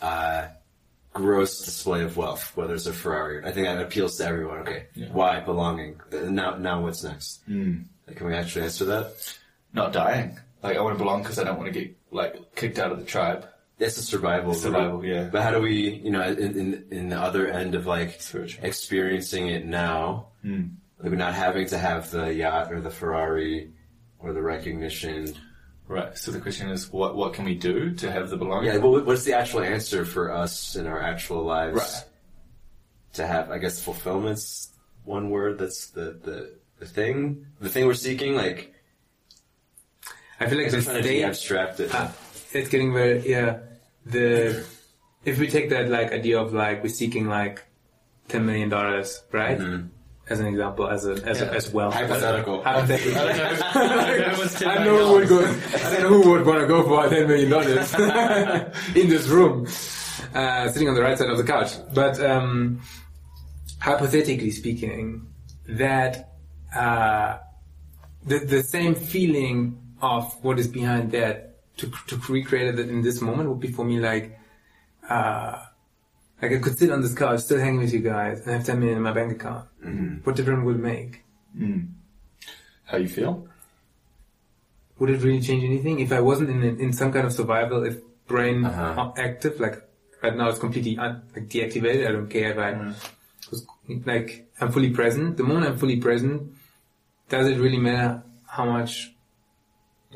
uh, 0.02 0.48
gross 1.12 1.64
display 1.64 2.02
of 2.02 2.16
wealth, 2.16 2.56
whether 2.56 2.74
it's 2.74 2.86
a 2.86 2.92
Ferrari. 2.92 3.44
I 3.44 3.52
think 3.52 3.66
that 3.66 3.80
appeals 3.80 4.16
to 4.18 4.24
everyone. 4.26 4.58
Okay, 4.60 4.86
why 5.12 5.40
belonging? 5.40 6.00
Uh, 6.12 6.30
Now, 6.30 6.56
now 6.56 6.82
what's 6.82 7.04
next? 7.04 7.40
Like, 7.48 8.16
can 8.16 8.26
we 8.26 8.34
actually 8.34 8.64
answer 8.64 8.84
that? 8.86 9.38
Not 9.72 9.92
dying. 9.92 10.38
Like 10.62 10.76
I 10.76 10.80
want 10.80 10.96
to 10.96 10.98
belong 11.04 11.22
because 11.22 11.38
I 11.38 11.44
don't 11.44 11.58
want 11.58 11.72
to 11.72 11.78
get 11.80 11.96
like 12.10 12.54
kicked 12.56 12.78
out 12.78 12.90
of 12.90 12.98
the 12.98 13.04
tribe. 13.04 13.46
That's 13.78 13.96
a 13.96 14.02
survival. 14.02 14.54
Survival, 14.54 14.98
route. 15.02 15.06
yeah. 15.06 15.28
But 15.30 15.42
how 15.42 15.52
do 15.52 15.60
we, 15.60 15.88
you 16.02 16.10
know, 16.10 16.22
in, 16.22 16.58
in, 16.58 16.84
in 16.90 17.08
the 17.10 17.16
other 17.20 17.46
end 17.46 17.76
of 17.76 17.86
like 17.86 18.20
Spiritual. 18.20 18.64
experiencing 18.64 19.46
it 19.48 19.64
now, 19.66 20.28
like 21.00 21.12
not 21.12 21.34
having 21.34 21.66
to 21.68 21.78
have 21.78 22.10
the 22.10 22.32
yacht 22.34 22.72
or 22.72 22.80
the 22.80 22.90
Ferrari 22.90 23.72
or 24.18 24.32
the 24.32 24.42
recognition. 24.42 25.34
Right. 25.86 26.16
So 26.18 26.32
the 26.32 26.40
question 26.40 26.68
is, 26.68 26.92
what 26.92 27.16
what 27.16 27.32
can 27.34 27.44
we 27.46 27.54
do 27.54 27.94
to 27.94 28.10
have 28.10 28.28
the 28.30 28.36
belonging? 28.36 28.72
Yeah, 28.72 28.78
what, 28.78 29.06
what's 29.06 29.24
the 29.24 29.34
actual 29.34 29.60
answer 29.60 30.04
for 30.04 30.30
us 30.32 30.76
in 30.76 30.86
our 30.86 31.00
actual 31.00 31.44
lives 31.44 31.76
Right. 31.76 32.04
to 33.14 33.26
have? 33.26 33.50
I 33.50 33.58
guess 33.58 33.82
fulfillment's 33.82 34.68
one 35.04 35.30
word. 35.30 35.58
That's 35.58 35.86
the 35.90 36.18
the 36.22 36.58
the 36.78 36.86
thing, 36.86 37.46
the 37.60 37.68
thing 37.70 37.86
we're 37.86 37.94
seeking. 37.94 38.34
Like, 38.36 38.74
I 40.40 40.46
feel 40.46 40.58
like 40.58 40.66
I'm 40.66 40.72
the 40.78 40.82
trying 40.82 40.96
to 40.96 41.02
state 41.02 41.18
de-abstract 41.20 41.80
it. 41.80 41.90
Ah, 41.94 42.12
it's 42.52 42.68
getting 42.68 42.92
very 42.92 43.26
yeah. 43.28 43.60
The 44.04 44.64
if 45.24 45.38
we 45.38 45.48
take 45.48 45.70
that 45.70 45.88
like 45.88 46.12
idea 46.12 46.38
of 46.38 46.52
like 46.52 46.82
we're 46.82 46.90
seeking 46.90 47.28
like 47.28 47.64
ten 48.28 48.44
million 48.44 48.68
dollars, 48.68 49.22
right? 49.32 49.58
As 50.30 50.40
an 50.40 50.46
example, 50.46 50.88
as 50.88 51.06
a 51.06 51.12
as, 51.24 51.40
Yeah. 51.40 51.46
a, 51.46 51.52
as 51.52 51.72
well. 51.72 51.90
Hypothetical. 51.90 52.62
Hypothetical. 52.68 53.18
I 53.18 53.32
don't 53.32 54.62
know. 54.62 54.70
I 54.70 54.84
know 54.84 55.06
who 55.06 55.12
would 55.14 55.28
go. 55.28 55.38
I 55.40 55.90
don't 55.92 56.02
know 56.02 56.22
who 56.22 56.30
would 56.32 56.44
want 56.46 56.60
to 56.60 56.66
go 56.66 56.82
for 56.84 57.08
ten 57.08 57.26
million 57.26 57.50
dollars 57.50 57.94
in 58.94 59.08
this 59.08 59.26
room, 59.28 59.66
uh, 60.34 60.68
sitting 60.68 60.88
on 60.88 60.94
the 60.94 61.02
right 61.02 61.16
side 61.16 61.30
of 61.30 61.38
the 61.38 61.44
couch. 61.44 61.72
But 61.94 62.20
um, 62.20 62.80
hypothetically 63.80 64.50
speaking, 64.50 65.26
that 65.68 66.34
uh, 66.74 67.38
the 68.24 68.38
the 68.40 68.62
same 68.62 68.94
feeling 68.94 69.80
of 70.02 70.32
what 70.44 70.58
is 70.58 70.68
behind 70.68 71.12
that 71.12 71.56
to 71.78 71.90
to 72.08 72.16
recreate 72.32 72.78
it 72.78 72.88
in 72.88 73.00
this 73.02 73.20
moment 73.20 73.48
would 73.48 73.60
be 73.60 73.72
for 73.72 73.84
me 73.84 73.98
like. 73.98 74.38
Uh, 75.08 75.64
like 76.40 76.52
I 76.52 76.58
could 76.58 76.78
sit 76.78 76.90
on 76.90 77.02
this 77.02 77.14
couch, 77.14 77.40
still 77.40 77.58
hanging 77.58 77.80
with 77.80 77.92
you 77.92 78.00
guys, 78.00 78.40
and 78.40 78.52
have 78.54 78.64
10 78.64 78.78
million 78.78 78.98
in 78.98 79.02
my 79.02 79.12
bank 79.12 79.32
account. 79.32 79.66
Mm-hmm. 79.84 80.16
What 80.24 80.36
difference 80.36 80.64
would 80.64 80.76
it 80.76 80.82
make? 80.82 81.24
Mm. 81.56 81.88
How 82.84 82.98
you 82.98 83.08
feel? 83.08 83.48
would 84.98 85.10
it 85.10 85.22
really 85.22 85.40
change 85.40 85.64
anything 85.64 86.00
if 86.00 86.12
I 86.12 86.20
wasn't 86.20 86.50
in 86.50 86.62
in 86.80 86.92
some 86.92 87.12
kind 87.12 87.26
of 87.26 87.32
survival, 87.32 87.84
if 87.84 87.98
brain 88.26 88.64
Uh-huh. 88.64 89.12
active, 89.16 89.60
like 89.60 89.76
right 90.22 90.36
now 90.36 90.48
it's 90.48 90.58
completely 90.58 90.98
un- 90.98 91.22
like 91.34 91.48
deactivated. 91.48 92.06
I 92.06 92.12
don't 92.12 92.28
care 92.28 92.50
if 92.50 92.58
I 92.58 92.72
mm. 92.74 92.94
was 93.50 93.66
like 94.04 94.50
I'm 94.60 94.72
fully 94.72 94.90
present. 94.90 95.36
The 95.36 95.44
moment 95.44 95.66
I'm 95.66 95.78
fully 95.78 95.96
present, 95.96 96.52
does 97.28 97.46
it 97.48 97.58
really 97.58 97.78
matter 97.78 98.22
how 98.46 98.64
much, 98.64 99.14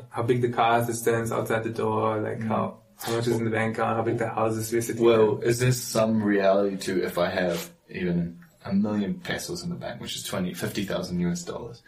how 0.09 0.23
big 0.23 0.41
the 0.41 0.49
car 0.49 0.79
is 0.79 0.87
that 0.87 0.95
stands 0.95 1.31
outside 1.31 1.63
the 1.63 1.69
door, 1.69 2.19
like 2.21 2.39
mm. 2.39 2.47
how 2.47 2.79
how 3.03 3.15
much 3.15 3.27
is 3.27 3.37
in 3.37 3.45
the 3.45 3.51
bank 3.51 3.77
how 3.77 4.01
big 4.01 4.17
the 4.17 4.29
house 4.29 4.55
is? 4.55 4.71
We're 4.71 4.81
sitting 4.81 5.03
Well, 5.03 5.39
is 5.41 5.59
there 5.59 5.71
some 5.71 6.23
reality 6.23 6.77
to 6.77 7.03
if 7.03 7.17
I 7.17 7.29
have 7.29 7.69
even 7.89 8.39
a 8.65 8.73
million 8.73 9.15
pesos 9.15 9.63
in 9.63 9.69
the 9.69 9.75
bank, 9.75 10.01
which 10.01 10.15
is 10.15 10.23
20, 10.23 10.53
50,000 10.53 11.19
US 11.19 11.43
dollars, 11.43 11.83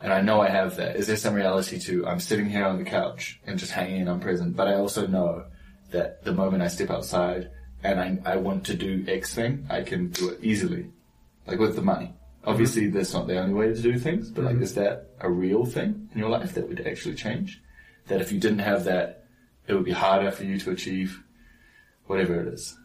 and 0.00 0.12
I 0.12 0.20
know 0.20 0.40
I 0.40 0.50
have 0.50 0.76
that, 0.76 0.96
is 0.96 1.06
there 1.06 1.16
some 1.16 1.34
reality 1.34 1.78
to 1.80 2.06
I'm 2.06 2.20
sitting 2.20 2.50
here 2.50 2.64
on 2.64 2.78
the 2.78 2.84
couch 2.84 3.40
and 3.46 3.58
just 3.58 3.72
hanging 3.72 4.00
and 4.00 4.10
I'm 4.10 4.20
present, 4.20 4.56
but 4.56 4.68
I 4.68 4.74
also 4.74 5.06
know 5.06 5.44
that 5.90 6.24
the 6.24 6.32
moment 6.32 6.62
I 6.62 6.68
step 6.68 6.90
outside 6.90 7.50
and 7.82 8.00
I, 8.00 8.32
I 8.32 8.36
want 8.36 8.64
to 8.66 8.74
do 8.74 9.04
X 9.06 9.34
thing, 9.34 9.66
I 9.70 9.82
can 9.82 10.08
do 10.10 10.30
it 10.30 10.40
easily, 10.42 10.90
like 11.46 11.58
with 11.58 11.76
the 11.76 11.82
money. 11.82 12.14
Obviously, 12.44 12.82
mm-hmm. 12.82 12.96
that's 12.96 13.12
not 13.12 13.26
the 13.26 13.38
only 13.38 13.54
way 13.54 13.68
to 13.68 13.80
do 13.80 13.98
things, 13.98 14.30
but 14.30 14.44
like, 14.44 14.54
mm-hmm. 14.54 14.64
is 14.64 14.74
that 14.74 15.10
a 15.20 15.30
real 15.30 15.64
thing 15.64 16.08
in 16.12 16.18
your 16.18 16.28
life 16.28 16.54
that 16.54 16.68
would 16.68 16.86
actually 16.86 17.14
change? 17.14 17.60
That 18.06 18.20
if 18.20 18.30
you 18.30 18.38
didn't 18.38 18.60
have 18.60 18.84
that, 18.84 19.25
it 19.66 19.74
would 19.74 19.84
be 19.84 19.92
harder 19.92 20.30
for 20.30 20.44
you 20.44 20.58
to 20.58 20.70
achieve 20.70 21.22
whatever 22.06 22.40
it 22.40 22.54
is. 22.54 22.76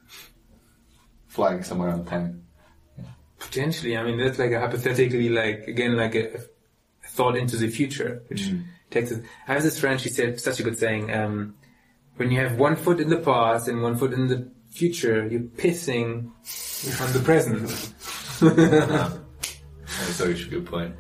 Flying 1.27 1.63
somewhere 1.63 1.89
on 1.89 2.01
a 2.01 2.03
plane. 2.03 2.43
Potentially, 3.39 3.97
I 3.97 4.03
mean 4.03 4.17
that's 4.17 4.37
like 4.37 4.51
a 4.51 4.59
hypothetically, 4.59 5.29
like 5.29 5.67
again, 5.67 5.97
like 5.97 6.15
a, 6.15 6.35
a 6.35 6.39
thought 7.07 7.35
into 7.35 7.57
the 7.57 7.69
future, 7.69 8.23
which 8.27 8.51
takes 8.89 9.11
us. 9.11 9.19
I 9.47 9.53
have 9.53 9.63
this 9.63 9.79
friend. 9.79 9.99
She 9.99 10.09
said 10.09 10.39
such 10.39 10.59
a 10.59 10.63
good 10.63 10.77
saying. 10.77 11.11
Um, 11.11 11.55
when 12.17 12.29
you 12.31 12.39
have 12.39 12.57
one 12.57 12.75
foot 12.75 12.99
in 12.99 13.09
the 13.09 13.17
past 13.17 13.67
and 13.67 13.81
one 13.81 13.97
foot 13.97 14.13
in 14.13 14.27
the 14.27 14.51
future, 14.69 15.27
you're 15.27 15.41
pissing 15.41 16.31
on 17.01 17.13
the 17.13 17.21
present. 17.23 17.67
That's 18.41 20.15
such 20.15 20.43
a 20.43 20.49
good 20.49 20.65
point. 20.65 20.95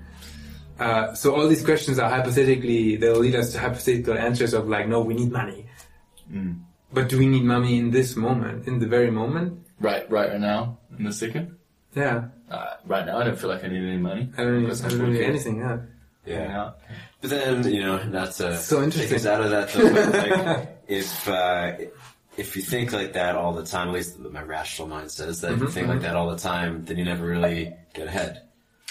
Uh, 0.79 1.13
so 1.13 1.35
all 1.35 1.47
these 1.47 1.63
questions 1.63 1.99
are 1.99 2.09
hypothetically, 2.09 2.95
they'll 2.95 3.19
lead 3.19 3.35
us 3.35 3.51
to 3.51 3.59
hypothetical 3.59 4.17
answers 4.17 4.53
of 4.53 4.67
like, 4.67 4.87
no, 4.87 5.01
we 5.01 5.13
need 5.13 5.31
money. 5.31 5.67
But 6.93 7.07
do 7.09 7.17
we 7.17 7.25
need 7.27 7.43
money 7.43 7.77
in 7.77 7.91
this 7.91 8.15
moment, 8.15 8.67
in 8.67 8.79
the 8.79 8.87
very 8.87 9.11
moment? 9.11 9.65
Right, 9.79 10.09
right 10.11 10.29
right 10.31 10.39
now, 10.39 10.77
in 10.97 11.05
the 11.05 11.13
second. 11.13 11.55
Yeah, 11.95 12.25
Uh, 12.49 12.65
right 12.85 13.05
now, 13.05 13.17
I 13.19 13.23
don't 13.25 13.37
feel 13.39 13.49
like 13.49 13.63
I 13.63 13.67
need 13.67 13.83
any 13.87 13.97
money. 13.97 14.29
I 14.37 14.43
don't 14.43 14.61
need, 14.63 14.71
I 14.71 14.89
don't 14.89 15.13
need 15.13 15.21
anything. 15.23 15.57
Yeah, 15.59 15.77
Yeah. 16.25 16.71
But 17.21 17.29
then, 17.29 17.63
you 17.71 17.81
know, 17.81 17.97
that's 18.09 18.37
to 18.37 18.57
So 18.57 18.83
interesting. 18.83 19.17
take 19.17 19.25
out 19.25 19.41
of 19.41 19.49
that 19.51 19.69
though, 19.69 19.83
like, 19.87 20.83
if, 20.87 21.27
uh, 21.29 21.73
if 22.37 22.55
you 22.55 22.61
think 22.61 22.91
like 22.93 23.13
that 23.13 23.35
all 23.35 23.53
the 23.53 23.65
time, 23.65 23.87
at 23.89 23.93
least 23.93 24.19
my 24.19 24.41
rational 24.41 24.87
mind 24.87 25.11
says 25.11 25.41
that 25.41 25.53
if 25.53 25.59
you 25.59 25.67
think 25.69 25.87
like 25.87 26.01
that 26.01 26.15
all 26.15 26.29
the 26.29 26.37
time, 26.37 26.85
then 26.85 26.97
you 26.97 27.05
never 27.05 27.25
really 27.25 27.73
get 27.93 28.07
ahead. 28.07 28.43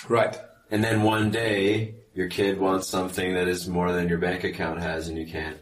right. 0.09 0.37
And 0.71 0.85
then 0.85 1.03
one 1.03 1.31
day, 1.31 1.95
your 2.15 2.29
kid 2.29 2.59
wants 2.61 2.87
something 2.89 3.35
that 3.35 3.49
is 3.49 3.67
more 3.69 3.93
than 3.93 4.09
your 4.09 4.19
bank 4.19 4.45
account 4.45 4.81
has 4.81 5.09
and 5.09 5.17
you 5.19 5.27
can't. 5.27 5.59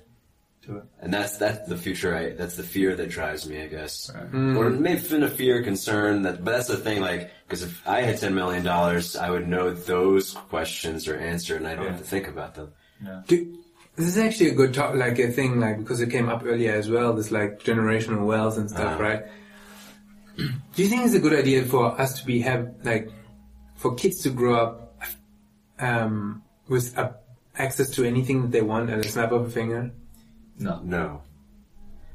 Do 0.69 0.77
it. 0.77 0.85
And 1.01 1.13
that's, 1.15 1.39
that's 1.39 1.67
the 1.67 1.77
future, 1.79 2.15
I, 2.15 2.31
that's 2.35 2.57
the 2.57 2.63
fear 2.63 2.95
that 2.95 3.09
drives 3.09 3.49
me, 3.49 3.63
I 3.63 3.69
guess. 3.69 4.11
Right. 4.15 4.57
Or 4.57 4.69
maybe 4.69 4.99
it's 4.99 5.09
been 5.09 5.23
a 5.23 5.31
fear, 5.31 5.63
concern 5.63 6.23
that, 6.23 6.45
but 6.45 6.51
that's 6.53 6.69
the 6.69 6.77
thing, 6.77 7.01
like, 7.01 7.31
because 7.47 7.63
if 7.63 7.89
I 7.89 8.03
had 8.03 8.17
$10 8.17 8.35
million, 8.35 8.69
I 8.69 9.31
would 9.31 9.49
know 9.49 9.71
those 9.73 10.35
questions 10.35 11.09
are 11.09 11.17
answered 11.17 11.57
and 11.63 11.67
I 11.67 11.75
don't 11.75 11.85
Yeah. 11.87 11.91
have 11.93 12.01
to 12.01 12.07
think 12.07 12.29
about 12.29 12.55
them. 12.55 12.69
Do, 13.27 13.59
this 13.97 14.07
is 14.09 14.19
actually 14.19 14.51
a 14.51 14.55
good 14.55 14.75
talk, 14.75 14.95
like 14.95 15.19
a 15.19 15.31
thing, 15.33 15.59
like 15.59 15.79
because 15.79 16.01
it 16.03 16.11
came 16.11 16.29
up 16.29 16.43
earlier 16.45 16.73
as 16.75 16.91
well. 16.91 17.15
This 17.15 17.31
like 17.31 17.61
generational 17.63 18.27
wealth 18.27 18.59
and 18.59 18.69
stuff, 18.69 19.01
Uh-huh. 19.01 19.03
right? 19.03 19.23
Do 20.37 20.83
you 20.83 20.89
think 20.89 21.05
it's 21.07 21.15
a 21.15 21.19
good 21.21 21.33
idea 21.39 21.65
for 21.65 21.99
us 22.01 22.21
to 22.21 22.27
be 22.27 22.41
have 22.41 22.75
like 22.85 23.11
for 23.77 23.95
kids 23.95 24.21
to 24.23 24.31
grow 24.31 24.55
up 24.57 25.01
um, 25.79 26.43
with 26.69 26.97
uh, 26.99 27.13
access 27.57 27.91
to 27.91 28.05
anything 28.05 28.43
that 28.43 28.51
they 28.53 28.63
want 28.63 28.91
at 28.91 28.99
a 28.99 29.09
snap 29.09 29.33
of 29.33 29.47
a 29.47 29.51
finger? 29.51 29.91
No. 30.59 30.81
No. 30.83 31.23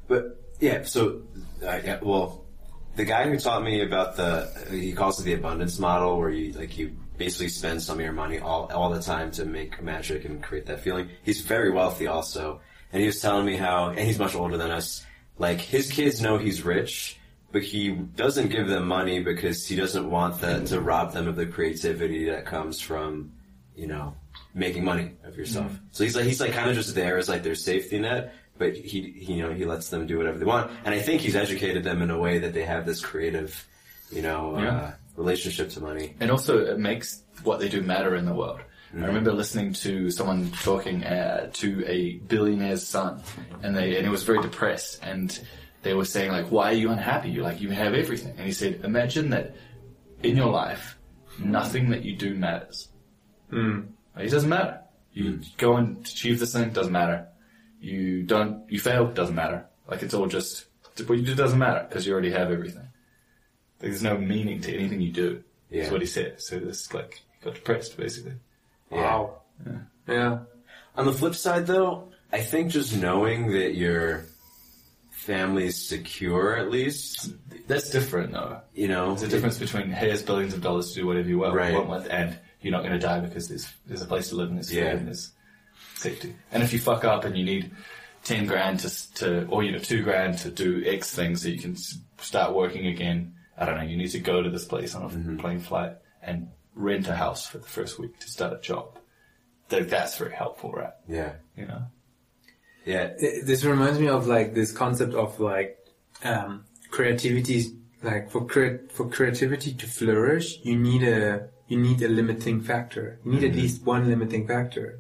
But 0.08 0.40
yeah, 0.60 0.84
so 0.84 1.22
uh, 1.66 1.80
yeah, 1.84 2.00
well, 2.02 2.46
the 2.96 3.06
guy 3.06 3.30
who 3.30 3.38
taught 3.38 3.64
me 3.64 3.82
about 3.82 4.16
the 4.16 4.50
he 4.70 4.94
calls 4.94 5.20
it 5.20 5.24
the 5.24 5.34
abundance 5.34 5.80
model, 5.80 6.18
where 6.18 6.30
you 6.30 6.54
like 6.54 6.78
you 6.78 6.96
basically 7.18 7.50
spend 7.50 7.82
some 7.82 8.00
of 8.00 8.04
your 8.04 8.14
money 8.14 8.40
all 8.40 8.70
all 8.74 8.90
the 8.90 9.02
time 9.02 9.32
to 9.32 9.46
make 9.46 9.82
magic 9.82 10.26
and 10.26 10.44
create 10.44 10.66
that 10.68 10.82
feeling. 10.82 11.10
He's 11.24 11.42
very 11.42 11.72
wealthy 11.72 12.08
also, 12.08 12.62
and 12.92 13.02
he 13.02 13.08
was 13.08 13.22
telling 13.22 13.46
me 13.46 13.56
how, 13.56 13.90
and 13.90 14.00
he's 14.00 14.20
much 14.20 14.36
older 14.36 14.58
than 14.58 14.72
us. 14.72 15.06
Like 15.38 15.60
his 15.60 15.92
kids 15.92 16.22
know 16.22 16.38
he's 16.38 16.64
rich, 16.64 17.20
but 17.52 17.64
he 17.64 17.92
doesn't 17.92 18.50
give 18.50 18.68
them 18.68 18.88
money 18.88 19.24
because 19.24 19.66
he 19.66 19.76
doesn't 19.76 20.10
want 20.10 20.42
that 20.42 20.68
to 20.68 20.80
rob 20.80 21.14
them 21.14 21.28
of 21.28 21.36
the 21.36 21.46
creativity 21.46 22.30
that 22.30 22.46
comes 22.46 22.80
from, 22.80 23.32
you 23.76 23.88
know, 23.88 24.16
making 24.54 24.84
money 24.84 25.12
of 25.24 25.36
yourself. 25.38 25.72
So 25.92 26.04
he's 26.04 26.16
like 26.16 26.26
he's 26.26 26.40
like 26.42 26.52
kind 26.54 26.70
of 26.70 26.76
just 26.76 26.94
there 26.96 27.18
as 27.18 27.28
like 27.30 27.44
their 27.44 27.56
safety 27.56 28.00
net, 28.00 28.34
but 28.58 28.74
he, 28.76 29.12
he 29.12 29.34
you 29.34 29.42
know 29.44 29.54
he 29.54 29.66
lets 29.66 29.90
them 29.90 30.06
do 30.08 30.18
whatever 30.18 30.38
they 30.38 30.46
want, 30.46 30.72
and 30.86 30.94
I 30.94 31.00
think 31.00 31.22
he's 31.22 31.36
educated 31.36 31.84
them 31.84 32.02
in 32.02 32.10
a 32.12 32.18
way 32.20 32.40
that 32.40 32.54
they 32.54 32.64
have 32.66 32.86
this 32.86 33.02
creative, 33.02 33.68
you 34.12 34.22
know, 34.22 34.58
Yeah. 34.60 34.76
uh, 34.76 34.92
relationship 35.16 35.70
to 35.72 35.82
money. 35.82 36.16
And 36.20 36.30
also, 36.32 36.60
it 36.66 36.80
makes 36.80 37.24
what 37.44 37.60
they 37.60 37.70
do 37.70 37.82
matter 37.82 38.16
in 38.16 38.26
the 38.26 38.34
world. 38.34 38.60
I 38.96 39.06
remember 39.08 39.32
listening 39.34 39.74
to 39.74 40.12
someone 40.12 40.52
talking 40.62 41.04
uh, 41.04 41.50
to 41.54 41.84
a 41.88 42.20
billionaire's 42.28 42.86
son, 42.86 43.24
and 43.64 43.76
they 43.76 43.96
and 43.98 44.06
he 44.06 44.12
was 44.12 44.22
very 44.24 44.40
depressed, 44.44 45.00
and 45.02 45.28
they 45.82 45.96
were 45.96 46.06
saying 46.06 46.32
like, 46.32 46.52
"Why 46.52 46.70
are 46.70 46.76
you 46.76 46.92
unhappy? 46.92 47.30
You 47.32 47.42
like 47.42 47.60
you 47.60 47.72
have 47.72 47.96
everything." 47.96 48.36
And 48.38 48.46
he 48.46 48.52
said, 48.54 48.82
"Imagine 48.84 49.32
that 49.32 49.56
in 50.22 50.38
your 50.38 50.52
life, 50.52 50.96
nothing 51.40 51.90
that 51.90 52.04
you 52.06 52.16
do 52.16 52.36
matters. 52.36 52.90
Like, 53.52 53.84
it 54.18 54.30
doesn't 54.30 54.50
matter. 54.50 54.80
You 55.14 55.34
hmm. 55.34 55.42
go 55.58 55.76
and 55.78 56.06
achieve 56.06 56.40
this 56.40 56.54
thing, 56.54 56.70
doesn't 56.72 56.92
matter. 56.92 57.28
You 57.80 58.24
don't, 58.24 58.70
you 58.72 58.80
fail, 58.80 59.08
doesn't 59.08 59.36
matter. 59.36 59.66
Like 59.88 60.04
it's 60.04 60.14
all 60.14 60.28
just 60.28 60.66
what 61.06 61.18
you 61.18 61.26
do 61.26 61.36
doesn't 61.36 61.60
matter 61.60 61.86
because 61.88 62.06
you 62.06 62.14
already 62.14 62.32
have 62.32 62.52
everything. 62.52 62.88
Like, 63.80 63.90
there's 63.90 64.04
no 64.04 64.18
meaning 64.18 64.62
to 64.62 64.74
anything 64.76 65.02
you 65.02 65.12
do. 65.12 65.44
Yeah. 65.70 65.82
That's 65.82 65.92
what 65.92 66.02
he 66.02 66.08
said. 66.08 66.42
So 66.42 66.60
this 66.60 66.94
like 66.94 67.22
he 67.40 67.46
got 67.46 67.56
depressed 67.56 67.98
basically. 67.98 68.34
Wow. 68.90 69.42
Yeah. 70.08 70.40
On 70.96 71.06
the 71.06 71.14
flip 71.14 71.36
side, 71.36 71.66
though, 71.66 72.10
I 72.32 72.42
think 72.42 72.72
just 72.72 72.96
knowing 72.96 73.52
that 73.54 73.74
your 73.76 74.26
family's 75.12 75.88
secure, 75.88 76.58
at 76.58 76.70
least, 76.70 77.34
That's 77.68 77.90
different 77.90 78.34
though. 78.34 78.62
you 78.74 78.88
know, 78.88 79.10
There's 79.10 79.24
a 79.24 79.28
difference 79.28 79.58
between 79.58 79.90
here's 79.90 80.22
billions 80.22 80.54
of 80.54 80.62
dollars 80.62 80.90
to 80.90 81.02
do 81.02 81.08
whatever 81.08 81.28
you 81.28 81.40
want, 81.40 81.56
Right. 81.56 81.74
want 81.74 81.90
with, 81.90 82.08
and 82.12 82.38
you're 82.64 82.72
not 82.72 82.82
going 82.82 82.94
to 82.94 83.00
die 83.00 83.20
because 83.20 83.48
there's 83.50 83.72
there's 83.86 84.02
a 84.02 84.06
place 84.08 84.30
to 84.30 84.36
live 84.36 84.50
and 84.50 84.58
there's 84.58 84.70
food 84.70 84.78
Yeah. 84.78 84.92
and 84.96 85.08
there's 85.08 85.32
safety. 85.96 86.36
And 86.52 86.64
if 86.64 86.74
you 86.74 86.80
fuck 86.80 87.04
up 87.06 87.24
and 87.26 87.38
you 87.38 87.44
need 87.46 87.72
ten 88.24 88.46
grand 88.48 88.80
to 88.80 89.14
to 89.16 89.46
or 89.48 89.64
you 89.64 89.72
know 89.72 89.80
two 89.80 90.02
grand 90.04 90.38
to 90.40 90.50
do 90.50 90.84
X 90.86 91.14
thing 91.14 91.36
so 91.36 91.48
you 91.50 91.60
can 91.60 91.74
s- 91.74 91.98
start 92.20 92.54
working 92.56 92.88
again, 92.88 93.34
I 93.58 93.66
don't 93.66 93.78
know. 93.78 93.84
You 93.84 93.98
need 93.98 94.12
to 94.12 94.20
go 94.20 94.42
to 94.42 94.50
this 94.50 94.66
place 94.66 94.96
on 94.96 95.04
a 95.04 95.10
Mm-hmm. 95.10 95.38
plane 95.38 95.60
flight 95.60 95.94
and 96.22 96.48
rent 96.76 97.08
a 97.08 97.16
house 97.16 97.46
for 97.48 97.60
the 97.60 97.68
first 97.68 98.00
week 98.00 98.18
to 98.20 98.28
start 98.30 98.54
a 98.54 98.60
job. 98.60 98.98
Like, 99.72 99.90
that's 99.90 100.18
very 100.18 100.34
helpful, 100.34 100.72
right? 100.72 100.94
Yeah, 101.08 101.34
You 101.58 101.66
know. 101.66 101.84
yeah, 102.86 103.14
Th- 103.20 103.44
This 103.46 103.64
reminds 103.64 104.00
me 104.00 104.08
of 104.08 104.28
like 104.28 104.54
this 104.54 104.72
concept 104.72 105.14
of 105.14 105.40
like 105.40 105.78
um, 106.24 106.66
creativity. 106.92 107.66
Like 108.02 108.30
for 108.32 108.46
crea- 108.46 108.80
for 108.92 109.08
creativity 109.10 109.74
to 109.76 109.88
flourish, 109.88 110.60
you 110.64 110.76
need 110.78 111.04
a 111.04 111.50
you 111.68 111.80
need 111.80 112.02
a 112.02 112.08
limiting 112.08 112.62
factor. 112.62 113.20
You 113.24 113.32
need 113.34 113.44
at 113.44 113.56
least 113.56 113.84
one 113.84 114.10
limiting 114.10 114.48
factor. 114.48 115.00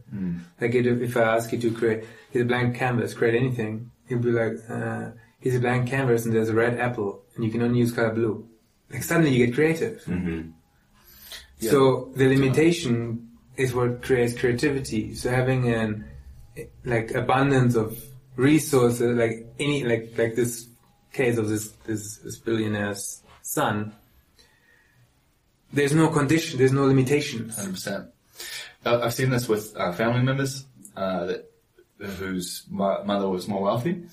Like 0.61 0.73
if, 0.75 0.85
if 1.01 1.17
I 1.17 1.23
ask 1.35 1.51
you 1.51 1.59
to 1.59 1.71
create, 1.71 2.05
here's 2.31 2.43
a 2.43 2.47
blank 2.47 2.75
canvas, 2.75 3.13
create 3.13 3.35
anything, 3.35 3.91
you'll 4.07 4.19
be 4.21 4.31
like, 4.31 4.57
uh, 4.69 5.11
here's 5.39 5.55
a 5.55 5.59
blank 5.59 5.89
canvas 5.89 6.25
and 6.25 6.33
there's 6.33 6.49
a 6.49 6.53
red 6.53 6.79
apple, 6.79 7.21
and 7.35 7.43
you 7.43 7.51
can 7.51 7.61
only 7.61 7.79
use 7.79 7.91
color 7.91 8.13
blue. 8.13 8.47
Like 8.91 9.03
suddenly 9.03 9.31
you 9.35 9.45
get 9.45 9.55
creative. 9.55 10.03
hmm 10.03 10.51
So 11.59 12.11
the 12.15 12.27
limitation 12.27 13.29
is 13.57 13.73
what 13.73 14.01
creates 14.01 14.37
creativity. 14.37 15.15
So 15.15 15.29
having 15.29 15.71
an 15.73 16.05
like 16.85 17.11
abundance 17.13 17.75
of 17.75 18.01
resources, 18.35 19.15
like 19.17 19.47
any 19.59 19.83
like 19.83 20.13
like 20.17 20.35
this 20.35 20.67
case 21.11 21.37
of 21.37 21.49
this 21.49 21.69
this, 21.85 22.17
this 22.17 22.37
billionaire's 22.39 23.21
son, 23.41 23.93
there's 25.73 25.93
no 25.93 26.07
condition, 26.09 26.57
there's 26.59 26.71
no 26.71 26.85
limitations. 26.85 27.55
Hundred 27.57 27.73
percent. 27.73 28.05
Uh, 28.85 28.99
I've 29.03 29.13
seen 29.13 29.29
this 29.29 29.47
with 29.47 29.75
uh, 29.77 29.91
family 29.93 30.21
members 30.21 30.65
uh, 30.95 31.25
that 31.25 31.51
whose 31.99 32.63
mo- 32.69 33.03
mother 33.05 33.29
was 33.29 33.47
more 33.47 33.61
wealthy, 33.61 34.03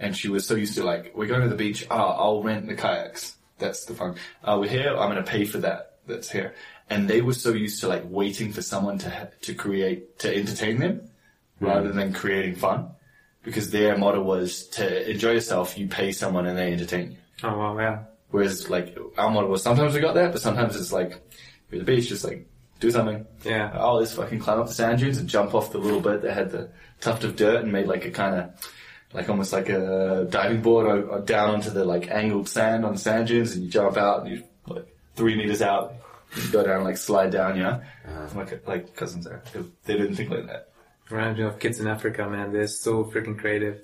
and 0.00 0.16
she 0.16 0.28
was 0.28 0.46
so 0.46 0.54
used 0.54 0.74
to 0.76 0.84
like 0.84 1.12
we're 1.14 1.26
going 1.26 1.42
to 1.42 1.48
the 1.48 1.54
beach. 1.56 1.86
Oh, 1.90 1.96
I'll 1.96 2.42
rent 2.42 2.66
the 2.66 2.74
kayaks. 2.74 3.36
That's 3.58 3.84
the 3.86 3.94
fun. 3.94 4.16
Uh, 4.44 4.58
we're 4.60 4.68
here. 4.68 4.90
I'm 4.90 5.10
going 5.10 5.24
to 5.24 5.30
pay 5.30 5.44
for 5.44 5.58
that. 5.58 5.98
That's 6.06 6.30
here. 6.30 6.54
And 6.90 7.08
they 7.08 7.20
were 7.22 7.32
so 7.32 7.50
used 7.52 7.80
to 7.80 7.88
like 7.88 8.04
waiting 8.06 8.52
for 8.52 8.62
someone 8.62 8.98
to 8.98 9.10
ha- 9.10 9.28
to 9.42 9.54
create 9.54 10.18
to 10.20 10.34
entertain 10.34 10.78
them, 10.78 11.08
rather 11.60 11.90
than 11.92 12.12
creating 12.12 12.56
fun, 12.56 12.90
because 13.42 13.70
their 13.70 13.96
motto 13.96 14.22
was 14.22 14.66
to 14.68 15.10
enjoy 15.10 15.32
yourself. 15.32 15.78
You 15.78 15.88
pay 15.88 16.12
someone 16.12 16.46
and 16.46 16.58
they 16.58 16.72
entertain 16.72 17.12
you. 17.12 17.16
Oh 17.44 17.56
wow, 17.58 17.78
yeah. 17.78 18.02
Whereas 18.30 18.68
like 18.68 18.96
our 19.16 19.30
model 19.30 19.50
was 19.50 19.62
sometimes 19.62 19.94
we 19.94 20.00
got 20.00 20.14
that, 20.14 20.32
but 20.32 20.40
sometimes 20.40 20.76
it's 20.76 20.92
like 20.92 21.20
you're 21.70 21.80
at 21.80 21.86
the 21.86 21.92
beach, 21.92 22.08
just 22.08 22.24
like 22.24 22.48
do 22.80 22.90
something. 22.90 23.26
Yeah. 23.44 23.72
Oh, 23.74 23.94
let's 23.94 24.14
fucking 24.14 24.40
climb 24.40 24.60
up 24.60 24.66
the 24.66 24.74
sand 24.74 24.98
dunes 24.98 25.18
and 25.18 25.28
jump 25.28 25.54
off 25.54 25.72
the 25.72 25.78
little 25.78 26.00
bit 26.00 26.22
that 26.22 26.34
had 26.34 26.50
the 26.50 26.70
tuft 27.00 27.24
of 27.24 27.36
dirt 27.36 27.62
and 27.62 27.72
made 27.72 27.86
like 27.86 28.04
a 28.04 28.10
kind 28.10 28.34
of 28.34 28.70
like 29.12 29.28
almost 29.28 29.52
like 29.52 29.68
a 29.68 30.26
diving 30.28 30.62
board 30.62 30.86
or, 30.86 31.08
or 31.08 31.20
down 31.20 31.50
onto 31.50 31.70
the 31.70 31.84
like 31.84 32.10
angled 32.10 32.48
sand 32.48 32.84
on 32.84 32.94
the 32.94 32.98
sand 32.98 33.28
dunes 33.28 33.54
and 33.54 33.64
you 33.64 33.70
jump 33.70 33.96
out 33.96 34.26
and 34.26 34.30
you 34.30 34.44
like 34.66 34.86
three 35.14 35.36
meters 35.36 35.62
out. 35.62 35.94
You 36.36 36.50
go 36.50 36.64
down, 36.64 36.84
like 36.84 36.98
slide 36.98 37.30
down, 37.30 37.56
you 37.56 37.62
know. 37.62 37.80
Uh-huh. 38.06 38.38
Like 38.38 38.66
like 38.66 38.96
cousins 38.96 39.24
there, 39.24 39.42
they, 39.84 39.96
didn't 39.96 40.16
think 40.16 40.30
like 40.30 40.46
that. 40.46 40.68
Reminds 41.08 41.38
me 41.38 41.44
of 41.44 41.58
kids 41.58 41.80
in 41.80 41.86
Africa, 41.86 42.28
man. 42.28 42.52
They're 42.52 42.66
so 42.66 43.04
freaking 43.04 43.38
creative. 43.38 43.80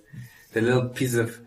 The 0.52 0.60
little 0.60 0.88
piece 0.88 1.14
of 1.14 1.40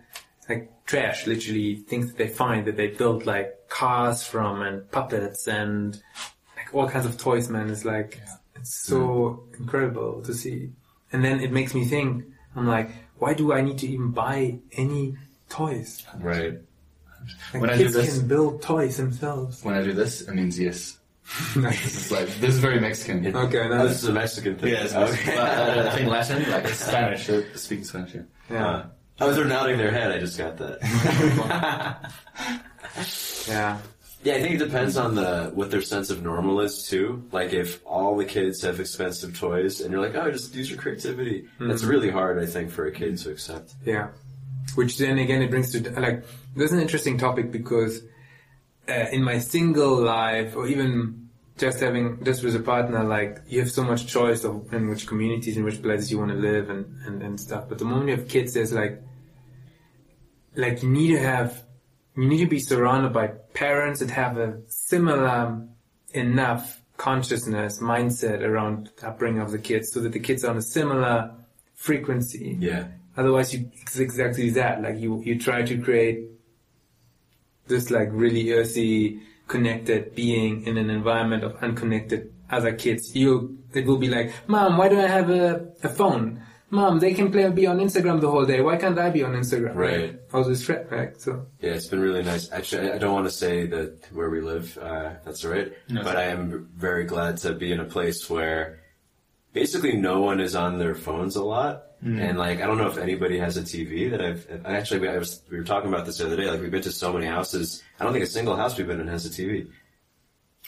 trash, 0.85 1.25
literally 1.27 1.75
things 1.87 2.07
that 2.07 2.17
they 2.17 2.27
find 2.27 2.65
that 2.67 2.77
they 2.77 2.87
build 2.87 3.25
like 3.25 3.67
cars 3.69 4.23
from 4.23 4.61
and 4.61 4.89
puppets 4.91 5.47
and 5.47 6.01
like 6.55 6.73
all 6.73 6.87
kinds 6.87 7.05
of 7.05 7.17
toys, 7.17 7.49
man. 7.49 7.69
It's 7.69 7.85
like 7.85 8.21
it's 8.55 8.73
so 8.75 9.43
incredible 9.59 10.21
to 10.23 10.33
see. 10.33 10.69
And 11.11 11.23
then 11.23 11.39
it 11.41 11.51
makes 11.51 11.73
me 11.73 11.85
think. 11.85 12.25
I'm 12.57 12.67
like, 12.67 12.89
why 13.17 13.33
do 13.33 13.51
I 13.51 13.59
need 13.61 13.79
to 13.79 13.87
even 13.87 14.11
buy 14.11 14.59
any 14.73 15.17
toys? 15.49 16.05
Right. 16.19 16.53
Like 17.53 17.61
When 17.61 17.69
I 17.69 17.75
do 17.77 17.83
kids 17.83 17.93
this- 17.95 18.17
can 18.19 18.27
build 18.27 18.61
toys 18.61 18.97
themselves. 18.97 19.63
When 19.63 19.75
I 19.75 19.81
do 19.83 19.91
this, 19.93 20.21
it 20.21 20.33
means 20.33 20.57
yes. 20.59 20.97
nice. 21.55 21.83
It's 21.85 22.11
like 22.11 22.27
this 22.39 22.53
is 22.53 22.59
very 22.59 22.79
Mexican. 22.79 23.35
Okay, 23.35 23.67
Oh, 23.67 23.87
this 23.87 24.03
is 24.03 24.09
a 24.09 24.13
Mexican 24.13 24.57
thing. 24.57 24.71
Yeah, 24.73 24.83
it's 24.83 24.93
okay. 24.93 25.35
uh, 25.37 25.87
I 25.91 25.95
think 25.95 26.09
Latin, 26.09 26.49
like 26.51 26.67
Spanish. 26.87 27.27
They're 27.27 27.57
speaking 27.57 27.83
Spanish. 27.85 28.13
Yeah. 28.15 28.21
yeah, 28.49 28.67
Uh, 28.67 28.85
oh, 29.19 29.33
they're 29.33 29.45
nodding 29.45 29.77
their 29.77 29.91
head. 29.91 30.11
I 30.11 30.19
just 30.19 30.37
got 30.37 30.57
that. 30.57 30.79
yeah. 33.47 33.79
Yeah, 34.23 34.33
I 34.33 34.41
think 34.41 34.55
it 34.55 34.65
depends 34.65 34.97
on 34.97 35.13
the 35.13 35.51
what 35.53 35.69
their 35.69 35.83
sense 35.83 36.09
of 36.09 36.23
normal 36.23 36.59
is 36.61 36.87
too. 36.87 37.23
Like 37.31 37.53
if 37.53 37.79
all 37.85 38.17
the 38.17 38.25
kids 38.25 38.63
have 38.63 38.79
expensive 38.79 39.37
toys 39.37 39.81
and 39.81 39.91
you're 39.91 40.01
like, 40.01 40.15
oh, 40.15 40.31
just 40.31 40.55
use 40.55 40.69
your 40.69 40.79
creativity. 40.79 41.47
That's 41.59 41.83
really 41.83 42.09
hard, 42.09 42.41
I 42.41 42.47
think, 42.47 42.71
for 42.71 42.87
a 42.87 42.91
kid 42.91 43.19
to 43.19 43.29
accept. 43.29 43.75
Yeah. 43.85 44.09
Which 44.73 44.97
then 44.97 45.19
again 45.19 45.43
it 45.43 45.51
brings 45.51 45.71
to 45.73 45.99
like 45.99 46.25
there's 46.55 46.71
an 46.71 46.79
interesting 46.79 47.19
topic 47.19 47.51
because 47.51 48.01
uh, 48.89 49.05
in 49.11 49.23
my 49.23 49.37
single 49.37 50.03
life 50.03 50.55
or 50.55 50.67
even 50.67 51.24
just 51.57 51.79
having 51.79 52.23
just 52.23 52.43
with 52.43 52.55
a 52.55 52.59
partner 52.59 53.03
like 53.03 53.41
you 53.47 53.59
have 53.59 53.71
so 53.71 53.83
much 53.83 54.07
choice 54.07 54.43
of 54.43 54.73
in 54.73 54.89
which 54.89 55.07
communities 55.07 55.57
in 55.57 55.63
which 55.63 55.81
places 55.81 56.11
you 56.11 56.17
want 56.19 56.31
to 56.31 56.37
live 56.37 56.69
and, 56.69 56.85
and, 57.05 57.21
and 57.21 57.39
stuff. 57.39 57.69
But 57.69 57.77
the 57.79 57.85
moment 57.85 58.09
you 58.09 58.15
have 58.17 58.27
kids 58.27 58.53
there's 58.53 58.73
like 58.73 59.01
like 60.55 60.83
you 60.83 60.89
need 60.89 61.13
to 61.13 61.19
have 61.19 61.63
you 62.15 62.27
need 62.27 62.39
to 62.39 62.47
be 62.47 62.59
surrounded 62.59 63.13
by 63.13 63.27
parents 63.53 63.99
that 63.99 64.09
have 64.09 64.37
a 64.37 64.61
similar 64.67 65.67
enough 66.13 66.81
consciousness 66.97 67.79
mindset 67.79 68.41
around 68.41 68.89
the 68.97 69.07
upbringing 69.07 69.41
of 69.41 69.51
the 69.51 69.59
kids 69.59 69.91
so 69.91 69.99
that 69.99 70.13
the 70.13 70.19
kids 70.19 70.43
are 70.43 70.51
on 70.51 70.57
a 70.57 70.61
similar 70.61 71.33
frequency 71.73 72.57
Yeah. 72.59 72.87
Otherwise, 73.17 73.53
you 73.53 73.71
it's 73.81 73.97
exactly 73.97 74.49
that. 74.51 74.81
Like 74.81 74.97
you, 74.97 75.21
you 75.23 75.39
try 75.39 75.63
to 75.63 75.77
create 75.81 76.29
this 77.67 77.89
like 77.89 78.09
really 78.11 78.51
earthy, 78.51 79.21
connected 79.47 80.15
being 80.15 80.65
in 80.65 80.77
an 80.77 80.89
environment 80.89 81.43
of 81.43 81.55
unconnected 81.61 82.33
other 82.49 82.73
kids. 82.73 83.15
You, 83.15 83.57
it 83.73 83.85
will 83.85 83.97
be 83.97 84.09
like, 84.09 84.33
Mom, 84.47 84.77
why 84.77 84.89
do 84.89 84.99
I 84.99 85.07
have 85.07 85.29
a, 85.29 85.67
a 85.83 85.89
phone? 85.89 86.41
Mom, 86.71 86.99
they 86.99 87.13
can 87.13 87.31
play 87.31 87.47
be 87.51 87.67
on 87.67 87.77
Instagram 87.79 88.19
the 88.21 88.29
whole 88.29 88.45
day. 88.45 88.59
Why 88.61 88.75
can't 88.77 88.97
I 88.97 89.09
be 89.09 89.23
on 89.23 89.33
Instagram? 89.33 89.75
Right. 89.75 90.19
All 90.33 90.43
this 90.43 90.65
threat, 90.65 90.91
right? 90.91 91.19
So 91.21 91.45
Yeah, 91.61 91.71
it's 91.71 91.85
been 91.87 92.01
really 92.01 92.23
nice. 92.23 92.51
Actually, 92.51 92.91
I- 92.91 92.95
I 92.95 92.97
don't 92.97 93.13
want 93.13 93.27
to 93.27 93.31
say 93.31 93.65
that 93.67 94.11
where 94.11 94.29
we 94.29 94.41
live, 94.41 94.77
uh, 94.79 95.11
that's 95.23 95.45
all 95.45 95.51
right. 95.51 95.71
No, 95.89 96.03
but 96.03 96.15
I 96.17 96.23
am 96.23 96.69
very 96.75 97.05
glad 97.05 97.37
to 97.37 97.53
be 97.53 97.71
in 97.71 97.79
a 97.79 97.85
place 97.85 98.29
where 98.29 98.79
basically 99.55 99.93
no 99.95 100.19
one 100.19 100.39
is 100.39 100.53
on 100.53 100.77
their 100.77 100.93
phones 100.93 101.35
a 101.35 101.43
lot. 101.43 101.83
Hmm. 102.01 102.19
And 102.19 102.37
like, 102.37 102.61
I 102.61 102.67
don't 102.67 102.77
know 102.77 102.87
if 102.87 102.97
anybody 102.97 103.39
has 103.39 103.57
a 103.57 103.61
TV 103.61 104.11
that 104.11 104.21
I've, 104.21 104.47
I 104.65 104.73
actually, 104.73 105.07
I 105.07 105.17
was, 105.17 105.41
we 105.49 105.57
were 105.57 105.63
talking 105.63 105.91
about 105.91 106.05
this 106.05 106.19
the 106.19 106.27
other 106.27 106.35
day. 106.35 106.51
Like, 106.51 106.61
we've 106.61 106.69
been 106.69 106.83
to 106.83 106.91
so 106.91 107.11
many 107.13 107.25
houses. 107.25 107.81
I 107.99 108.03
don't 108.03 108.13
think 108.13 108.25
a 108.25 108.27
single 108.27 108.55
house 108.55 108.77
we've 108.77 108.85
been 108.85 108.99
in 108.99 109.07
has 109.07 109.25
a 109.25 109.29
TV. 109.29 109.67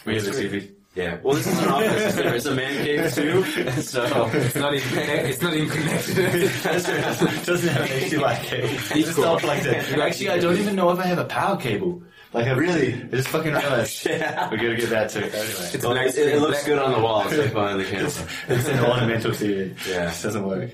We 0.06 0.16
have 0.16 0.26
a 0.26 0.32
TV. 0.32 0.72
Yeah. 0.96 1.20
Well, 1.22 1.36
this 1.36 1.46
is 1.46 1.60
an 1.60 1.68
office. 1.70 2.16
There's 2.16 2.46
a 2.48 2.56
man 2.56 2.84
cave 2.84 3.14
too. 3.14 3.44
So. 3.82 4.30
it's 4.34 4.56
not 4.56 4.74
even 4.74 4.90
connected. 4.90 5.30
It's 5.30 5.42
not 5.42 5.54
even 5.54 5.70
connected. 5.70 6.16
Doesn't 7.46 7.70
have 7.70 7.84
an 7.84 7.88
HDMI 7.88 8.44
cable. 8.44 8.68
It's 8.70 8.90
just 8.94 9.20
all 9.20 9.40
plugged 9.40 9.68
in. 9.68 10.02
Actually, 10.02 10.30
I 10.30 10.40
don't 10.40 10.58
even 10.58 10.76
know 10.76 10.90
if 10.92 11.00
I 11.00 11.06
have 11.06 11.20
a 11.20 11.26
power 11.26 11.58
cable. 11.58 12.02
Like, 12.38 12.48
I 12.48 12.52
really, 12.66 12.94
I 12.94 13.08
just 13.08 13.28
fucking 13.30 13.54
realized. 13.62 14.06
Yeah. 14.06 14.50
We're 14.50 14.58
gonna 14.58 14.76
get 14.76 14.90
that 14.92 15.10
too. 15.10 15.20
Anyway, 15.20 15.70
It's 15.74 15.84
Well, 15.84 15.94
black 15.94 16.08
it, 16.08 16.18
it 16.18 16.40
looks 16.42 16.64
good 16.66 16.80
on 16.80 16.92
the 16.94 17.00
wall. 17.00 17.28
It's 17.28 17.38
like 17.38 17.54
behind 17.54 17.80
the 17.80 17.86
camera. 17.92 18.12
it's 18.48 18.68
an 18.68 18.80
ornamental 18.86 19.32
TV. 19.32 19.76
Yeah. 19.88 20.12
It 20.12 20.22
doesn't 20.24 20.44
work. 20.46 20.72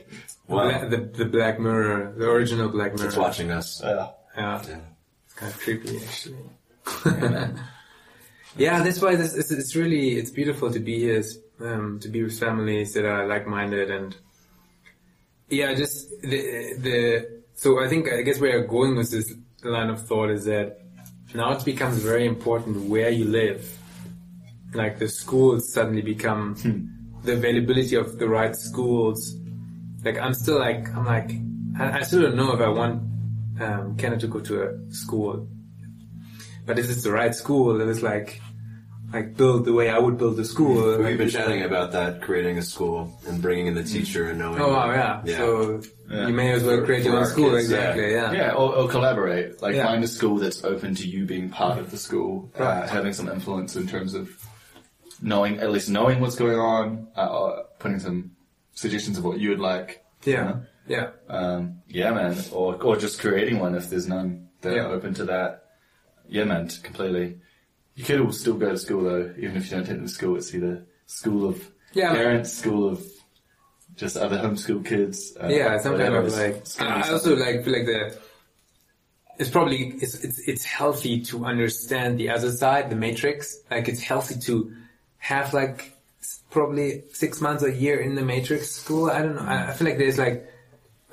Wow. 0.48 0.70
Bla- 0.80 0.90
the 0.90 0.98
the 0.98 1.26
Black 1.26 1.60
Mirror, 1.60 2.14
the 2.18 2.30
original 2.30 2.70
Black 2.70 2.94
Mirror. 2.96 3.08
It's 3.08 3.18
watching 3.18 3.52
us. 3.52 3.82
Yeah. 3.84 4.10
Yeah. 4.38 4.62
Yeah. 4.68 4.78
It's 5.26 5.34
kind 5.36 5.52
of 5.54 5.60
creepy, 5.60 5.98
actually. 6.04 6.38
yeah, 8.58 8.84
that's 8.84 9.02
why 9.02 9.16
this 9.16 9.36
it's, 9.36 9.52
it's 9.52 9.76
really 9.76 10.18
it's 10.18 10.30
beautiful 10.30 10.72
to 10.72 10.80
be 10.80 11.00
here, 11.00 11.24
um, 11.60 12.00
to 12.02 12.10
be 12.10 12.24
with 12.24 12.38
families 12.40 12.94
that 12.94 13.06
are 13.06 13.26
like-minded, 13.28 13.90
and 13.90 14.16
yeah, 15.50 15.74
just 15.74 16.10
the 16.22 16.76
the. 16.78 17.44
So 17.56 17.84
I 17.84 17.88
think 17.88 18.12
I 18.12 18.22
guess 18.22 18.40
where 18.40 18.60
I'm 18.62 18.68
going 18.68 18.96
with 18.96 19.12
this 19.12 19.34
line 19.64 19.90
of 19.90 20.06
thought 20.06 20.30
is 20.30 20.46
that 20.46 20.82
now 21.34 21.52
it 21.52 21.66
becomes 21.66 21.98
very 21.98 22.26
important 22.26 22.90
where 22.90 23.10
you 23.10 23.26
live. 23.26 23.80
Like 24.74 25.00
the 25.00 25.08
schools 25.08 25.72
suddenly 25.72 26.02
become 26.02 26.56
the 27.24 27.34
availability 27.34 27.96
of 27.96 28.18
the 28.20 28.28
right 28.28 28.56
schools. 28.56 29.36
Like 30.04 30.18
I'm 30.18 30.34
still 30.34 30.60
like 30.60 30.90
I'm 30.96 31.06
like 31.06 31.32
I, 31.80 32.00
I 32.00 32.02
still 32.02 32.22
don't 32.24 32.36
know 32.36 32.54
if 32.54 32.62
I 32.62 32.70
want 32.70 33.04
um, 33.62 33.96
Kenneth 33.98 34.22
to 34.22 34.28
go 34.28 34.40
to 34.40 34.64
a 34.64 34.94
school. 34.94 35.48
But 36.66 36.80
if 36.80 36.90
it's 36.90 37.04
the 37.04 37.12
right 37.12 37.36
school, 37.36 37.78
then 37.78 37.90
it's 37.90 38.02
like, 38.02 38.42
like 39.14 39.38
build 39.38 39.66
the 39.66 39.74
way 39.74 39.90
I 39.90 40.00
would 40.00 40.18
build 40.18 40.40
a 40.40 40.46
school. 40.46 40.98
We've 40.98 41.18
been 41.18 41.30
chatting 41.30 41.62
about 41.62 41.92
that, 41.92 42.22
creating 42.22 42.58
a 42.58 42.62
school 42.64 43.18
and 43.28 43.42
bringing 43.42 43.68
in 43.68 43.76
the 43.76 43.84
teacher 43.84 44.30
and 44.30 44.40
knowing. 44.40 44.60
Oh 44.60 44.70
wow, 44.74 44.92
yeah. 44.92 45.22
Yeah. 45.24 45.38
So 45.38 45.82
Yeah. 46.10 46.28
you 46.28 46.34
may 46.34 46.52
as 46.52 46.64
well 46.64 46.82
create 46.84 47.04
your 47.06 47.18
own 47.18 47.26
school. 47.26 47.52
kids, 47.52 47.66
exactly. 47.66 48.12
Yeah. 48.12 48.32
Yeah, 48.32 48.52
or, 48.54 48.76
or 48.76 48.88
collaborate. 48.90 49.62
Like 49.62 49.76
Yeah. 49.76 49.86
find 49.86 50.04
a 50.04 50.08
school 50.08 50.38
that's 50.38 50.64
open 50.64 50.96
to 50.96 51.08
you 51.08 51.26
being 51.26 51.50
part 51.50 51.78
of 51.80 51.92
the 51.92 51.98
school, 51.98 52.52
uh, 52.58 52.88
having 52.88 53.14
some 53.14 53.30
influence 53.30 53.76
in 53.76 53.88
terms 53.88 54.14
of 54.16 54.30
knowing, 55.22 55.60
at 55.60 55.72
least 55.72 55.90
knowing 55.90 56.20
what's 56.20 56.36
going 56.36 56.60
on, 56.60 57.08
uh, 57.16 57.28
or 57.28 57.66
putting 57.80 58.00
some 58.00 58.32
suggestions 58.74 59.18
of 59.18 59.24
what 59.24 59.40
you 59.40 59.50
would 59.50 59.60
like. 59.60 60.04
Yeah. 60.26 60.62
Yeah. 60.88 61.12
Um, 61.30 61.82
yeah, 61.88 62.12
man. 62.12 62.36
Or 62.52 62.76
or 62.84 62.98
just 62.98 63.20
creating 63.22 63.60
one 63.60 63.76
if 63.76 63.90
there's 63.90 64.08
none 64.08 64.50
that 64.62 64.74
Yeah. 64.76 64.86
are 64.86 64.94
open 64.94 65.14
to 65.16 65.26
that. 65.26 65.66
Yeah, 66.28 66.46
man. 66.46 66.68
Completely. 66.82 67.38
Your 67.96 68.08
could 68.08 68.22
will 68.22 68.34
still 68.34 68.56
go 68.56 68.70
to 68.70 68.78
school 68.78 69.04
though, 69.04 69.34
even 69.38 69.56
if 69.56 69.66
you 69.66 69.72
don't 69.72 69.86
take 69.86 69.98
them 69.98 70.08
to 70.08 70.12
school. 70.12 70.36
It's 70.36 70.54
either 70.54 70.86
school 71.06 71.48
of 71.48 71.70
Yeah, 71.94 72.14
parents, 72.14 72.52
school 72.54 72.90
of 72.90 73.04
just 73.96 74.18
other 74.18 74.38
homeschool 74.38 74.86
kids. 74.86 75.38
Uh, 75.40 75.48
yeah, 75.48 75.78
some 75.78 75.94
of 75.94 76.00
like. 76.00 76.56
it's 76.56 76.76
gonna 76.76 76.96
be 76.96 77.02
I 77.02 77.12
also 77.12 77.36
like 77.36 77.64
feel 77.64 77.74
like 77.74 77.86
the. 77.86 78.18
It's 79.38 79.50
probably 79.50 79.90
it's 80.02 80.24
it's 80.24 80.40
it's 80.48 80.64
healthy 80.64 81.22
to 81.26 81.46
understand 81.46 82.20
the 82.20 82.30
other 82.30 82.52
side, 82.52 82.90
the 82.90 82.96
matrix. 82.96 83.60
Like 83.70 83.88
it's 83.88 84.02
healthy 84.02 84.40
to 84.42 84.76
have 85.18 85.54
like 85.54 85.94
probably 86.50 87.04
six 87.14 87.42
months 87.42 87.64
a 87.64 87.72
year 87.72 88.00
in 88.00 88.16
the 88.16 88.24
matrix 88.24 88.72
school. 88.72 89.10
I 89.12 89.22
don't 89.22 89.36
know. 89.36 89.42
I, 89.42 89.70
I 89.70 89.74
feel 89.74 89.88
like 89.88 89.98
there's 89.98 90.18
like. 90.18 90.50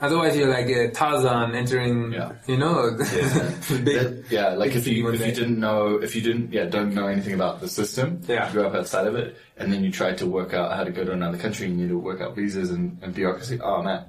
Otherwise, 0.01 0.37
you're 0.37 0.49
like 0.49 0.67
a 0.69 0.91
Tarzan 0.91 1.55
entering, 1.55 2.13
Yeah. 2.13 2.33
you 2.47 2.57
know, 2.57 2.91
the 2.97 3.83
big, 3.85 3.95
That- 3.97 4.25
yeah, 4.31 4.49
like 4.51 4.75
if 4.75 4.87
you 4.87 5.09
if 5.11 5.21
you 5.21 5.33
didn't 5.33 5.61
know 5.61 5.97
if 6.03 6.15
you 6.17 6.23
didn't 6.23 6.53
yeah 6.53 6.65
don't 6.65 6.95
know 6.95 7.07
anything 7.07 7.35
about 7.35 7.61
the 7.61 7.69
system, 7.69 8.21
Yeah. 8.27 8.47
you 8.47 8.53
grew 8.53 8.67
up 8.67 8.75
outside 8.75 9.07
of 9.07 9.15
it, 9.15 9.37
and 9.59 9.73
then 9.73 9.85
you 9.85 9.91
tried 9.93 10.19
to 10.19 10.27
work 10.27 10.55
out 10.55 10.75
how 10.77 10.85
to 10.85 10.91
go 10.91 11.05
to 11.05 11.13
another 11.13 11.39
country 11.39 11.67
and 11.67 11.77
you 11.79 11.83
need 11.87 11.91
to 11.93 11.99
work 11.99 12.21
out 12.21 12.35
visas 12.35 12.71
and, 12.71 12.99
and 13.03 13.15
bureaucracy. 13.15 13.61
Oh 13.61 13.83
man, 13.83 14.05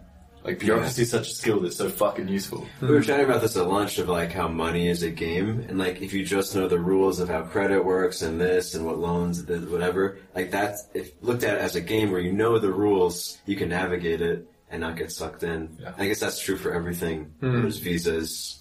like 0.45 0.59
bureaucracy 0.59 1.01
is 1.03 1.11
such 1.11 1.27
a 1.29 1.33
skill 1.33 1.59
that's 1.59 1.75
so 1.75 1.89
fucking 1.89 2.27
useful. 2.27 2.65
We 2.81 2.87
were 2.87 3.01
chatting 3.01 3.25
about 3.25 3.41
this 3.41 3.57
at 3.57 3.67
lunch 3.67 3.99
of 3.99 4.07
like 4.07 4.31
how 4.31 4.47
money 4.47 4.87
is 4.87 5.03
a 5.03 5.09
game, 5.11 5.65
and 5.67 5.77
like 5.77 6.01
if 6.01 6.13
you 6.13 6.23
just 6.25 6.55
know 6.55 6.67
the 6.67 6.79
rules 6.79 7.19
of 7.19 7.27
how 7.29 7.41
credit 7.41 7.83
works 7.83 8.21
and 8.21 8.39
this 8.39 8.75
and 8.75 8.85
what 8.85 8.97
loans, 8.97 9.43
whatever, 9.43 10.19
like 10.35 10.51
that's 10.51 10.87
if 10.93 11.11
looked 11.21 11.43
at 11.43 11.57
as 11.57 11.75
a 11.75 11.81
game 11.81 12.11
where 12.11 12.21
you 12.21 12.31
know 12.31 12.57
the 12.59 12.71
rules, 12.71 13.37
you 13.45 13.55
can 13.57 13.69
navigate 13.69 14.21
it 14.21 14.47
and 14.71 14.81
not 14.81 14.95
get 14.95 15.11
sucked 15.11 15.43
in. 15.43 15.77
Yeah. 15.79 15.93
I 15.97 16.07
guess 16.07 16.19
that's 16.19 16.39
true 16.39 16.57
for 16.57 16.73
everything. 16.73 17.33
There's 17.41 17.77
visas, 17.77 18.59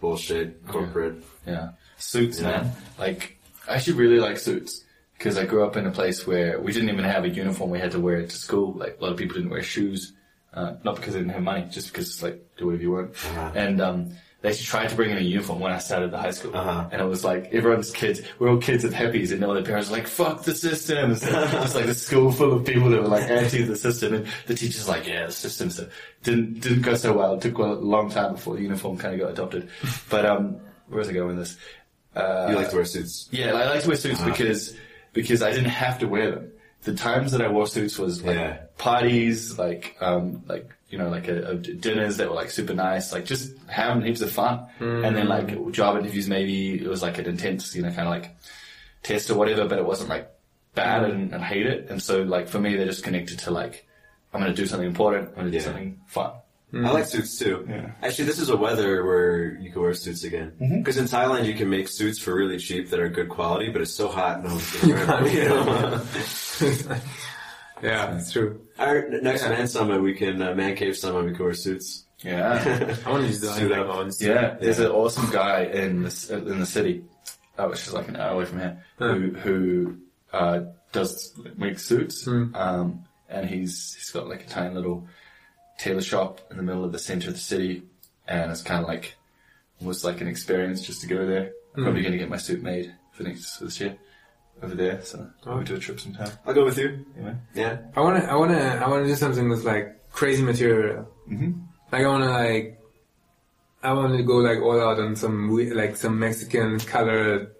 bullshit, 0.00 0.66
corporate. 0.66 1.22
Yeah, 1.46 1.70
suits, 1.98 2.40
Yeah. 2.40 2.46
man. 2.50 2.72
Like 2.98 3.38
I 3.68 3.74
actually 3.74 3.94
really 3.98 4.18
like 4.20 4.38
suits 4.38 4.84
because 5.16 5.36
I 5.38 5.44
grew 5.44 5.64
up 5.64 5.76
in 5.76 5.86
a 5.86 5.90
place 5.90 6.26
where 6.26 6.60
we 6.60 6.72
didn't 6.72 6.88
even 6.90 7.04
have 7.04 7.24
a 7.24 7.28
uniform. 7.28 7.70
We 7.70 7.78
had 7.78 7.92
to 7.92 8.00
wear 8.00 8.22
to 8.22 8.30
school. 8.30 8.72
Like 8.72 8.96
a 8.98 9.02
lot 9.04 9.12
of 9.12 9.18
people 9.18 9.36
didn't 9.36 9.50
wear 9.50 9.62
shoes, 9.62 10.12
uh, 10.54 10.74
not 10.84 10.96
because 10.96 11.14
they 11.14 11.20
didn't 11.20 11.32
have 11.34 11.42
money, 11.42 11.66
just 11.70 11.92
because 11.92 12.08
it's 12.08 12.22
like 12.22 12.42
do 12.56 12.66
whatever 12.66 12.82
you 12.82 12.92
want. 12.92 13.10
Uh-huh. 13.12 13.52
And 13.54 13.80
um, 13.80 14.16
they 14.42 14.48
actually 14.48 14.64
tried 14.64 14.88
to 14.88 14.96
bring 14.96 15.10
in 15.10 15.18
a 15.18 15.20
uniform 15.20 15.60
when 15.60 15.70
I 15.72 15.78
started 15.78 16.10
the 16.10 16.18
high 16.18 16.30
school. 16.30 16.56
Uh-huh. 16.56 16.88
And 16.90 17.02
it 17.02 17.04
was 17.04 17.24
like, 17.24 17.52
everyone's 17.52 17.90
kids, 17.90 18.22
we're 18.38 18.48
all 18.48 18.56
kids 18.58 18.84
of 18.84 18.92
hippies, 18.94 19.32
and 19.32 19.44
all 19.44 19.52
their 19.52 19.62
parents 19.62 19.90
were 19.90 19.96
like, 19.98 20.06
fuck 20.06 20.44
the 20.44 20.54
system. 20.54 21.10
It's 21.12 21.20
just 21.20 21.74
like 21.74 21.86
the 21.92 21.94
school 21.94 22.32
full 22.32 22.52
of 22.54 22.64
people 22.64 22.88
that 22.90 23.02
were 23.02 23.08
like 23.08 23.28
anti 23.28 23.62
the 23.64 23.76
system, 23.76 24.14
and 24.14 24.26
the 24.46 24.54
teacher's 24.54 24.88
like, 24.88 25.06
yeah, 25.06 25.26
the 25.26 25.32
system. 25.32 25.68
So 25.70 25.88
didn't, 26.22 26.60
didn't 26.60 26.82
go 26.82 26.94
so 26.94 27.12
well. 27.12 27.34
It 27.34 27.42
took 27.42 27.58
a 27.58 27.62
long 27.64 28.10
time 28.10 28.32
before 28.34 28.56
the 28.56 28.62
uniform 28.62 28.96
kind 28.96 29.14
of 29.14 29.20
got 29.20 29.30
adopted. 29.32 29.68
But, 30.10 30.24
um, 30.26 30.56
where 30.88 30.98
was 30.98 31.08
I 31.08 31.12
going 31.12 31.36
with 31.36 31.38
this? 31.38 31.56
you 32.16 32.54
like 32.56 32.70
to 32.70 32.76
wear 32.76 32.84
suits. 32.84 33.28
Yeah, 33.30 33.52
I 33.52 33.66
like 33.70 33.82
to 33.82 33.88
wear 33.88 33.96
suits 33.96 34.20
Uh-huh. 34.20 34.30
because 34.30 34.74
because 35.12 35.42
I 35.42 35.50
didn't 35.50 35.70
have 35.70 35.98
to 36.00 36.08
wear 36.08 36.30
them. 36.32 36.52
The 36.82 36.94
times 36.94 37.32
that 37.32 37.42
I 37.42 37.48
wore 37.48 37.66
suits 37.66 37.98
was 37.98 38.22
like 38.24 38.36
Yeah. 38.36 38.56
parties, 38.78 39.58
like 39.58 39.96
um, 40.00 40.42
like 40.48 40.68
you 40.90 40.98
know, 40.98 41.08
like 41.08 41.28
a, 41.28 41.50
a 41.50 41.54
dinners 41.54 42.16
that 42.16 42.28
were 42.28 42.34
like 42.34 42.50
super 42.50 42.74
nice, 42.74 43.12
like 43.12 43.24
just 43.24 43.52
having 43.68 44.02
heaps 44.02 44.20
of 44.20 44.30
fun. 44.30 44.66
Hmm. 44.78 45.04
And 45.04 45.16
then 45.16 45.28
like 45.28 45.72
job 45.72 45.96
interviews, 45.96 46.28
maybe 46.28 46.74
it 46.74 46.88
was 46.88 47.02
like 47.02 47.18
an 47.18 47.26
intense, 47.26 47.74
you 47.74 47.82
know, 47.82 47.88
kind 47.88 48.02
of 48.02 48.08
like 48.08 48.36
test 49.02 49.30
or 49.30 49.36
whatever, 49.36 49.66
but 49.66 49.78
it 49.78 49.84
wasn't 49.86 50.10
like 50.10 50.30
bad 50.74 51.04
and, 51.04 51.32
and 51.32 51.42
hate 51.42 51.66
it. 51.66 51.88
And 51.90 52.02
so 52.02 52.22
like 52.22 52.48
for 52.48 52.58
me, 52.58 52.76
they're 52.76 52.86
just 52.86 53.04
connected 53.04 53.38
to 53.40 53.50
like 53.50 53.86
I'm 54.32 54.40
gonna 54.40 54.54
do 54.54 54.66
something 54.66 54.88
important, 54.88 55.28
I'm 55.30 55.34
gonna 55.36 55.50
do 55.50 55.60
something 55.60 56.00
fun. 56.06 56.32
Hmm. 56.70 56.86
I 56.86 56.90
like 56.90 57.06
suits 57.06 57.36
too. 57.38 57.66
Yeah. 57.68 57.90
Actually, 58.02 58.26
this 58.26 58.38
is 58.38 58.48
a 58.48 58.56
weather 58.56 59.04
where 59.04 59.56
you 59.56 59.72
can 59.72 59.82
wear 59.82 59.92
suits 59.94 60.22
again. 60.22 60.52
Mm-hmm. 60.60 60.78
Because 60.78 60.98
in 60.98 61.06
Thailand, 61.06 61.46
you 61.46 61.54
can 61.54 61.68
make 61.68 61.88
suits 61.88 62.18
for 62.20 62.32
really 62.32 62.58
cheap 62.58 62.90
that 62.90 63.00
are 63.00 63.08
good 63.08 63.28
quality, 63.28 63.70
but 63.70 63.82
it's 63.82 63.92
so 63.92 64.06
hot, 64.06 64.44
no 64.44 64.50
one's 64.50 64.76
gonna 64.76 64.94
wear 64.94 65.06
them. 65.06 65.26
You 65.26 65.48
know? 66.88 67.00
yeah, 67.82 68.16
it's 68.16 68.30
true. 68.30 68.60
Our 68.80 69.10
next 69.10 69.42
man 69.42 69.68
summit, 69.68 70.00
we 70.00 70.14
can 70.14 70.40
uh, 70.40 70.54
man 70.54 70.74
cave 70.74 70.96
summit. 70.96 71.26
We 71.26 71.34
can 71.34 71.44
wear 71.44 71.52
suits. 71.52 72.06
Yeah. 72.22 72.96
I 73.04 73.10
want 73.10 73.24
to 73.24 73.28
design 73.28 73.58
Suit 73.58 73.72
up. 73.72 73.94
on. 73.94 74.10
Yeah, 74.18 74.56
there's 74.58 74.78
an 74.78 74.90
awesome 74.90 75.30
guy 75.30 75.64
in 75.64 76.02
the, 76.04 76.42
in 76.48 76.60
the 76.60 76.66
city, 76.66 77.04
uh, 77.58 77.66
which 77.66 77.80
is 77.80 77.92
like 77.92 78.08
an 78.08 78.16
hour 78.16 78.32
away 78.36 78.46
from 78.46 78.58
here, 78.60 78.82
who 78.96 79.30
who 79.34 79.96
uh, 80.32 80.60
does 80.92 81.38
make 81.58 81.78
suits, 81.78 82.26
um, 82.26 83.04
and 83.28 83.46
he's 83.46 83.94
he's 83.96 84.10
got 84.10 84.28
like 84.28 84.46
a 84.46 84.48
tiny 84.48 84.74
little 84.74 85.06
tailor 85.78 86.00
shop 86.00 86.40
in 86.50 86.56
the 86.56 86.62
middle 86.62 86.84
of 86.84 86.92
the 86.92 86.98
center 86.98 87.28
of 87.28 87.34
the 87.34 87.40
city, 87.40 87.82
and 88.26 88.50
it's 88.50 88.62
kind 88.62 88.82
of 88.82 88.88
like 88.88 89.14
almost 89.78 90.04
like 90.04 90.22
an 90.22 90.26
experience 90.28 90.80
just 90.86 91.02
to 91.02 91.06
go 91.06 91.26
there. 91.26 91.52
I'm 91.76 91.82
probably 91.84 92.00
going 92.00 92.12
to 92.12 92.18
get 92.18 92.30
my 92.30 92.38
suit 92.38 92.62
made 92.62 92.94
for 93.12 93.24
next 93.24 93.56
for 93.58 93.64
this 93.64 93.78
year 93.78 93.98
over 94.62 94.74
there, 94.74 95.02
so 95.02 95.28
we'll 95.46 95.62
do 95.62 95.76
a 95.76 95.78
trip 95.78 95.98
sometime. 96.00 96.30
I'll 96.46 96.54
go 96.54 96.64
with 96.64 96.78
you. 96.78 97.04
Yeah. 97.18 97.34
Yeah. 97.54 97.78
I 97.96 98.00
wanna, 98.00 98.20
I 98.20 98.34
wanna, 98.36 98.58
I 98.84 98.88
wanna 98.88 99.06
do 99.06 99.14
something 99.14 99.48
with 99.48 99.64
like 99.64 100.10
crazy 100.10 100.42
material. 100.42 101.08
Mhm. 101.30 101.62
Like 101.92 102.04
I 102.04 102.08
wanna 102.08 102.30
like, 102.30 102.80
I 103.82 103.92
wanna 103.92 104.22
go 104.22 104.36
like 104.36 104.60
all 104.60 104.80
out 104.80 104.98
on 105.00 105.16
some 105.16 105.48
we- 105.50 105.72
like 105.72 105.96
some 105.96 106.18
Mexican 106.18 106.78
colored. 106.80 107.52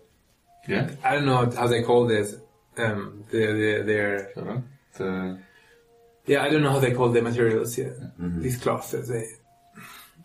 Yeah. 0.68 0.90
I 1.02 1.14
don't 1.14 1.24
know 1.26 1.50
how 1.50 1.66
they 1.66 1.82
call 1.82 2.06
this. 2.06 2.36
Um, 2.76 3.24
they're, 3.30 3.56
they're, 3.58 3.82
they're 3.82 4.32
the 4.96 5.38
yeah, 6.26 6.42
I 6.44 6.50
don't 6.50 6.62
know 6.62 6.70
how 6.70 6.78
they 6.78 6.92
call 6.92 7.08
their 7.10 7.22
materials 7.22 7.74
here. 7.74 8.12
These 8.18 8.58
cloths 8.58 8.90
they. 8.92 9.26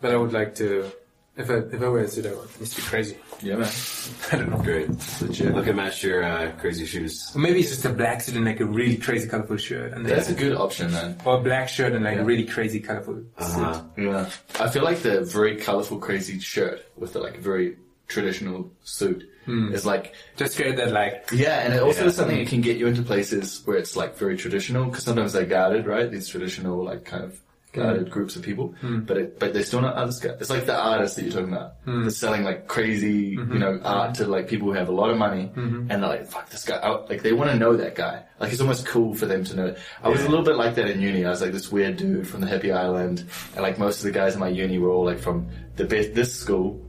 But 0.00 0.12
I 0.12 0.16
would 0.16 0.32
like 0.32 0.54
to, 0.56 0.90
if 1.36 1.50
I 1.50 1.54
if 1.74 1.82
I 1.82 1.88
wear 1.88 2.02
a 2.04 2.08
suit, 2.08 2.26
I 2.26 2.34
want 2.34 2.50
it 2.50 2.60
needs 2.60 2.74
to 2.74 2.80
be 2.80 2.86
crazy. 2.86 3.16
yeah 3.42 3.56
man, 3.56 3.70
I 4.32 4.36
don't 4.36 4.50
know. 4.50 4.58
Great. 4.62 4.88
legit. 5.20 5.54
Look 5.54 5.66
at 5.68 5.74
match 5.76 6.02
your 6.02 6.22
uh, 6.24 6.52
crazy 6.58 6.86
shoes. 6.86 7.30
Or 7.34 7.38
maybe 7.40 7.60
it's 7.60 7.70
just 7.70 7.84
a 7.84 7.90
black 7.90 8.20
suit 8.22 8.36
and 8.36 8.44
like 8.44 8.60
a 8.60 8.64
really 8.66 8.96
crazy 8.96 9.28
colorful 9.28 9.56
shirt, 9.58 9.92
and 9.92 10.06
That's 10.06 10.30
a 10.30 10.34
good 10.34 10.54
option 10.56 10.90
then. 10.92 11.18
or 11.24 11.38
a 11.38 11.42
black 11.42 11.68
shirt 11.68 11.92
and 11.92 12.04
like 12.04 12.18
a 12.18 12.24
really 12.24 12.44
crazy 12.46 12.80
colorful 12.80 13.22
Uh-huh. 13.36 13.74
suit. 13.94 14.04
Yeah. 14.04 14.30
I 14.58 14.68
feel 14.70 14.82
like 14.84 15.00
the 15.02 15.20
very 15.22 15.56
colorful, 15.56 15.98
crazy 15.98 16.38
shirt 16.38 16.84
with 16.96 17.12
the 17.12 17.20
like 17.20 17.38
very 17.38 17.76
traditional 18.08 18.70
suit 18.84 19.28
is 19.48 19.86
like, 19.86 20.12
Just 20.36 20.56
create 20.56 20.76
that 20.76 20.90
like 20.90 21.28
yeah, 21.32 21.60
and 21.60 21.72
it 21.72 21.80
also 21.80 22.06
is 22.06 22.16
something 22.16 22.36
that 22.38 22.48
can 22.48 22.62
get 22.62 22.78
you 22.78 22.88
into 22.88 23.02
places 23.02 23.62
where 23.64 23.76
it's 23.76 23.94
like 23.94 24.16
very 24.16 24.36
traditional 24.36 24.86
because 24.86 25.04
sometimes 25.04 25.34
they're 25.34 25.46
guarded, 25.46 25.86
right? 25.86 26.10
These 26.10 26.26
traditional 26.28 26.82
like 26.84 27.04
kind 27.04 27.22
of 27.22 27.38
guarded 27.76 28.06
mm. 28.06 28.10
groups 28.10 28.36
of 28.36 28.42
people, 28.42 28.74
mm. 28.82 29.06
but 29.06 29.16
it, 29.16 29.38
but 29.38 29.52
they're 29.52 29.62
still 29.62 29.80
not 29.80 29.96
artists. 29.96 30.24
It's 30.24 30.50
like 30.50 30.66
the 30.66 30.76
artists 30.76 31.16
that 31.16 31.22
you're 31.22 31.32
talking 31.32 31.52
about. 31.52 31.84
Mm. 31.86 32.02
They're 32.02 32.10
selling 32.10 32.44
like 32.44 32.66
crazy, 32.66 33.36
mm-hmm. 33.36 33.52
you 33.52 33.58
know, 33.58 33.80
art 33.84 34.14
to 34.16 34.26
like 34.26 34.48
people 34.48 34.68
who 34.68 34.74
have 34.74 34.88
a 34.88 34.92
lot 34.92 35.10
of 35.10 35.18
money, 35.18 35.52
mm-hmm. 35.54 35.90
and 35.90 36.02
they're 36.02 36.10
like, 36.10 36.26
fuck 36.26 36.48
this 36.50 36.64
guy. 36.64 36.76
I- 36.76 37.06
Like 37.06 37.22
they 37.22 37.32
want 37.32 37.50
to 37.50 37.56
know 37.56 37.76
that 37.76 37.94
guy. 37.94 38.24
Like 38.40 38.52
it's 38.52 38.60
almost 38.60 38.86
cool 38.86 39.14
for 39.14 39.26
them 39.26 39.44
to 39.44 39.56
know. 39.56 39.76
I 40.02 40.08
was 40.08 40.22
a 40.24 40.28
little 40.28 40.44
bit 40.44 40.56
like 40.56 40.74
that 40.74 40.88
in 40.88 41.00
uni. 41.00 41.24
I 41.24 41.30
was 41.30 41.40
like 41.40 41.52
this 41.52 41.70
weird 41.70 41.96
dude 41.96 42.26
from 42.26 42.40
the 42.40 42.46
hippie 42.46 42.74
island, 42.74 43.24
and 43.54 43.62
like 43.62 43.78
most 43.78 43.98
of 43.98 44.04
the 44.04 44.12
guys 44.12 44.34
in 44.34 44.40
my 44.40 44.48
uni 44.48 44.78
were 44.78 44.90
all 44.90 45.04
like 45.04 45.18
from 45.18 45.48
the 45.76 45.84
best 45.84 46.14
this 46.14 46.34
school 46.34 46.82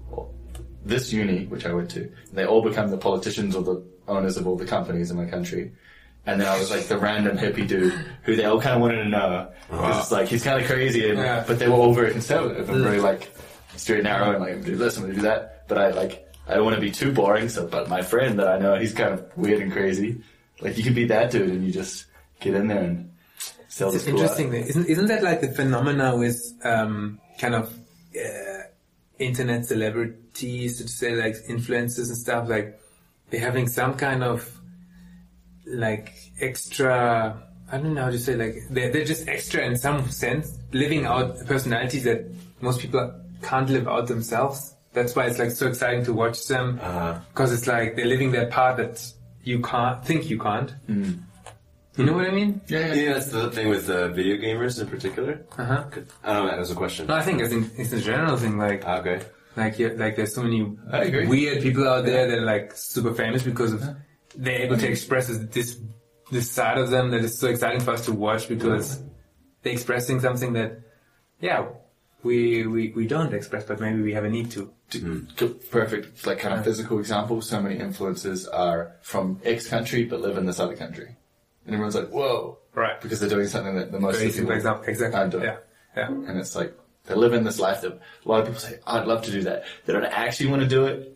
this 0.87 1.11
uni, 1.11 1.45
which 1.45 1.65
I 1.65 1.73
went 1.73 1.91
to, 1.91 2.01
And 2.01 2.33
they 2.33 2.45
all 2.45 2.61
become 2.61 2.89
the 2.89 2.97
politicians 2.97 3.55
or 3.55 3.63
the 3.63 3.83
owners 4.07 4.37
of 4.37 4.47
all 4.47 4.55
the 4.55 4.65
companies 4.65 5.11
in 5.11 5.17
my 5.17 5.25
country. 5.25 5.71
And 6.27 6.39
then 6.41 6.47
I 6.47 6.59
was 6.59 6.69
like 6.69 6.87
the 6.87 6.97
random 6.97 7.37
hippie 7.37 7.67
dude 7.67 7.93
who 8.23 8.35
they 8.35 8.43
all 8.45 8.59
kind 8.61 8.75
of 8.75 8.81
wanted 8.81 9.03
to 9.03 9.09
know. 9.09 9.47
'Cause 9.69 10.03
It's 10.03 10.11
like, 10.11 10.27
he's 10.27 10.43
kind 10.43 10.61
of 10.61 10.67
crazy, 10.67 11.09
and, 11.09 11.17
Yeah. 11.17 11.43
but 11.47 11.57
they 11.57 11.67
were 11.67 11.75
all 11.75 11.93
very 11.93 12.11
conservative 12.11 12.69
and 12.69 12.83
very 12.83 12.99
like 12.99 13.31
straight 13.77 13.99
and 13.99 14.03
narrow 14.05 14.31
and 14.31 14.39
like, 14.41 14.49
I'm 14.53 14.59
gonna 14.61 14.71
do 14.71 14.75
this, 14.77 14.97
I'm 14.97 15.03
gonna 15.03 15.15
do 15.15 15.21
that. 15.21 15.67
But 15.69 15.77
I 15.77 15.89
like, 15.91 16.27
I 16.47 16.53
don't 16.55 16.63
want 16.65 16.75
to 16.75 16.81
be 16.81 16.91
too 16.91 17.11
boring, 17.11 17.47
so, 17.49 17.65
but 17.67 17.89
my 17.89 18.01
friend 18.01 18.37
that 18.39 18.47
I 18.47 18.57
know, 18.59 18.75
he's 18.75 18.93
kind 18.93 19.13
of 19.13 19.25
weird 19.37 19.61
and 19.61 19.71
crazy. 19.71 20.21
Like, 20.61 20.77
you 20.77 20.83
can 20.83 20.93
be 20.93 21.05
that 21.07 21.31
dude 21.31 21.49
and 21.49 21.65
you 21.65 21.71
just 21.71 22.05
get 22.39 22.53
in 22.55 22.67
there 22.67 22.79
and 22.83 23.09
sell 23.69 23.93
It's 23.93 24.05
interesting. 24.07 24.53
Isn't 24.53 24.85
isn't 24.85 25.07
that 25.07 25.23
like 25.23 25.39
the 25.41 25.49
phenomena 25.49 26.15
with 26.17 26.39
um, 26.63 27.19
kind 27.39 27.55
of 27.55 27.73
uh, 28.15 28.63
internet 29.19 29.65
celebrities, 29.65 30.77
to 30.81 30.87
say 30.87 31.15
like 31.15 31.35
influencers 31.49 32.07
and 32.09 32.17
stuff? 32.17 32.49
Like 32.49 32.79
they're 33.29 33.39
having 33.41 33.67
some 33.67 33.93
kind 33.95 34.23
of 34.23 34.49
like 35.67 36.13
extra. 36.39 37.43
I 37.71 37.77
don't 37.77 37.93
know 37.93 38.03
how 38.05 38.09
to 38.11 38.19
say 38.19 38.35
like 38.35 38.55
they're, 38.69 38.91
they're 38.91 39.05
just 39.05 39.27
extra 39.27 39.65
in 39.65 39.75
some 39.77 40.09
sense, 40.09 40.57
living 40.71 41.05
out 41.05 41.45
personalities 41.45 42.03
that 42.05 42.25
most 42.61 42.79
people 42.79 43.13
can't 43.41 43.69
live 43.69 43.87
out 43.87 44.07
themselves. 44.07 44.73
That's 44.93 45.15
why 45.15 45.25
it's 45.25 45.37
like 45.37 45.51
so 45.51 45.67
exciting 45.67 46.03
to 46.05 46.13
watch 46.13 46.47
them 46.47 46.79
Uh-huh. 46.81 47.19
because 47.29 47.51
it's 47.53 47.67
like 47.67 47.95
they're 47.95 48.05
living 48.05 48.31
that 48.31 48.49
part 48.51 48.77
that 48.77 49.05
you 49.43 49.59
can't 49.61 50.03
think 50.05 50.29
you 50.29 50.39
can't. 50.39 50.73
You 50.87 52.05
know 52.05 52.13
what 52.13 52.27
I 52.27 52.31
mean? 52.31 52.61
Yeah, 52.67 52.79
yeah. 52.87 52.93
Yeah, 52.93 53.13
that's 53.13 53.31
the 53.31 53.49
thing 53.51 53.69
with 53.69 53.89
uh, 53.89 54.07
video 54.09 54.37
gamers 54.37 54.79
in 54.79 54.87
particular. 54.87 55.41
Uh 55.57 55.65
huh. 55.65 55.83
I 56.23 56.33
don't 56.33 56.45
know. 56.45 56.51
That 56.51 56.59
was 56.59 56.71
a 56.71 56.75
question. 56.75 57.07
No, 57.07 57.15
I 57.15 57.23
think 57.23 57.41
it's, 57.41 57.51
in, 57.51 57.69
it's 57.75 57.91
a 57.91 57.99
general 57.99 58.37
thing. 58.37 58.57
Like, 58.57 58.83
Ah, 58.85 58.99
Okay. 58.99 59.19
like, 59.55 59.79
yeah, 59.79 59.89
like 59.95 60.15
there's 60.15 60.33
so 60.35 60.43
many 60.43 60.61
weird 61.27 61.61
people 61.63 61.87
out 61.87 62.05
there 62.05 62.27
that 62.27 62.37
are 62.37 62.45
like 62.45 62.71
super 62.75 63.13
famous 63.15 63.41
because 63.43 63.73
of 63.73 63.81
they're 64.37 64.61
able 64.61 64.77
to 64.77 64.87
express 64.87 65.27
this 65.27 65.77
this 66.31 66.49
side 66.51 66.77
of 66.77 66.89
them 66.89 67.11
that 67.11 67.21
is 67.23 67.37
so 67.37 67.47
exciting 67.47 67.81
for 67.81 67.91
us 67.91 68.05
to 68.05 68.13
watch 68.13 68.47
because 68.47 69.01
they're 69.63 69.73
expressing 69.73 70.19
something 70.19 70.53
that, 70.53 70.79
yeah, 71.39 71.67
we 72.23 72.65
we 72.67 72.89
we 72.95 73.07
don't 73.07 73.33
express, 73.33 73.63
but 73.65 73.79
maybe 73.79 74.01
we 74.01 74.13
have 74.13 74.25
a 74.25 74.29
need 74.29 74.51
to. 74.51 74.71
Good- 74.89 75.69
Perfect, 75.69 76.25
like 76.25 76.39
kind 76.39 76.53
of 76.57 76.63
physical 76.63 76.99
example. 76.99 77.41
So 77.41 77.61
many 77.61 77.77
influencers 77.77 78.47
are 78.53 78.95
from 79.01 79.41
X 79.43 79.67
country 79.67 80.05
but 80.05 80.21
live 80.21 80.37
in 80.37 80.45
this 80.45 80.59
other 80.61 80.75
country, 80.77 81.15
and 81.65 81.73
everyone's 81.75 81.95
like, 81.95 82.09
"Whoa!" 82.09 82.59
Right. 82.73 82.99
Because 83.01 83.19
they're 83.19 83.27
doing 83.29 83.47
something 83.47 83.75
that 83.75 83.91
the 83.91 83.99
most 83.99 84.17
Very 84.17 84.29
of 84.29 84.35
people 84.35 84.51
example. 84.51 84.83
Exactly. 84.87 85.19
aren't 85.19 85.31
doing. 85.31 85.43
Yeah. 85.45 85.57
Yeah. 85.97 86.07
And 86.09 86.37
it's 86.37 86.55
like 86.55 86.73
they 87.05 87.15
live 87.15 87.33
in 87.33 87.43
this 87.43 87.59
life 87.59 87.81
that 87.81 87.93
a 87.93 88.27
lot 88.29 88.39
of 88.41 88.45
people 88.47 88.59
say, 88.61 88.79
"I'd 88.85 89.07
love 89.07 89.23
to 89.25 89.31
do 89.31 89.41
that." 89.43 89.63
They 89.85 89.93
don't 89.93 90.05
actually 90.05 90.49
want 90.51 90.61
to 90.61 90.67
do 90.69 90.85
it. 90.85 91.13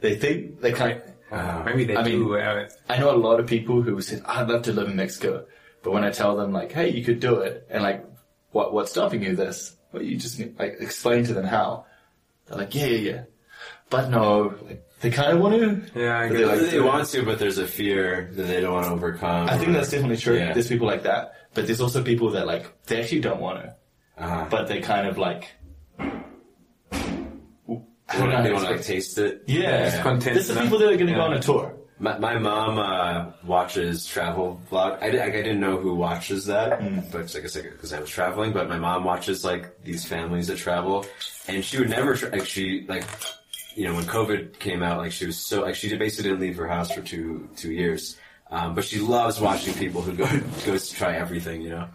They 0.00 0.16
think 0.16 0.60
they 0.60 0.72
kind. 0.72 1.00
Uh, 1.30 1.62
Maybe 1.64 1.84
they 1.84 1.96
I 1.96 2.02
mean- 2.04 2.18
do. 2.24 2.36
Uh, 2.38 2.68
I 2.88 2.98
know 2.98 3.14
a 3.14 3.16
lot 3.16 3.40
of 3.40 3.46
people 3.46 3.82
who 3.82 4.00
said, 4.00 4.22
"I'd 4.26 4.48
love 4.48 4.62
to 4.62 4.72
live 4.72 4.88
in 4.88 4.96
Mexico," 4.96 5.46
but 5.82 5.92
when 5.92 6.04
I 6.04 6.10
tell 6.10 6.36
them 6.36 6.52
like, 6.52 6.70
"Hey, 6.72 6.90
you 6.90 7.02
could 7.04 7.18
do 7.20 7.40
it," 7.40 7.66
and 7.70 7.82
like, 7.82 8.04
"What 8.52 8.72
what's 8.72 8.90
stopping 8.92 9.22
you?" 9.22 9.34
This, 9.34 9.76
well, 9.92 10.02
you 10.02 10.16
just 10.16 10.38
need, 10.38 10.58
like 10.58 10.76
explain 10.80 11.24
to 11.24 11.34
them 11.34 11.44
how. 11.44 11.86
They're 12.46 12.58
like, 12.58 12.74
"Yeah, 12.74 12.86
yeah, 12.86 13.10
yeah," 13.10 13.22
but 13.90 14.08
no, 14.08 14.54
like, 14.68 14.84
they 15.00 15.10
kind 15.10 15.32
of 15.36 15.40
want 15.42 15.54
to. 15.56 16.00
yeah. 16.00 16.16
I 16.20 16.28
But 16.28 16.36
get 16.36 16.46
they're 16.46 16.56
like- 16.56 16.70
they 16.70 16.80
want 16.80 17.08
to, 17.08 17.22
but 17.24 17.38
there's 17.40 17.58
a 17.58 17.66
fear 17.66 18.30
that 18.34 18.42
they 18.44 18.60
don't 18.60 18.72
want 18.74 18.86
to 18.86 18.92
overcome. 18.92 19.48
I 19.48 19.58
think 19.58 19.72
that's 19.72 19.90
definitely 19.90 20.18
true. 20.18 20.36
Yeah. 20.36 20.52
There's 20.52 20.68
people 20.68 20.86
like 20.86 21.02
that, 21.02 21.32
but 21.54 21.66
there's 21.66 21.80
also 21.80 22.04
people 22.04 22.30
that 22.30 22.46
like 22.46 22.64
they 22.86 23.00
actually 23.02 23.20
don't 23.20 23.40
want 23.40 23.62
to, 23.62 23.74
Uh, 24.16 24.48
but 24.48 24.68
they 24.68 24.80
kind 24.80 25.08
of 25.08 25.18
like. 25.18 25.48
I 28.08 28.14
they 28.14 28.18
don't 28.18 28.28
know. 28.30 28.34
want 28.34 28.46
to 28.46 28.52
how 28.52 28.58
to 28.70 28.76
like 28.76 28.82
taste 28.84 29.18
it. 29.18 29.42
Yeah, 29.46 30.02
content 30.02 30.34
There's 30.34 30.48
the 30.48 30.60
people 30.60 30.78
that 30.78 30.88
are 30.92 30.96
going 30.96 31.06
to 31.08 31.14
go 31.14 31.20
on 31.22 31.32
a 31.34 31.40
tour. 31.40 31.74
My, 31.98 32.18
my 32.18 32.38
mom 32.38 32.78
uh, 32.78 33.32
watches 33.42 34.04
travel 34.06 34.60
vlog. 34.70 35.02
I, 35.02 35.10
di- 35.10 35.18
I 35.20 35.30
didn't 35.30 35.60
know 35.60 35.78
who 35.78 35.94
watches 35.94 36.44
that, 36.46 36.78
but 37.10 37.34
I 37.34 37.40
guess 37.40 37.56
because 37.56 37.92
I 37.94 38.00
was 38.00 38.10
traveling. 38.10 38.52
But 38.52 38.68
my 38.68 38.78
mom 38.78 39.02
watches 39.04 39.44
like 39.44 39.82
these 39.82 40.04
families 40.04 40.48
that 40.48 40.58
travel, 40.58 41.06
and 41.48 41.64
she 41.64 41.78
would 41.78 41.88
never 41.88 42.14
tra- 42.14 42.30
like 42.30 42.44
she 42.46 42.84
like 42.86 43.04
you 43.74 43.84
know 43.88 43.94
when 43.94 44.04
COVID 44.04 44.58
came 44.58 44.82
out, 44.82 44.98
like 44.98 45.10
she 45.12 45.24
was 45.24 45.38
so 45.38 45.62
like 45.62 45.74
she 45.74 45.88
basically 45.96 46.28
didn't 46.30 46.40
leave 46.42 46.56
her 46.58 46.68
house 46.68 46.90
for 46.90 47.00
two 47.00 47.48
two 47.56 47.72
years. 47.72 48.18
Um, 48.50 48.74
but 48.74 48.84
she 48.84 49.00
loves 49.00 49.40
watching 49.40 49.72
people 49.74 50.02
who 50.02 50.12
go 50.12 50.26
goes 50.66 50.90
to 50.90 50.94
try 50.96 51.14
everything. 51.16 51.62
You 51.62 51.70
know, 51.70 51.88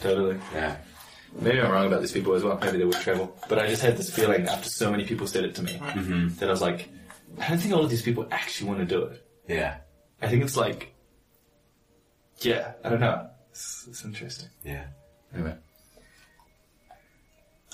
Totally. 0.00 0.38
yeah. 0.54 0.76
Maybe 1.38 1.60
I'm 1.60 1.70
wrong 1.70 1.86
about 1.86 2.00
these 2.00 2.12
people 2.12 2.34
as 2.34 2.42
well. 2.42 2.58
Maybe 2.60 2.78
they 2.78 2.84
would 2.84 3.00
travel, 3.00 3.36
but 3.48 3.58
I 3.58 3.68
just 3.68 3.82
had 3.82 3.96
this 3.96 4.10
feeling 4.14 4.46
after 4.48 4.68
so 4.68 4.90
many 4.90 5.04
people 5.04 5.26
said 5.26 5.44
it 5.44 5.54
to 5.56 5.62
me 5.62 5.80
that 6.38 6.48
I 6.48 6.52
was 6.52 6.62
like, 6.62 6.88
I 7.38 7.48
don't 7.48 7.58
think 7.58 7.74
all 7.74 7.84
of 7.84 7.90
these 7.90 8.02
people 8.02 8.26
actually 8.30 8.68
want 8.68 8.80
to 8.80 8.86
do 8.86 9.04
it. 9.04 9.26
Yeah. 9.48 9.78
I 10.22 10.28
think 10.28 10.42
it's 10.42 10.56
like, 10.56 10.94
yeah, 12.38 12.72
I 12.84 12.88
don't 12.88 13.00
know. 13.00 13.28
It's, 13.50 13.86
it's 13.88 14.04
interesting. 14.04 14.48
Yeah. 14.64 14.84
Anyway, 15.34 15.54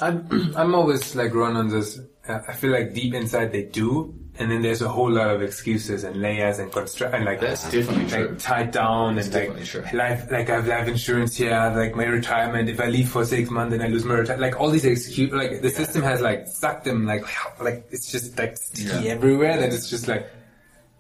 I'm 0.01 0.53
I'm 0.57 0.75
always 0.75 1.15
like 1.17 1.35
run 1.35 1.57
on 1.57 1.69
this. 1.69 1.99
Uh, 2.29 2.41
I 2.49 2.53
feel 2.53 2.71
like 2.71 2.93
deep 2.93 3.15
inside 3.15 3.53
they 3.53 3.63
do, 3.65 4.15
and 4.39 4.51
then 4.51 4.61
there's 4.63 4.83
a 4.83 4.89
whole 4.89 5.11
lot 5.11 5.29
of 5.35 5.43
excuses 5.43 6.05
and 6.05 6.21
layers 6.21 6.59
and 6.59 6.71
construct 6.71 7.15
and 7.15 7.25
like 7.25 7.41
that's 7.41 7.65
definitely 7.71 8.07
true. 8.07 8.29
like 8.29 8.39
tied 8.39 8.71
down 8.71 9.15
That's 9.17 9.29
and 9.35 9.55
like 9.57 9.65
true. 9.65 9.85
life 9.95 10.31
like 10.31 10.51
I 10.51 10.57
have 10.57 10.67
life 10.67 10.89
insurance 10.89 11.37
here, 11.37 11.73
like 11.75 11.95
my 11.97 12.05
retirement. 12.05 12.69
If 12.69 12.81
I 12.81 12.87
leave 12.87 13.09
for 13.09 13.25
six 13.25 13.51
months, 13.51 13.73
then 13.73 13.83
I 13.83 13.89
lose 13.89 14.05
my 14.05 14.15
retirement. 14.15 14.43
Like 14.43 14.61
all 14.61 14.71
these 14.71 14.85
excuse, 14.85 15.33
like 15.33 15.63
the 15.63 15.71
system 15.71 16.03
has 16.03 16.21
like 16.21 16.47
sucked 16.49 16.85
them 16.85 17.07
like 17.07 17.25
like 17.61 17.87
it's 17.91 18.11
just 18.11 18.37
like 18.39 18.57
sticky 18.57 19.05
Yeah. 19.07 19.13
everywhere. 19.13 19.59
That 19.59 19.73
it's 19.73 19.89
just 19.91 20.07
like 20.09 20.29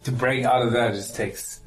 to 0.05 0.12
break 0.12 0.45
out 0.45 0.62
of 0.62 0.72
that 0.72 0.95
just 0.95 1.16
takes 1.16 1.61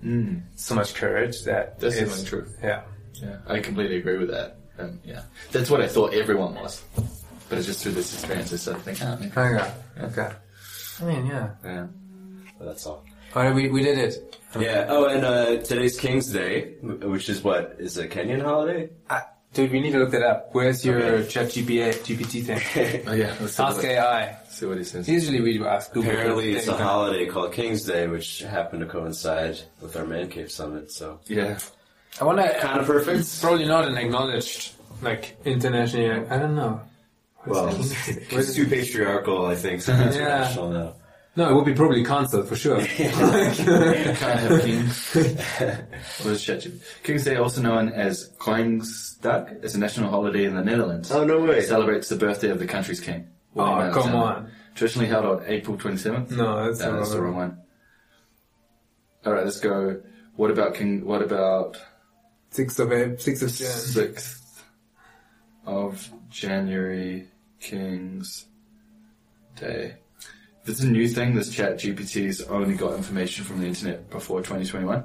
so 0.55 0.75
much 0.75 0.93
courage. 0.95 1.43
That 1.43 1.79
That's 1.79 1.95
is- 1.95 2.01
definitely 2.01 2.25
true. 2.29 2.47
Yeah. 2.63 2.81
Yeah, 3.21 3.37
I 3.47 3.59
completely 3.59 3.97
agree 3.97 4.17
with 4.17 4.29
that. 4.29 4.55
Um, 4.79 4.99
yeah, 5.03 5.23
that's 5.51 5.69
what 5.69 5.81
I 5.81 5.89
thought 5.89 6.13
everyone 6.13 6.55
was, 6.55 6.81
but 7.49 7.57
it's 7.57 7.67
just 7.67 7.83
through 7.83 7.91
this 7.91 8.13
experience 8.13 8.53
I 8.53 8.55
started 8.55 8.83
thinking, 8.83 9.07
oh. 9.07 9.41
Okay. 9.43 9.71
Okay. 10.03 10.29
I 11.01 11.05
mean, 11.05 11.25
yeah. 11.27 11.49
Yeah. 11.63 11.87
But 12.57 12.65
that's 12.65 12.85
all. 12.85 13.05
All 13.35 13.43
right, 13.43 13.53
we 13.53 13.69
we 13.69 13.83
did 13.83 13.97
it. 13.97 14.35
Yeah. 14.59 14.87
Oh, 14.89 15.05
and 15.05 15.23
uh, 15.23 15.57
today's 15.63 15.99
King's 15.99 16.31
Day, 16.31 16.73
which 16.81 17.29
is 17.29 17.43
what 17.43 17.75
is 17.79 17.97
a 17.97 18.07
Kenyan 18.07 18.41
holiday. 18.41 18.89
Uh, 19.09 19.21
dude, 19.53 19.71
we 19.71 19.79
need 19.79 19.91
to 19.91 19.99
look 19.99 20.11
that 20.11 20.23
up. 20.23 20.49
Where's 20.53 20.83
your 20.83 20.99
Okay. 21.01 21.27
Chat 21.27 21.47
GPA, 21.47 21.93
GPT 22.03 22.43
thing? 22.43 23.03
Oh 23.07 23.13
yeah, 23.13 23.35
let's 23.39 23.53
see 23.55 23.63
Ask 23.63 23.77
what, 23.77 23.85
AI. 23.85 24.37
see 24.49 24.65
what 24.65 24.77
he 24.79 24.83
says. 24.83 25.07
Usually 25.07 25.41
we 25.41 25.53
do 25.57 25.65
ask 25.67 25.93
Google. 25.93 26.11
Apparently, 26.11 26.53
it's 26.53 26.67
a 26.67 26.75
holiday 26.75 27.27
called 27.27 27.53
King's 27.53 27.83
Day, 27.85 28.07
which 28.07 28.39
happened 28.41 28.81
to 28.81 28.87
coincide 28.87 29.59
with 29.81 29.95
our 29.95 30.05
Man 30.05 30.27
Cave 30.29 30.51
Summit. 30.51 30.91
So 30.91 31.19
Yeah, 31.27 31.59
I 32.19 32.23
wonder. 32.23 32.51
kind 32.59 32.79
of 32.79 32.87
perfect. 32.87 33.19
It's 33.19 33.39
probably 33.39 33.65
not 33.65 33.87
an 33.87 33.95
acknowledged, 33.95 34.73
like 35.03 35.37
internationally. 35.45 36.25
I 36.27 36.39
don't 36.39 36.55
know. 36.55 36.81
What 37.45 37.55
is 37.55 37.61
Well, 37.63 37.69
King's 37.73 38.05
Day? 38.05 38.13
What 38.35 38.39
it's 38.41 38.55
too 38.55 38.67
patriarchal, 38.67 39.45
I 39.45 39.55
think. 39.55 39.81
So 39.81 39.93
it's 39.93 40.15
Yeah. 40.15 40.21
international 40.23 40.69
now. 40.69 40.93
No, 41.35 41.49
it 41.51 41.53
would 41.55 41.65
be 41.65 41.73
probably 41.73 42.03
cancelled 42.03 42.47
for 42.49 42.55
sure. 42.55 42.81
can't 42.81 44.17
have 44.17 44.61
kings. 44.61 45.13
what 45.13 46.33
is 46.33 46.43
ChatGPT? 46.43 47.23
Day, 47.23 47.35
also 47.37 47.61
known 47.61 47.89
as 47.89 48.31
Koningsdag, 48.39 49.63
is 49.63 49.75
a 49.75 49.79
national 49.79 50.09
holiday 50.09 50.45
in 50.45 50.55
the 50.55 50.63
Netherlands. 50.63 51.11
Oh 51.11 51.23
no 51.23 51.39
way! 51.39 51.59
It 51.59 51.67
celebrates 51.67 52.09
the 52.09 52.17
birthday 52.17 52.49
of 52.49 52.59
the 52.59 52.65
country's 52.65 52.99
king. 52.99 53.27
William 53.53 53.89
oh, 53.89 54.01
come 54.01 54.15
on. 54.15 54.51
Traditionally 54.75 55.07
held 55.07 55.25
on 55.25 55.43
April 55.47 55.77
27th. 55.77 56.31
No, 56.31 56.65
that's 56.65 56.79
No, 56.79 56.91
the 56.91 56.97
that's 56.97 57.11
the 57.11 57.17
wrong 57.21 57.25
wrong 57.35 57.35
one. 57.35 57.49
one. 57.49 57.61
All 59.25 59.33
right, 59.33 59.45
let's 59.45 59.59
go. 59.59 60.01
What 60.35 60.51
about 60.51 60.73
King? 60.75 61.05
What 61.05 61.21
about 61.21 61.77
Sixth 62.51 62.79
of 62.79 62.91
April, 62.91 63.17
sixth 63.17 63.43
of 63.43 63.49
Jan. 63.53 63.67
sixth 63.69 64.63
of 65.65 66.09
January, 66.29 67.27
King's 67.59 68.45
Day? 69.59 69.95
If 70.63 70.69
it's 70.69 70.81
a 70.81 70.87
new 70.87 71.07
thing, 71.07 71.35
this 71.35 71.49
Chat 71.49 71.77
GPT's 71.77 72.41
only 72.43 72.75
got 72.75 72.93
information 72.95 73.45
from 73.45 73.59
the 73.61 73.67
internet 73.67 74.09
before 74.09 74.39
2021. 74.39 75.03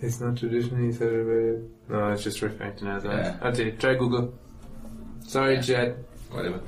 It's 0.00 0.20
not 0.20 0.36
traditionally 0.36 0.92
celebrated. 0.92 1.70
No, 1.88 2.10
it's 2.12 2.22
just 2.22 2.42
referring 2.42 2.76
to 2.76 2.84
Netherlands. 2.84 3.38
Yeah. 3.40 3.48
Okay, 3.48 3.70
try 3.72 3.94
Google. 3.94 4.34
Sorry, 5.26 5.60
Chat. 5.62 5.96
Whatever. 6.30 6.60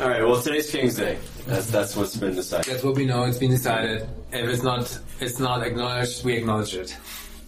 All 0.00 0.08
right. 0.08 0.22
Well, 0.22 0.40
today's 0.40 0.70
King's 0.70 0.96
Day. 0.96 1.18
That's 1.46 1.70
that's 1.70 1.94
what's 1.96 2.16
been 2.16 2.34
decided. 2.34 2.66
That's 2.72 2.82
what 2.82 2.96
we 2.96 3.04
know. 3.06 3.24
It's 3.24 3.38
been 3.38 3.50
decided. 3.50 4.08
If 4.32 4.48
it's 4.48 4.62
not, 4.62 4.98
it's 5.20 5.38
not 5.38 5.62
acknowledged. 5.64 6.24
We 6.24 6.34
acknowledge 6.34 6.74
it. 6.74 6.96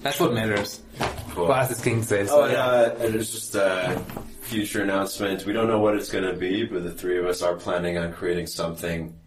That's 0.02 0.20
what 0.20 0.34
matters. 0.34 0.82
Cool. 1.30 1.46
For 1.46 1.52
us, 1.52 1.70
it's 1.70 1.82
King's 1.82 2.08
Day. 2.08 2.22
Oh, 2.22 2.26
So, 2.26 2.44
and, 2.44 2.54
uh, 2.56 2.94
and 3.00 3.14
it's 3.14 3.32
just 3.32 3.54
a 3.54 4.00
future 4.44 4.82
announcement. 4.82 5.44
We 5.46 5.52
don't 5.52 5.68
know 5.68 5.78
what 5.78 5.94
it's 5.94 6.10
going 6.10 6.24
to 6.24 6.34
be, 6.38 6.64
but 6.64 6.82
the 6.82 6.92
three 6.92 7.18
of 7.18 7.26
us 7.26 7.42
are 7.42 7.54
planning 7.56 7.98
on 7.98 8.12
creating 8.12 8.46
something 8.46 9.18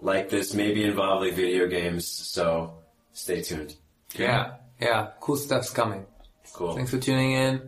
like 0.00 0.30
this, 0.30 0.54
maybe 0.54 0.84
involving 0.84 1.34
video 1.34 1.66
games. 1.66 2.06
So 2.06 2.78
stay 3.12 3.42
tuned. 3.42 3.76
yeah, 4.14 4.54
yeah, 4.80 5.10
cool 5.20 5.36
stuff's 5.36 5.70
coming. 5.70 6.06
Cool. 6.52 6.74
Thanks 6.74 6.90
for 6.90 6.98
tuning 6.98 7.32
in. 7.32 7.62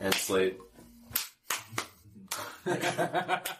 And 0.00 0.14
Slate. 0.14 0.58